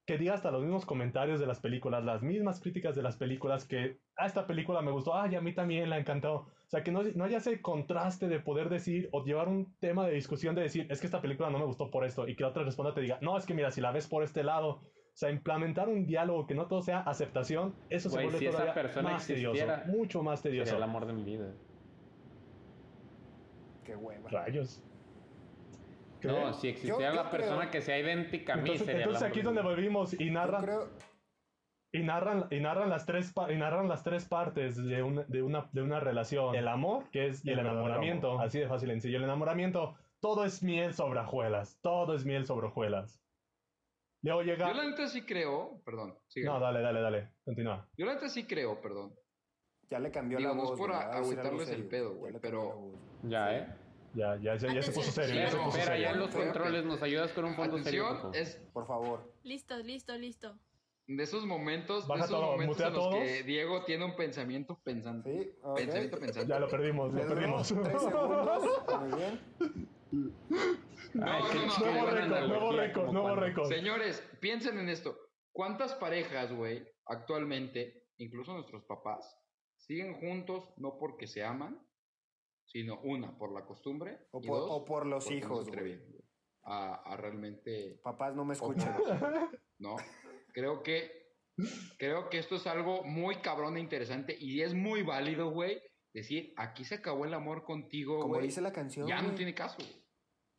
que 0.07 0.19
diga 0.19 0.35
hasta 0.35 0.51
los 0.51 0.63
mismos 0.63 0.87
comentarios 0.87 1.39
de 1.39 1.47
las 1.47 1.61
películas, 1.61 2.05
las 2.05 2.23
mismas 2.23 2.61
críticas 2.61 2.97
de 2.97 3.03
las 3.03 3.17
películas 3.17 3.65
que, 3.67 4.01
ah, 4.17 4.27
esta 4.27 4.47
película 4.47 4.83
me 4.83 4.91
gustó, 4.91 5.15
ay, 5.15 5.37
a 5.37 5.41
mí 5.41 5.55
también 5.55 5.89
la 5.89 5.99
encantó. 5.99 6.35
O 6.35 6.47
sea, 6.69 6.83
que 6.83 6.91
no, 6.91 7.03
no 7.03 7.25
haya 7.25 7.39
ese 7.39 7.61
contraste 7.63 8.27
de 8.27 8.41
poder 8.41 8.71
decir 8.71 9.09
o 9.13 9.23
llevar 9.25 9.49
un 9.49 9.77
tema 9.79 10.07
de 10.07 10.15
discusión 10.15 10.55
de 10.57 10.63
decir, 10.63 10.87
es 10.91 11.01
que 11.01 11.07
esta 11.07 11.21
película 11.23 11.51
no 11.51 11.59
me 11.61 11.65
gustó 11.65 11.91
por 11.91 12.05
esto, 12.05 12.27
y 12.27 12.35
que 12.35 12.43
la 12.43 12.49
otra 12.49 12.65
responda 12.65 12.93
te 12.93 13.03
diga, 13.03 13.19
no, 13.23 13.37
es 13.37 13.47
que 13.47 13.55
mira, 13.55 13.71
si 13.71 13.81
la 13.81 13.93
ves 13.93 14.09
por 14.09 14.25
este 14.25 14.43
lado. 14.43 14.81
O 14.81 15.17
sea, 15.21 15.31
implementar 15.31 15.89
un 15.89 16.07
diálogo 16.07 16.47
que 16.47 16.55
no 16.55 16.67
todo 16.67 16.83
sea 16.83 17.01
aceptación, 17.01 17.75
eso 17.89 18.09
se 18.09 18.17
Güey, 18.17 18.27
vuelve 18.27 18.39
si 18.39 18.47
esa 18.47 18.57
todavía 18.59 18.75
persona 18.75 19.11
más 19.11 19.27
tedioso, 19.27 19.67
mucho 19.87 20.23
más 20.23 20.43
tedioso. 20.43 20.71
Sería 20.71 20.85
el 20.85 20.91
amor 20.91 21.07
de 21.07 21.13
mi 21.13 21.25
vida. 21.25 21.53
Qué 23.85 23.95
hueva. 23.97 24.31
Rayos. 24.31 24.90
¿Qué? 26.21 26.29
No, 26.29 26.53
si 26.55 26.69
existiera 26.69 27.11
Yo- 27.11 27.17
yo 27.17 27.23
la 27.25 27.31
persona 27.31 27.59
creo- 27.61 27.71
que 27.71 27.81
sea 27.83 27.99
idéntica 27.99 28.53
a 28.53 28.57
mí, 28.57 28.63
Entonces, 28.63 28.87
sería 28.87 29.03
entonces 29.03 29.23
aquí 29.29 29.39
es 29.41 29.45
de 29.45 29.49
donde 29.49 29.63
volvimos 29.63 30.13
y 30.15 30.27
Yo 30.27 30.33
narran, 30.33 30.63
creo, 30.63 30.89
y 31.93 32.03
narran, 32.03 32.47
y 32.51 32.61
narran 32.61 32.89
las 32.91 33.07
tres 33.07 33.33
y 33.49 33.57
narran 33.57 33.89
las 33.89 34.05
tres 34.05 34.27
partes 34.29 34.77
de 34.77 35.03
una, 35.03 35.25
de 35.25 35.43
una, 35.43 35.69
de 35.73 35.83
una 35.83 35.99
relación. 36.01 36.55
El 36.55 36.69
amor, 36.69 37.11
que 37.11 37.27
es 37.29 37.45
y 37.45 37.51
el 37.51 37.59
enamoramiento. 37.59 38.33
amor. 38.33 38.45
Así 38.45 38.59
de 38.61 38.69
fácil 38.69 38.91
en 38.91 39.01
sí. 39.01 39.11
Y 39.11 39.15
el 39.15 39.25
enamoramiento, 39.25 39.97
todo 40.21 40.45
es 40.45 40.63
miel 40.63 40.95
sobre 40.95 41.21
hojuelas. 41.21 41.79
Todo 41.83 42.15
es 42.15 42.25
miel 42.25 42.47
sobre 42.47 42.69
hojuelas. 42.69 43.21
Luego 44.23 44.43
llega. 44.43 44.69
Yo 44.69 44.75
la 44.75 44.85
neta 44.89 45.09
sí 45.09 45.23
creo, 45.23 45.81
perdón, 45.85 46.15
sigue. 46.29 46.45
No, 46.47 46.61
dale, 46.61 46.81
dale, 46.83 47.01
dale. 47.01 47.31
Continúa. 47.45 47.89
Yo 47.97 48.05
la 48.07 48.15
neta 48.15 48.29
sí 48.29 48.45
creo, 48.47 48.81
perdón. 48.81 49.15
ya 49.91 49.99
le 49.99 50.13
cambió 50.13 50.39
Digo, 50.39 50.51
la 50.55 50.57
voz. 50.63 50.79
por 50.79 50.93
a 50.93 50.99
decir 50.99 51.11
algo 51.11 51.25
agüitarles 51.25 51.71
el 51.71 51.89
pedo, 51.89 52.13
ya 52.13 52.19
güey, 52.19 52.33
le 52.35 52.39
pero-. 52.39 52.93
Ya, 53.25 53.57
¿eh? 53.57 53.67
Ya, 54.15 54.37
ya, 54.43 54.59
se- 54.59 54.75
ya 54.75 54.83
se 54.83 54.93
puso 54.93 55.11
serio. 55.13 55.35
Ya 55.37 55.51
se 55.51 55.57
puso 55.57 55.79
Espera, 55.79 55.97
ya 55.99 56.09
en 56.09 56.15
serio. 56.15 56.27
los 56.27 56.35
Ok, 56.35 56.41
ok. 56.41 56.45
controles 56.47 56.85
nos 56.85 57.03
ayudas 57.03 57.33
con 57.33 57.45
un 57.45 57.55
fondo 57.55 57.79
serio. 57.79 58.07
Atención, 58.07 58.23
por 58.33 58.33
favor? 58.33 58.37
es 58.37 58.57
Por 58.73 58.87
favor. 58.87 59.33
Listo, 59.45 59.77
listo, 59.79 60.17
listo. 60.19 60.59
de 61.07 61.23
esos 61.25 61.45
momentos, 61.47 62.07
Baja 62.07 62.23
de 62.23 62.27
esos 62.27 62.41
todo, 62.41 62.51
momentos 62.53 62.77
mutea 62.77 62.87
en 62.89 62.93
los 62.95 63.03
todos. 63.11 63.15
que 63.25 63.43
Diego 63.45 63.85
tiene 63.85 64.05
un 64.05 64.15
pensamiento 64.17 64.79
pensante. 64.85 65.43
Sí, 65.45 65.51
ok. 65.63 65.77
Pensamiento 65.77 66.19
pensante. 66.19 66.49
Ya 66.49 66.59
lo 66.61 66.69
perdimos, 66.69 67.13
lo 67.13 67.21
perdimos. 67.27 67.73
Muy 69.01 69.19
bien. 69.19 69.41
Ay, 71.23 71.43
qué 71.53 71.59
no, 71.59 71.79
no, 71.79 71.93
Nuevo 71.93 72.11
récord, 72.11 72.47
nuevo 72.49 72.73
récord, 72.73 73.13
nuevo 73.13 73.35
récord. 73.37 73.69
Señores, 73.69 74.23
piensen 74.41 74.79
en 74.79 74.89
esto. 74.89 75.17
¿Cuántas 75.53 75.95
parejas, 75.95 76.53
güey, 76.53 76.85
actualmente, 77.07 78.05
incluso 78.19 78.53
nuestros 78.55 78.85
papás, 78.85 79.37
siguen 79.77 80.15
juntos 80.15 80.69
no 80.77 80.97
porque 80.99 81.27
se 81.27 81.43
aman, 81.45 81.81
sino 82.73 83.01
una, 83.01 83.37
por 83.37 83.53
la 83.53 83.65
costumbre, 83.67 84.27
O 84.31 84.41
y 84.43 84.47
por, 84.47 84.59
dos, 84.61 84.71
o 84.71 84.85
por 84.85 85.07
los 85.07 85.25
porque 85.25 85.41
no 85.41 85.47
hijos, 85.47 85.69
güey. 85.69 86.01
a, 86.63 86.95
a 86.95 87.17
realmente 87.17 88.01
Papás, 88.03 88.35
no 88.35 88.45
me 88.45 88.55
escuchan. 88.55 88.97
¿no? 89.79 89.97
Creo 90.53 90.83
que 90.83 91.19
creo 91.99 92.31
que 92.31 92.39
esto 92.39 92.57
es 92.57 92.67
algo 92.67 93.03
muy 93.05 93.37
cabrón 93.37 93.77
e 93.77 93.81
interesante 93.81 94.37
y 94.39 94.63
es 94.63 94.73
muy 94.75 95.03
válido, 95.03 95.51
güey, 95.51 95.83
decir, 96.15 96.55
aquí 96.57 96.85
se 96.85 96.97
acabó 96.97 97.25
el 97.27 97.35
amor 97.35 97.65
contigo, 97.65 98.19
Como 98.21 98.35
güey. 98.35 98.47
dice 98.47 98.61
la 98.61 98.73
canción, 98.73 99.07
Ya 99.07 99.21
no 99.21 99.35
tiene 99.35 99.55
caso. 99.55 99.77
güey. 99.79 100.05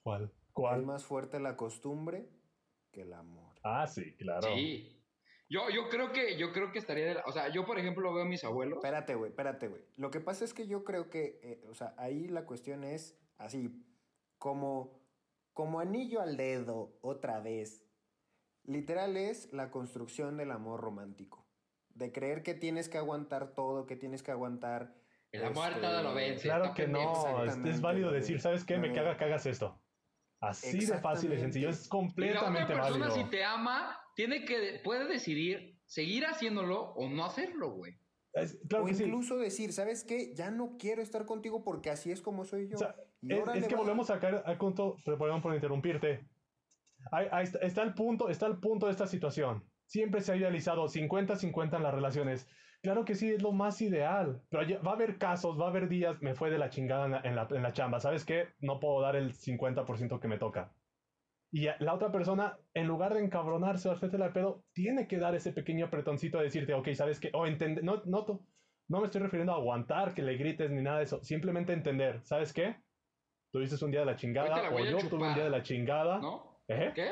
¿Cuál? 0.04 0.24
es 0.26 0.32
¿Cuál? 0.54 0.86
más 0.86 1.04
fuerte 1.06 1.40
la 1.40 1.56
costumbre 1.56 2.30
que 2.92 3.02
el 3.04 3.14
amor. 3.14 3.56
Ah, 3.64 3.88
sí, 3.88 4.16
claro. 4.18 4.48
Sí. 4.54 5.01
Yo, 5.52 5.70
yo 5.70 5.90
creo 5.90 6.14
que 6.14 6.38
yo 6.38 6.54
creo 6.54 6.72
que 6.72 6.80
estaría 6.80 7.06
de 7.08 7.14
la- 7.16 7.24
o 7.26 7.32
sea, 7.34 7.50
yo 7.50 7.66
por 7.66 7.78
ejemplo 7.78 8.14
veo 8.14 8.24
a 8.24 8.28
mis 8.28 8.42
abuelos. 8.46 8.78
Espérate, 8.78 9.16
güey, 9.16 9.32
espérate, 9.32 9.68
güey. 9.68 9.82
Lo 9.98 10.10
que 10.10 10.22
pasa 10.22 10.46
es 10.46 10.54
que 10.54 10.66
yo 10.66 10.86
creo 10.86 11.10
que, 11.10 11.40
eh, 11.44 11.62
o 11.70 11.74
sea, 11.74 11.94
ahí 11.98 12.30
la 12.30 12.46
cuestión 12.46 12.86
es 12.86 13.20
así, 13.38 13.70
como, 14.38 15.02
como 15.54 15.82
anillo 15.82 16.22
al 16.22 16.38
dedo, 16.38 16.98
otra 17.02 17.42
vez. 17.42 17.86
Literal 18.64 19.18
es 19.18 19.52
la 19.52 19.72
construcción 19.72 20.38
del 20.38 20.52
amor 20.52 20.80
romántico. 20.80 21.46
De 21.90 22.14
creer 22.14 22.44
que 22.44 22.54
tienes 22.54 22.88
que 22.88 22.98
aguantar 22.98 23.54
todo, 23.54 23.86
que 23.86 23.98
tienes 23.98 24.24
que 24.24 24.32
aguantar. 24.32 24.96
El 25.34 25.44
amor 25.44 25.70
este, 25.72 25.82
todo 25.82 26.02
lo 26.04 26.14
vence. 26.14 26.44
Claro 26.44 26.74
que 26.74 26.88
no, 26.88 27.44
es, 27.44 27.82
válido 27.82 28.08
güey. 28.10 28.22
decir, 28.22 28.40
¿sabes 28.40 28.64
qué? 28.64 28.78
Me 28.78 28.94
caga 28.94 29.18
que 29.18 29.26
hagas 29.26 29.46
esto. 29.46 29.82
Así 30.40 30.86
de 30.86 30.98
fácil 31.00 31.34
y 31.34 31.40
sencillo, 31.40 31.70
es 31.70 31.78
Y 31.78 31.82
la 31.82 31.88
otra 31.88 31.90
completamente 31.90 32.74
persona 32.74 33.08
válido. 33.08 33.12
si 33.12 33.24
te 33.30 33.44
ama 33.44 34.01
tiene 34.22 34.46
que 34.46 34.80
puede 34.84 35.08
decidir 35.08 35.80
seguir 35.86 36.26
haciéndolo 36.26 36.94
o 36.94 37.10
no 37.10 37.26
hacerlo, 37.26 37.72
güey. 37.72 37.98
Es- 38.34 38.60
claro 38.70 38.86
o 38.86 38.88
que 38.88 38.94
sí. 38.94 39.06
incluso 39.06 39.38
decir, 39.38 39.74
¿sabes 39.74 40.04
qué? 40.04 40.36
Ya 40.36 40.52
no 40.52 40.78
quiero 40.78 41.02
estar 41.02 41.26
contigo 41.26 41.64
porque 41.64 41.90
así 41.90 42.12
es 42.12 42.22
como 42.22 42.46
soy 42.46 42.70
yo. 42.70 42.76
O 42.76 42.80
sea, 42.80 42.96
Y 43.22 43.34
es, 43.34 43.68
que 43.68 43.76
volvemos 43.76 44.12
a 44.12 44.20
caer 44.20 44.44
al 44.46 44.60
punto, 44.60 44.96
perdón 45.04 45.42
por 45.42 45.56
interrumpirte. 45.56 46.28
Ahí, 47.12 47.28
ahí 47.32 47.46
está, 47.46 47.60
está 47.60 47.82
el 47.82 47.96
punto, 47.96 48.30
está 48.30 48.46
el 48.46 48.60
punto 48.60 48.86
de 48.86 48.92
esta 48.92 49.08
situación. 49.08 49.64
Siempre 49.86 50.22
se 50.22 50.32
ha 50.32 50.36
idealizado 50.36 50.88
50-50 50.88 51.78
en 51.78 51.84
las 51.84 51.94
relaciones. 51.94 52.48
Claro 52.84 53.06
que 53.06 53.16
sí, 53.16 53.32
es 53.32 53.42
lo 53.42 53.54
más 53.54 53.82
ideal. 53.82 54.44
Pero 54.50 54.84
va 54.84 54.92
a 54.92 54.94
haber 54.94 55.18
casos, 55.18 55.60
va 55.60 55.66
a 55.66 55.70
haber 55.70 55.90
días, 55.90 56.22
me 56.22 56.36
fue 56.36 56.52
de 56.52 56.60
la 56.60 56.70
chingada 56.70 57.06
en 57.06 57.12
la, 57.12 57.22
en 57.24 57.36
la, 57.36 57.48
en 57.50 57.64
la 57.64 57.74
chamba. 57.74 58.00
¿Sabes 58.00 58.24
qué? 58.24 58.50
No 58.60 58.80
puedo 58.80 59.02
dar 59.02 59.16
el 59.16 59.34
50% 59.34 60.20
que 60.20 60.28
me 60.28 60.38
toca. 60.38 60.72
Y 61.54 61.68
a- 61.68 61.76
la 61.80 61.94
otra 61.94 62.12
persona, 62.12 62.58
en 62.74 62.88
lugar 62.88 63.14
de 63.14 63.24
encabronarse 63.24 63.90
o 63.90 63.92
hacerte 63.92 64.18
la 64.18 64.32
pedo, 64.32 64.64
tiene 64.74 65.08
que 65.08 65.18
dar 65.18 65.36
ese 65.36 65.52
pequeño 65.52 65.86
apretoncito 65.88 66.38
de 66.38 66.46
decirte, 66.46 66.74
ok, 66.74 66.90
¿sabes 66.94 67.20
qué? 67.20 67.30
O 67.34 67.46
entender, 67.46 67.84
no, 67.84 68.02
no, 68.06 68.24
to- 68.26 68.46
no 68.90 69.00
me 69.00 69.06
estoy 69.06 69.22
refiriendo 69.22 69.54
a 69.54 69.58
aguantar, 69.58 70.14
que 70.14 70.22
le 70.22 70.38
grites 70.38 70.72
ni 70.72 70.82
nada 70.82 71.00
de 71.00 71.04
eso. 71.06 71.22
Simplemente 71.24 71.74
entender, 71.74 72.22
¿sabes 72.24 72.54
qué? 72.54 72.78
Tuviste 73.52 73.84
un 73.84 73.92
día 73.92 74.00
de 74.02 74.06
la 74.06 74.16
chingada 74.16 74.48
la 74.64 74.70
o 74.70 74.78
a 74.78 74.82
yo 74.82 74.92
tuve 74.98 75.04
un 75.04 75.10
chupar. 75.10 75.36
día 75.36 75.44
de 75.44 75.50
la 75.50 75.62
chingada. 75.62 76.20
¿No? 76.20 76.62
¿Eh? 76.70 76.92
¿Qué? 76.96 77.10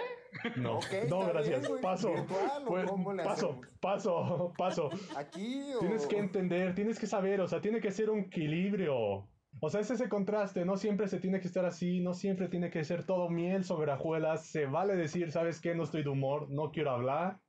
No, 0.55 0.79
no, 1.09 1.19
gracias. 1.27 1.67
bien, 1.67 1.81
paso. 1.81 2.13
¿Virtual 2.13 2.63
o 2.63 2.65
Pues, 2.65 2.89
paso, 3.25 3.59
paso, 3.81 4.53
paso. 4.57 4.89
Aquí 5.17 5.73
o... 5.73 5.79
Tienes 5.79 6.07
que 6.07 6.17
entender, 6.17 6.75
tienes 6.75 6.97
que 6.97 7.07
saber, 7.07 7.41
o 7.41 7.47
sea, 7.47 7.59
tiene 7.59 7.81
que 7.81 7.91
ser 7.91 8.09
un 8.09 8.19
equilibrio. 8.19 9.27
O 9.61 9.69
sea, 9.69 9.81
es 9.81 9.91
ese 9.91 10.07
contraste, 10.09 10.63
no 10.65 10.77
siempre 10.77 11.07
se 11.07 11.19
tiene 11.19 11.39
que 11.41 11.47
estar 11.47 11.65
así, 11.65 11.99
no 11.99 12.13
siempre 12.13 12.47
tiene 12.47 12.69
que 12.69 12.83
ser 12.83 13.05
todo 13.05 13.29
miel 13.29 13.63
sobre 13.65 13.91
hojuelas. 13.91 14.45
Se 14.45 14.65
vale 14.65 14.95
decir, 14.95 15.31
¿sabes 15.31 15.59
qué? 15.59 15.75
No 15.75 15.83
estoy 15.83 16.03
de 16.03 16.09
humor, 16.09 16.49
no 16.49 16.71
quiero 16.71 16.91
hablar, 16.91 17.39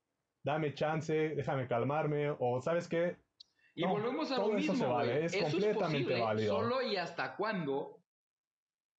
dame 0.42 0.74
chance, 0.74 1.12
déjame 1.36 1.68
calmarme, 1.68 2.30
o 2.38 2.60
¿sabes 2.60 2.88
qué? 2.88 3.16
Y 3.76 3.82
No, 3.84 3.90
volvemos 3.90 4.30
a 4.32 4.36
todo 4.36 4.52
lo 4.52 4.58
eso 4.58 4.72
mismo, 4.72 4.86
se 4.88 4.92
vale, 4.92 5.24
es 5.24 5.34
Eso 5.34 5.44
completamente 5.44 6.04
posible 6.04 6.20
válido. 6.20 6.56
Solo 6.56 6.82
y 6.82 6.96
hasta 6.96 7.36
cuándo 7.36 7.96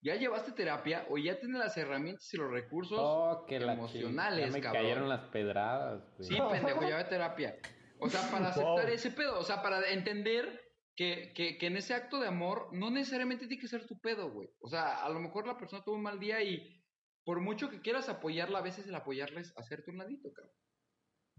ya 0.00 0.16
llevaste 0.16 0.52
terapia 0.52 1.06
o 1.10 1.18
ya 1.18 1.38
tienes 1.38 1.58
las 1.60 1.76
herramientas 1.76 2.32
y 2.32 2.36
los 2.38 2.50
recursos. 2.50 2.98
Oh, 3.00 3.44
que 3.46 3.56
emocionales, 3.56 4.46
Ya 4.46 4.52
me 4.52 4.60
cabrón. 4.60 4.82
cayeron 4.82 5.08
las 5.08 5.20
pedradas, 5.28 6.02
güey. 6.16 6.28
Sí, 6.30 6.38
pendejo, 6.50 6.80
lleva 6.86 7.06
terapia. 7.08 7.56
O 8.00 8.08
sea, 8.08 8.22
para 8.30 8.48
aceptar 8.48 8.86
Wow. 8.86 8.94
ese 8.94 9.10
pedo, 9.10 9.38
o 9.38 9.44
sea, 9.44 9.62
para 9.62 9.86
entender 9.90 10.61
que, 10.96 11.32
que, 11.34 11.56
que 11.58 11.66
en 11.66 11.76
ese 11.76 11.94
acto 11.94 12.20
de 12.20 12.28
amor 12.28 12.68
no 12.72 12.90
necesariamente 12.90 13.46
tiene 13.46 13.60
que 13.60 13.68
ser 13.68 13.86
tu 13.86 13.98
pedo, 14.00 14.30
güey. 14.30 14.48
O 14.60 14.68
sea, 14.68 15.04
a 15.04 15.08
lo 15.08 15.20
mejor 15.20 15.46
la 15.46 15.56
persona 15.56 15.82
tuvo 15.82 15.96
un 15.96 16.02
mal 16.02 16.18
día 16.20 16.42
y 16.42 16.78
por 17.24 17.40
mucho 17.40 17.70
que 17.70 17.80
quieras 17.80 18.08
apoyarla, 18.08 18.58
a 18.58 18.62
veces 18.62 18.86
el 18.86 18.94
apoyarla 18.94 19.40
es 19.40 19.56
hacerte 19.56 19.90
un 19.90 19.98
ladito, 19.98 20.32
cabrón. 20.32 20.54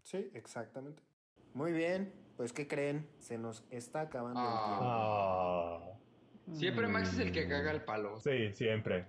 Sí, 0.01 0.30
exactamente. 0.34 1.01
Muy 1.54 1.72
bien, 1.72 2.12
pues 2.36 2.51
¿qué 2.51 2.68
creen? 2.68 3.08
Se 3.20 3.38
nos 3.38 3.64
está 3.70 4.01
acabando 4.01 4.39
Ah. 4.41 4.49
el 4.49 4.68
tiempo. 4.70 5.99
Ah, 6.51 6.56
Siempre 6.58 6.88
Max 6.88 7.14
es 7.14 7.20
el 7.20 7.32
que 7.32 7.47
caga 7.47 7.72
el 7.72 7.84
palo. 7.84 8.20
sí, 8.20 8.51
siempre. 8.54 9.06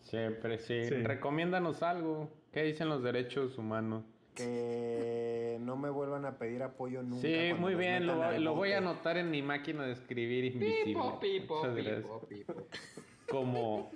Siempre, 0.00 0.58
sí. 0.58 0.84
Sí. 0.84 0.94
Recomiéndanos 1.02 1.82
algo. 1.82 2.30
¿Qué 2.52 2.62
dicen 2.62 2.88
los 2.88 3.02
derechos 3.02 3.58
humanos? 3.58 4.04
Que 4.38 5.58
no 5.60 5.76
me 5.76 5.90
vuelvan 5.90 6.24
a 6.24 6.38
pedir 6.38 6.62
apoyo 6.62 7.02
nunca. 7.02 7.20
Sí, 7.26 7.52
muy 7.58 7.74
bien. 7.74 8.06
Lo, 8.06 8.54
voy 8.54 8.72
a 8.72 8.78
anotar 8.78 9.16
en 9.18 9.30
mi 9.30 9.42
máquina 9.42 9.84
de 9.84 9.92
escribir 9.92 10.44
invisible. 10.46 10.84
Pipo, 10.84 11.20
pipo, 11.20 11.62
pipo, 11.74 12.20
pipo. 12.28 12.54
Como 13.28 13.90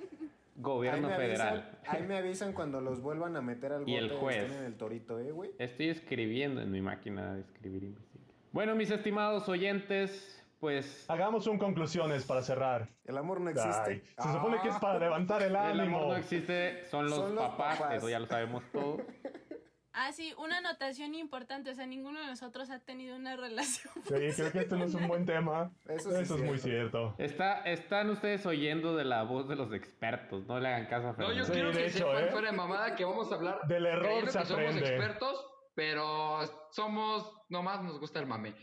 gobierno 0.57 1.09
federal. 1.11 1.65
avisan- 1.83 1.97
ahí 1.97 2.03
me 2.07 2.17
avisan 2.17 2.53
cuando 2.53 2.81
los 2.81 3.01
vuelvan 3.01 3.37
a 3.37 3.41
meter 3.41 3.73
al 3.73 3.81
bote 3.81 3.91
Y 3.93 3.95
el 3.97 4.11
juez. 4.11 4.37
estén 4.45 4.59
en 4.59 4.65
el 4.65 4.75
torito, 4.77 5.19
¿eh, 5.19 5.31
güey? 5.33 5.51
Estoy 5.59 5.89
escribiendo 5.89 6.61
en 6.61 6.71
mi 6.71 6.81
máquina 6.83 7.35
de 7.35 7.41
escribir 7.41 7.85
invisible. 7.85 8.27
Bueno, 8.53 8.75
mis 8.75 8.91
estimados 8.91 9.49
oyentes, 9.49 10.45
pues 10.61 11.07
Hagamos 11.09 11.47
un 11.47 11.57
conclusiones 11.59 12.25
para 12.25 12.43
cerrar. 12.43 12.89
El 13.07 13.17
amor 13.17 13.41
no 13.41 13.49
existe. 13.51 13.91
Ay, 13.91 14.03
se 14.19 14.33
supone 14.33 14.59
que 14.61 14.69
es 14.69 14.77
para 14.77 14.99
levantar 14.99 15.41
el 15.43 15.49
el 15.51 15.57
amor 15.57 15.71
ánimo. 15.81 15.99
no 16.09 16.17
existe, 16.17 16.85
son 16.91 17.07
los, 17.07 17.15
Son 17.17 17.35
los 17.35 17.45
papás, 17.49 17.79
papás. 17.79 17.97
eso 17.97 18.09
ya 18.11 18.19
lo 18.19 18.27
sabemos 18.27 18.63
todos. 18.73 19.01
Ah, 19.95 20.11
sí, 20.13 20.33
una 20.39 20.59
anotación 20.59 21.15
importante, 21.15 21.71
o 21.71 21.75
sea, 21.75 21.87
ninguno 21.87 22.19
de 22.21 22.27
nosotros 22.27 22.71
ha 22.71 22.79
tenido 22.79 23.15
una 23.17 23.37
relación. 23.37 23.93
Sí, 24.05 24.15
creo 24.37 24.53
que 24.53 24.59
este 24.61 24.77
no 24.77 24.85
es 24.85 24.95
un 24.95 25.07
buen 25.07 25.27
tema. 25.27 25.71
Eso 25.87 26.09
Eso, 26.09 26.11
sí 26.11 26.23
es 26.23 26.31
es 26.31 26.43
muy 26.43 26.59
cierto. 26.59 27.15
cierto. 27.15 27.15
Está, 27.19 27.63
están 27.65 28.09
ustedes 28.11 28.47
oyendo 28.47 28.97
de 28.97 29.05
la 29.05 29.23
voz 29.25 29.49
de 29.49 29.57
los 29.57 29.73
expertos, 29.73 30.47
no 30.47 30.59
le 30.61 30.69
hagan 30.69 30.87
caso 30.87 31.09
a 31.09 31.11
No, 31.11 31.17
Fernando. 31.17 31.39
yo 31.39 31.45
Sí, 31.45 31.53
quiero 31.53 31.69
de 31.73 31.75
que 31.79 31.87
hecho, 31.87 31.99
sepan 31.99 32.25
¿eh? 32.25 32.29
fuera 32.31 32.51
de 32.51 32.57
mamada 32.57 32.97
que 32.97 33.05
vamos 33.05 33.31
a 33.31 33.35
hablar 33.35 33.61
Del 33.69 33.85
error 33.87 34.31
se 34.31 34.39
que 34.39 34.45
somos 34.47 34.77
expertos, 34.77 35.47
pero 35.75 36.39
somos, 36.71 37.31
nomás 37.51 37.83
nos 37.83 38.01
gusta 38.01 38.19
el 38.21 38.27
mame. 38.27 38.55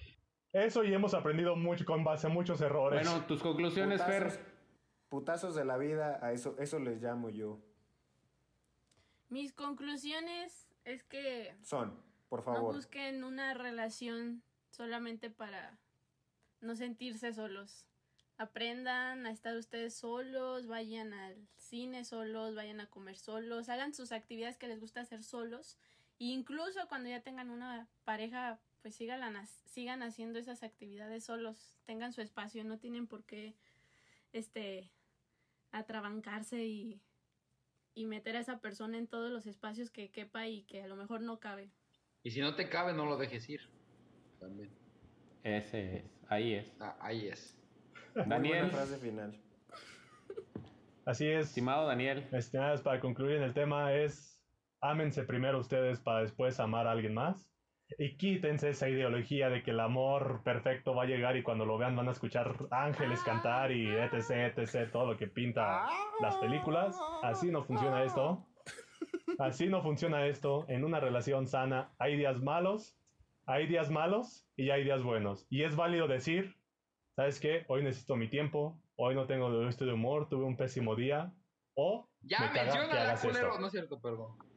Eso 0.51 0.83
y 0.83 0.91
hemos 0.93 1.13
aprendido 1.13 1.55
mucho 1.55 1.85
con 1.85 2.03
base 2.03 2.25
a 2.25 2.29
muchos 2.31 2.59
errores. 2.61 3.07
Bueno, 3.07 3.23
tus 3.27 3.43
conclusiones, 3.43 4.01
Putazos, 4.01 4.33
Fer. 4.33 4.55
putazos 5.09 5.55
de 5.55 5.63
la 5.63 5.77
vida, 5.77 6.17
a 6.23 6.31
eso, 6.31 6.55
eso 6.57 6.79
les 6.79 6.99
llamo 7.03 7.29
yo. 7.29 7.59
Mis 9.29 9.53
conclusiones 9.53 10.67
es 10.89 11.03
que 11.03 11.55
Son, 11.61 12.01
por 12.29 12.39
no 12.39 12.45
favor. 12.45 12.75
busquen 12.75 13.23
una 13.23 13.53
relación 13.53 14.43
solamente 14.71 15.29
para 15.29 15.77
no 16.61 16.75
sentirse 16.75 17.33
solos. 17.33 17.85
Aprendan 18.37 19.25
a 19.25 19.31
estar 19.31 19.55
ustedes 19.55 19.93
solos, 19.93 20.67
vayan 20.67 21.13
al 21.13 21.47
cine 21.57 22.05
solos, 22.05 22.55
vayan 22.55 22.79
a 22.79 22.89
comer 22.89 23.17
solos, 23.17 23.69
hagan 23.69 23.93
sus 23.93 24.11
actividades 24.11 24.57
que 24.57 24.67
les 24.67 24.79
gusta 24.79 25.01
hacer 25.01 25.23
solos. 25.23 25.77
E 26.19 26.25
incluso 26.25 26.87
cuando 26.87 27.09
ya 27.09 27.21
tengan 27.21 27.49
una 27.49 27.87
pareja, 28.03 28.59
pues 28.81 28.95
sigan, 28.95 29.45
sigan 29.65 30.03
haciendo 30.03 30.39
esas 30.39 30.63
actividades 30.63 31.25
solos, 31.25 31.75
tengan 31.85 32.13
su 32.13 32.21
espacio, 32.21 32.63
no 32.63 32.79
tienen 32.79 33.07
por 33.07 33.25
qué 33.25 33.55
este 34.31 34.91
atrabancarse 35.71 36.65
y, 36.65 37.01
y 37.99 38.05
meter 38.05 38.37
a 38.37 38.39
esa 38.39 38.59
persona 38.59 38.97
en 38.97 39.07
todos 39.07 39.29
los 39.29 39.45
espacios 39.45 39.91
que 39.91 40.09
quepa 40.09 40.47
y 40.47 40.63
que 40.63 40.81
a 40.81 40.87
lo 40.87 40.95
mejor 40.95 41.19
no 41.21 41.39
cabe. 41.39 41.69
Y 42.23 42.31
si 42.31 42.39
no 42.39 42.55
te 42.55 42.69
cabe, 42.69 42.93
no 42.93 43.05
lo 43.05 43.17
dejes 43.17 43.49
ir. 43.49 43.61
También. 44.39 44.69
Ese 45.43 45.97
es, 45.97 46.05
ahí 46.29 46.53
es. 46.53 46.73
Ah, 46.79 46.95
ahí 47.01 47.27
es. 47.27 47.57
Muy 48.15 48.23
buena 48.23 48.35
Daniel, 48.35 48.71
frase 48.71 48.97
final. 48.97 49.37
Así 51.05 51.27
es. 51.27 51.47
estimado 51.47 51.87
Daniel. 51.87 52.25
Estimadas, 52.31 52.81
para 52.81 53.01
concluir 53.01 53.35
en 53.35 53.43
el 53.43 53.53
tema 53.53 53.93
es, 53.93 54.41
ámense 54.79 55.23
primero 55.23 55.59
ustedes 55.59 55.99
para 55.99 56.21
después 56.21 56.57
amar 56.61 56.87
a 56.87 56.91
alguien 56.91 57.13
más. 57.13 57.48
Y 57.97 58.17
quítense 58.17 58.69
esa 58.69 58.87
ideología 58.87 59.49
de 59.49 59.63
que 59.63 59.71
el 59.71 59.79
amor 59.79 60.41
perfecto 60.43 60.93
va 60.93 61.03
a 61.03 61.07
llegar 61.07 61.35
y 61.37 61.43
cuando 61.43 61.65
lo 61.65 61.77
vean 61.77 61.95
van 61.95 62.07
a 62.07 62.11
escuchar 62.11 62.55
ángeles 62.71 63.21
cantar 63.23 63.71
y 63.71 63.87
etc, 63.89 64.57
etc, 64.57 64.91
todo 64.91 65.07
lo 65.07 65.17
que 65.17 65.27
pinta 65.27 65.87
las 66.21 66.37
películas. 66.37 66.97
Así 67.23 67.49
no 67.49 67.63
funciona 67.63 68.03
esto. 68.03 68.45
Así 69.39 69.67
no 69.67 69.81
funciona 69.81 70.27
esto. 70.27 70.65
En 70.67 70.83
una 70.83 70.99
relación 70.99 71.47
sana 71.47 71.91
hay 71.97 72.15
días 72.15 72.41
malos, 72.41 72.95
hay 73.45 73.67
días 73.67 73.89
malos 73.89 74.45
y 74.55 74.69
hay 74.69 74.83
días 74.83 75.01
buenos. 75.01 75.47
Y 75.49 75.63
es 75.63 75.75
válido 75.75 76.07
decir, 76.07 76.55
¿sabes 77.15 77.39
qué? 77.39 77.65
Hoy 77.69 77.83
necesito 77.83 78.15
mi 78.15 78.29
tiempo, 78.29 78.79
hoy 78.97 79.15
no 79.15 79.25
tengo 79.25 79.67
este 79.67 79.85
de 79.85 79.93
humor, 79.93 80.29
tuve 80.29 80.45
un 80.45 80.57
pésimo 80.57 80.95
día. 80.95 81.33
O 81.73 82.07
Ya 82.21 82.39
me 82.41 82.61
menciona 82.63 83.03
la 83.05 83.15
culero. 83.15 83.47
esto. 83.47 83.59
No 83.59 83.67
es 83.67 83.71
cierto, 83.71 83.99
perdón. 84.01 84.48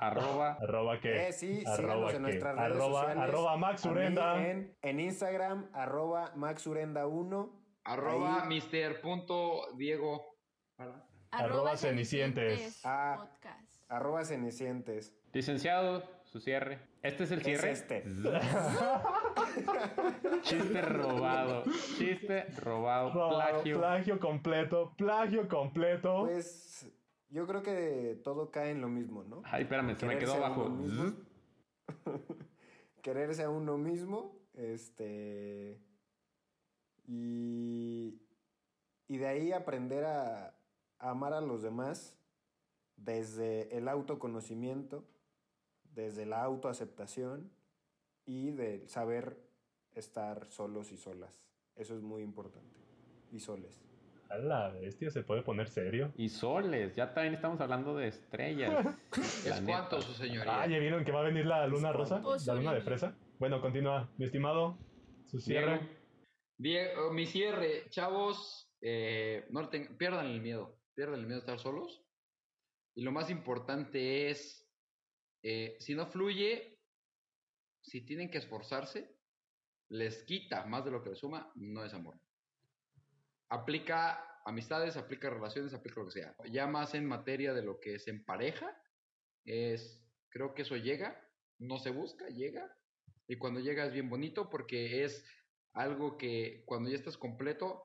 Arroba. 0.00 0.52
Arroba 0.62 1.00
que. 1.00 1.28
Eh, 1.28 1.32
sí, 1.32 1.62
arroba 1.66 2.10
síganos 2.10 2.14
en 2.14 2.22
nuestras 2.22 2.56
redes 2.56 2.72
arroba, 2.72 3.00
sociales. 3.02 3.22
arroba 3.24 3.56
Max 3.56 3.84
Urenda. 3.84 4.46
En, 4.48 4.76
en 4.82 5.00
Instagram, 5.00 5.70
arroba 5.72 6.34
maxurenda1. 6.34 7.50
Arroba 7.84 8.42
Ahí. 8.42 8.48
mister 8.48 9.00
punto 9.00 9.62
Diego. 9.76 10.26
Arroba 11.30 11.76
Cenicientes. 11.76 12.80
Ah. 12.84 13.16
Podcast. 13.18 13.82
Arroba 13.88 14.24
cenicientes. 14.24 15.14
Licenciado, 15.32 16.02
su 16.24 16.40
cierre. 16.40 16.80
¿Este 17.02 17.24
es 17.24 17.30
el 17.32 17.38
Es 17.40 17.44
cierre? 17.44 17.70
este. 17.72 18.04
Chiste 20.42 20.82
robado. 20.82 21.62
Chiste 21.98 22.44
robado. 22.58 23.10
Robado, 23.12 23.36
Plagio. 23.36 23.78
plagio 23.78 24.20
completo. 24.20 24.94
Plagio 24.96 25.48
completo. 25.48 26.24
Pues 26.26 26.88
yo 27.30 27.46
creo 27.46 27.62
que 27.62 28.20
todo 28.24 28.50
cae 28.50 28.70
en 28.70 28.80
lo 28.80 28.88
mismo, 28.88 29.24
¿no? 29.24 29.42
Ay, 29.44 29.62
espérame, 29.62 29.96
se 29.96 30.06
me 30.06 30.18
quedó 30.18 30.34
abajo. 30.34 30.68
Quererse 33.02 33.44
a 33.44 33.50
uno 33.50 33.78
mismo. 33.78 34.36
Este. 34.54 35.80
Y. 37.06 38.20
Y 39.08 39.16
de 39.16 39.26
ahí 39.26 39.52
aprender 39.52 40.04
a, 40.04 40.54
a 40.98 41.10
amar 41.10 41.32
a 41.32 41.40
los 41.40 41.62
demás 41.62 42.16
desde 42.96 43.76
el 43.76 43.88
autoconocimiento, 43.88 45.04
desde 45.94 46.26
la 46.26 46.42
autoaceptación 46.42 47.50
y 48.24 48.50
de 48.52 48.86
saber 48.88 49.40
estar 49.94 50.46
solos 50.48 50.92
y 50.92 50.96
solas. 50.96 51.48
Eso 51.74 51.96
es 51.96 52.02
muy 52.02 52.22
importante. 52.22 52.78
Y 53.32 53.40
soles. 53.40 53.89
A 54.30 54.38
la 54.38 54.68
bestia 54.68 55.10
se 55.10 55.24
puede 55.24 55.42
poner 55.42 55.68
serio. 55.68 56.12
Y 56.16 56.28
soles, 56.28 56.94
ya 56.94 57.12
también 57.12 57.34
estamos 57.34 57.60
hablando 57.60 57.96
de 57.96 58.06
estrellas. 58.08 58.86
Es 59.44 59.60
neta. 59.60 60.00
su 60.00 60.12
señoría. 60.14 60.62
Ah, 60.62 60.66
¿ya 60.68 60.78
vieron 60.78 61.04
que 61.04 61.10
va 61.10 61.20
a 61.20 61.24
venir 61.24 61.46
la 61.46 61.66
luna 61.66 61.92
rosa? 61.92 62.22
Oh, 62.24 62.36
La 62.46 62.54
luna 62.54 62.72
de 62.72 62.80
fresa. 62.80 63.18
Bueno, 63.40 63.60
continúa. 63.60 64.08
Mi 64.18 64.26
estimado, 64.26 64.78
su 65.26 65.40
cierre. 65.40 65.80
Diego. 65.80 66.00
Diego, 66.58 67.12
mi 67.12 67.26
cierre, 67.26 67.88
chavos, 67.90 68.70
eh, 68.80 69.46
no 69.50 69.68
pierdan 69.98 70.26
el 70.26 70.40
miedo, 70.40 70.78
pierdan 70.94 71.18
el 71.18 71.26
miedo 71.26 71.40
de 71.40 71.46
estar 71.46 71.58
solos. 71.58 72.04
Y 72.94 73.02
lo 73.02 73.10
más 73.10 73.30
importante 73.30 74.30
es, 74.30 74.64
eh, 75.42 75.74
si 75.80 75.96
no 75.96 76.06
fluye, 76.06 76.78
si 77.82 78.04
tienen 78.04 78.30
que 78.30 78.38
esforzarse, 78.38 79.16
les 79.88 80.22
quita 80.22 80.66
más 80.66 80.84
de 80.84 80.92
lo 80.92 81.02
que 81.02 81.10
les 81.10 81.18
suma, 81.18 81.50
no 81.56 81.84
es 81.84 81.94
amor. 81.94 82.14
Aplica 83.50 84.24
amistades, 84.44 84.96
aplica 84.96 85.30
relaciones, 85.30 85.74
aplica 85.74 86.00
lo 86.00 86.06
que 86.06 86.12
sea. 86.12 86.34
Ya 86.50 86.66
más 86.66 86.94
en 86.94 87.06
materia 87.06 87.52
de 87.52 87.62
lo 87.62 87.80
que 87.80 87.96
es 87.96 88.08
en 88.08 88.24
pareja, 88.24 88.76
es, 89.44 90.02
creo 90.30 90.54
que 90.54 90.62
eso 90.62 90.76
llega, 90.76 91.20
no 91.58 91.78
se 91.78 91.90
busca, 91.90 92.28
llega. 92.28 92.76
Y 93.28 93.36
cuando 93.36 93.60
llega 93.60 93.84
es 93.84 93.92
bien 93.92 94.08
bonito 94.08 94.50
porque 94.50 95.04
es 95.04 95.24
algo 95.72 96.16
que 96.16 96.64
cuando 96.66 96.90
ya 96.90 96.96
estás 96.96 97.16
completo 97.16 97.84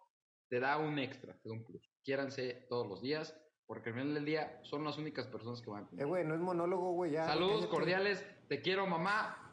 te 0.49 0.59
da 0.59 0.77
un 0.77 0.99
extra, 0.99 1.33
te 1.41 1.49
da 1.49 1.55
un 1.55 1.63
plus. 1.63 1.91
Quiéranse 2.03 2.65
todos 2.69 2.87
los 2.87 3.01
días, 3.01 3.39
porque 3.67 3.89
al 3.89 3.95
final 3.95 4.13
del 4.13 4.25
día 4.25 4.59
son 4.63 4.83
las 4.83 4.97
únicas 4.97 5.27
personas 5.27 5.61
que 5.61 5.69
van 5.69 5.85
a 5.85 6.01
Eh, 6.01 6.05
güey, 6.05 6.23
no 6.23 6.35
es 6.35 6.41
monólogo, 6.41 6.93
güey, 6.93 7.11
ya. 7.11 7.25
Saludos 7.25 7.67
cordiales, 7.67 8.25
te 8.47 8.61
quiero 8.61 8.85
mamá. 8.87 9.51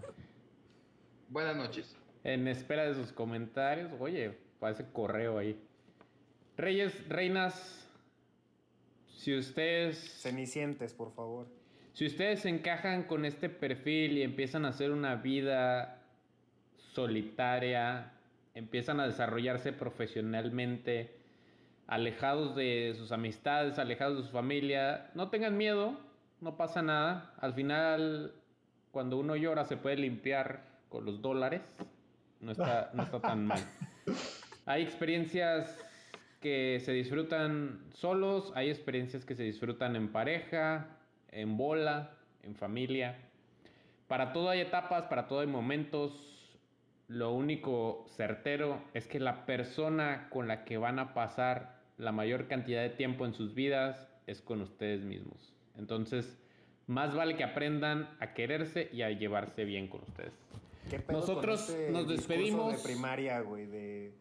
Buenas 1.28 1.56
noches. 1.56 1.96
En 2.24 2.46
espera 2.46 2.84
de 2.84 2.94
sus 2.94 3.12
comentarios. 3.12 3.90
Oye, 3.98 4.38
parece 4.60 4.90
correo 4.92 5.38
ahí. 5.38 5.58
Reyes, 6.56 7.08
reinas, 7.08 7.88
si 9.16 9.36
ustedes, 9.36 9.98
Cenicientes, 10.20 10.92
por 10.92 11.14
favor. 11.14 11.46
si 11.92 12.06
ustedes 12.06 12.44
encajan 12.44 13.04
con 13.04 13.24
este 13.24 13.48
perfil 13.48 14.18
y 14.18 14.22
empiezan 14.22 14.64
a 14.64 14.68
hacer 14.68 14.90
una 14.90 15.16
vida 15.16 16.02
solitaria, 16.92 18.12
empiezan 18.54 19.00
a 19.00 19.06
desarrollarse 19.06 19.72
profesionalmente, 19.72 21.16
alejados 21.86 22.54
de 22.54 22.94
sus 22.96 23.12
amistades, 23.12 23.78
alejados 23.78 24.18
de 24.18 24.24
su 24.24 24.32
familia, 24.32 25.10
no 25.14 25.30
tengan 25.30 25.56
miedo, 25.56 25.98
no 26.40 26.56
pasa 26.56 26.82
nada. 26.82 27.34
Al 27.38 27.54
final, 27.54 28.34
cuando 28.90 29.18
uno 29.18 29.36
llora, 29.36 29.64
se 29.64 29.76
puede 29.76 29.96
limpiar 29.96 30.64
con 30.88 31.04
los 31.06 31.22
dólares. 31.22 31.62
No 32.40 32.52
está, 32.52 32.90
no 32.92 33.04
está 33.04 33.20
tan 33.20 33.46
mal. 33.46 33.60
Hay 34.66 34.82
experiencias 34.82 35.78
que 36.42 36.80
se 36.84 36.92
disfrutan 36.92 37.80
solos, 37.94 38.52
hay 38.54 38.68
experiencias 38.68 39.24
que 39.24 39.34
se 39.34 39.44
disfrutan 39.44 39.96
en 39.96 40.12
pareja, 40.12 40.98
en 41.30 41.56
bola, 41.56 42.10
en 42.42 42.54
familia. 42.54 43.16
Para 44.08 44.34
todo 44.34 44.50
hay 44.50 44.60
etapas, 44.60 45.04
para 45.04 45.26
todo 45.26 45.40
hay 45.40 45.46
momentos. 45.46 46.28
lo 47.08 47.32
único 47.32 48.06
certero 48.08 48.82
es 48.94 49.06
que 49.06 49.20
la 49.20 49.44
persona 49.44 50.28
con 50.30 50.48
la 50.48 50.64
que 50.64 50.78
van 50.78 50.98
a 50.98 51.12
pasar 51.14 51.78
la 51.98 52.10
mayor 52.10 52.48
cantidad 52.48 52.82
de 52.82 52.90
tiempo 52.90 53.26
en 53.26 53.34
sus 53.34 53.54
vidas 53.54 54.08
es 54.26 54.40
con 54.40 54.60
ustedes 54.62 55.02
mismos. 55.02 55.52
Entonces, 55.76 56.38
más 56.86 57.14
vale 57.14 57.36
que 57.36 57.44
aprendan 57.44 58.08
a 58.18 58.34
quererse 58.34 58.88
y 58.92 59.02
a 59.02 59.10
llevarse 59.10 59.64
bien 59.64 59.88
con 59.88 60.02
ustedes. 60.02 60.32
¿Qué 60.90 60.98
pedo 60.98 61.20
Nosotros 61.20 61.66
con 61.66 61.76
este 61.76 61.92
nos 61.92 62.08
despedimos. 62.08 62.76
De 62.76 62.88
primaria, 62.88 63.40
güey, 63.40 63.66
de, 63.66 64.12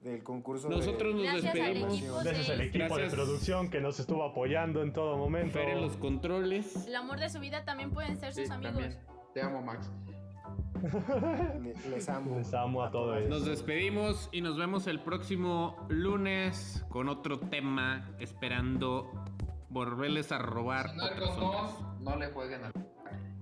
del 0.00 0.22
concurso. 0.22 0.68
de- 0.68 0.76
Nosotros 0.76 1.14
nos 1.14 1.22
Gracias 1.24 1.44
al 1.54 1.74
despedimos. 1.74 2.24
Gracias 2.24 2.50
al 2.50 2.60
equipo 2.62 2.84
Gracias. 2.86 3.10
de 3.10 3.16
producción 3.16 3.70
que 3.70 3.80
nos 3.80 4.00
estuvo 4.00 4.24
apoyando 4.24 4.82
en 4.82 4.92
todo 4.92 5.16
momento. 5.16 5.52
Fer 5.58 5.70
en 5.70 5.80
los 5.82 5.96
controles. 5.96 6.86
El 6.86 6.96
amor 6.96 7.18
de 7.20 7.28
su 7.30 7.38
vida 7.40 7.64
también 7.64 7.90
pueden 7.90 8.18
ser 8.18 8.32
sus 8.32 8.46
Sí, 8.46 8.52
amigos. 8.52 8.72
también. 8.74 8.98
Te 9.34 9.42
amo, 9.42 9.60
Max. 9.62 9.90
Le- 11.62 11.74
les 11.90 12.08
amo. 12.08 12.36
Les 12.38 12.54
amo 12.54 12.82
a 12.82 12.90
todos. 12.90 13.28
Nos 13.28 13.44
despedimos 13.44 14.28
y 14.32 14.40
nos 14.40 14.56
vemos 14.56 14.86
el 14.86 15.00
próximo 15.00 15.76
lunes 15.88 16.84
con 16.88 17.08
otro 17.08 17.38
tema, 17.38 18.10
esperando 18.18 19.10
volverles 19.68 20.32
a 20.32 20.38
robar 20.38 20.90
Si 20.90 20.96
no 20.96 21.04
otras 21.04 21.30
condón, 21.30 22.04
no 22.04 22.16
le 22.16 22.28
jueguen 22.28 22.64
al. 22.64 22.72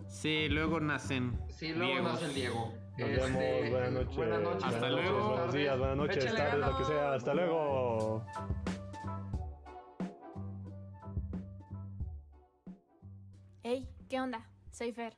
Sí, 0.08 0.48
luego 0.48 0.80
nacen. 0.80 1.38
Sí, 1.48 1.68
luego 1.72 1.92
Diegos. 1.92 2.12
nace 2.12 2.24
el 2.26 2.34
Diego. 2.34 2.72
Nos 2.98 3.10
Este, 3.10 3.20
vemos, 3.32 3.70
buenas 3.70 3.92
noches. 3.92 4.16
Buenas 4.16 4.40
noches. 4.40 4.64
Hasta 4.64 4.78
buenas 4.78 4.90
noches, 4.90 5.10
luego. 5.10 5.28
buenos 5.30 5.54
días, 5.54 5.78
buenas 5.78 5.96
noches, 5.96 6.24
Échale 6.24 6.38
tardes, 6.38 6.66
lo 6.66 6.78
que 6.78 6.84
sea. 6.84 7.12
Hasta 7.14 7.34
luego. 7.34 8.24
Hey, 13.62 13.88
¿qué 14.08 14.20
onda? 14.20 14.48
Soy 14.72 14.92
Fer. 14.92 15.16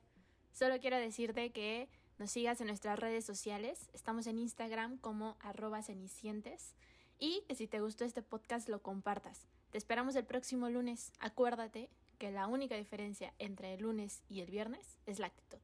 Solo 0.51 0.79
quiero 0.79 0.97
decirte 0.97 1.51
que 1.51 1.89
nos 2.19 2.31
sigas 2.31 2.61
en 2.61 2.67
nuestras 2.67 2.99
redes 2.99 3.25
sociales. 3.25 3.89
Estamos 3.93 4.27
en 4.27 4.37
Instagram 4.37 4.97
como 4.97 5.37
arroba 5.39 5.81
cenicientes. 5.81 6.75
Y 7.17 7.43
que 7.47 7.55
si 7.55 7.67
te 7.67 7.79
gustó 7.79 8.03
este 8.05 8.21
podcast 8.21 8.67
lo 8.69 8.81
compartas. 8.81 9.47
Te 9.71 9.77
esperamos 9.77 10.15
el 10.15 10.25
próximo 10.25 10.69
lunes. 10.69 11.11
Acuérdate 11.19 11.89
que 12.19 12.31
la 12.31 12.47
única 12.47 12.75
diferencia 12.75 13.33
entre 13.39 13.73
el 13.73 13.81
lunes 13.81 14.21
y 14.29 14.41
el 14.41 14.51
viernes 14.51 14.97
es 15.05 15.19
la 15.19 15.27
actitud. 15.27 15.59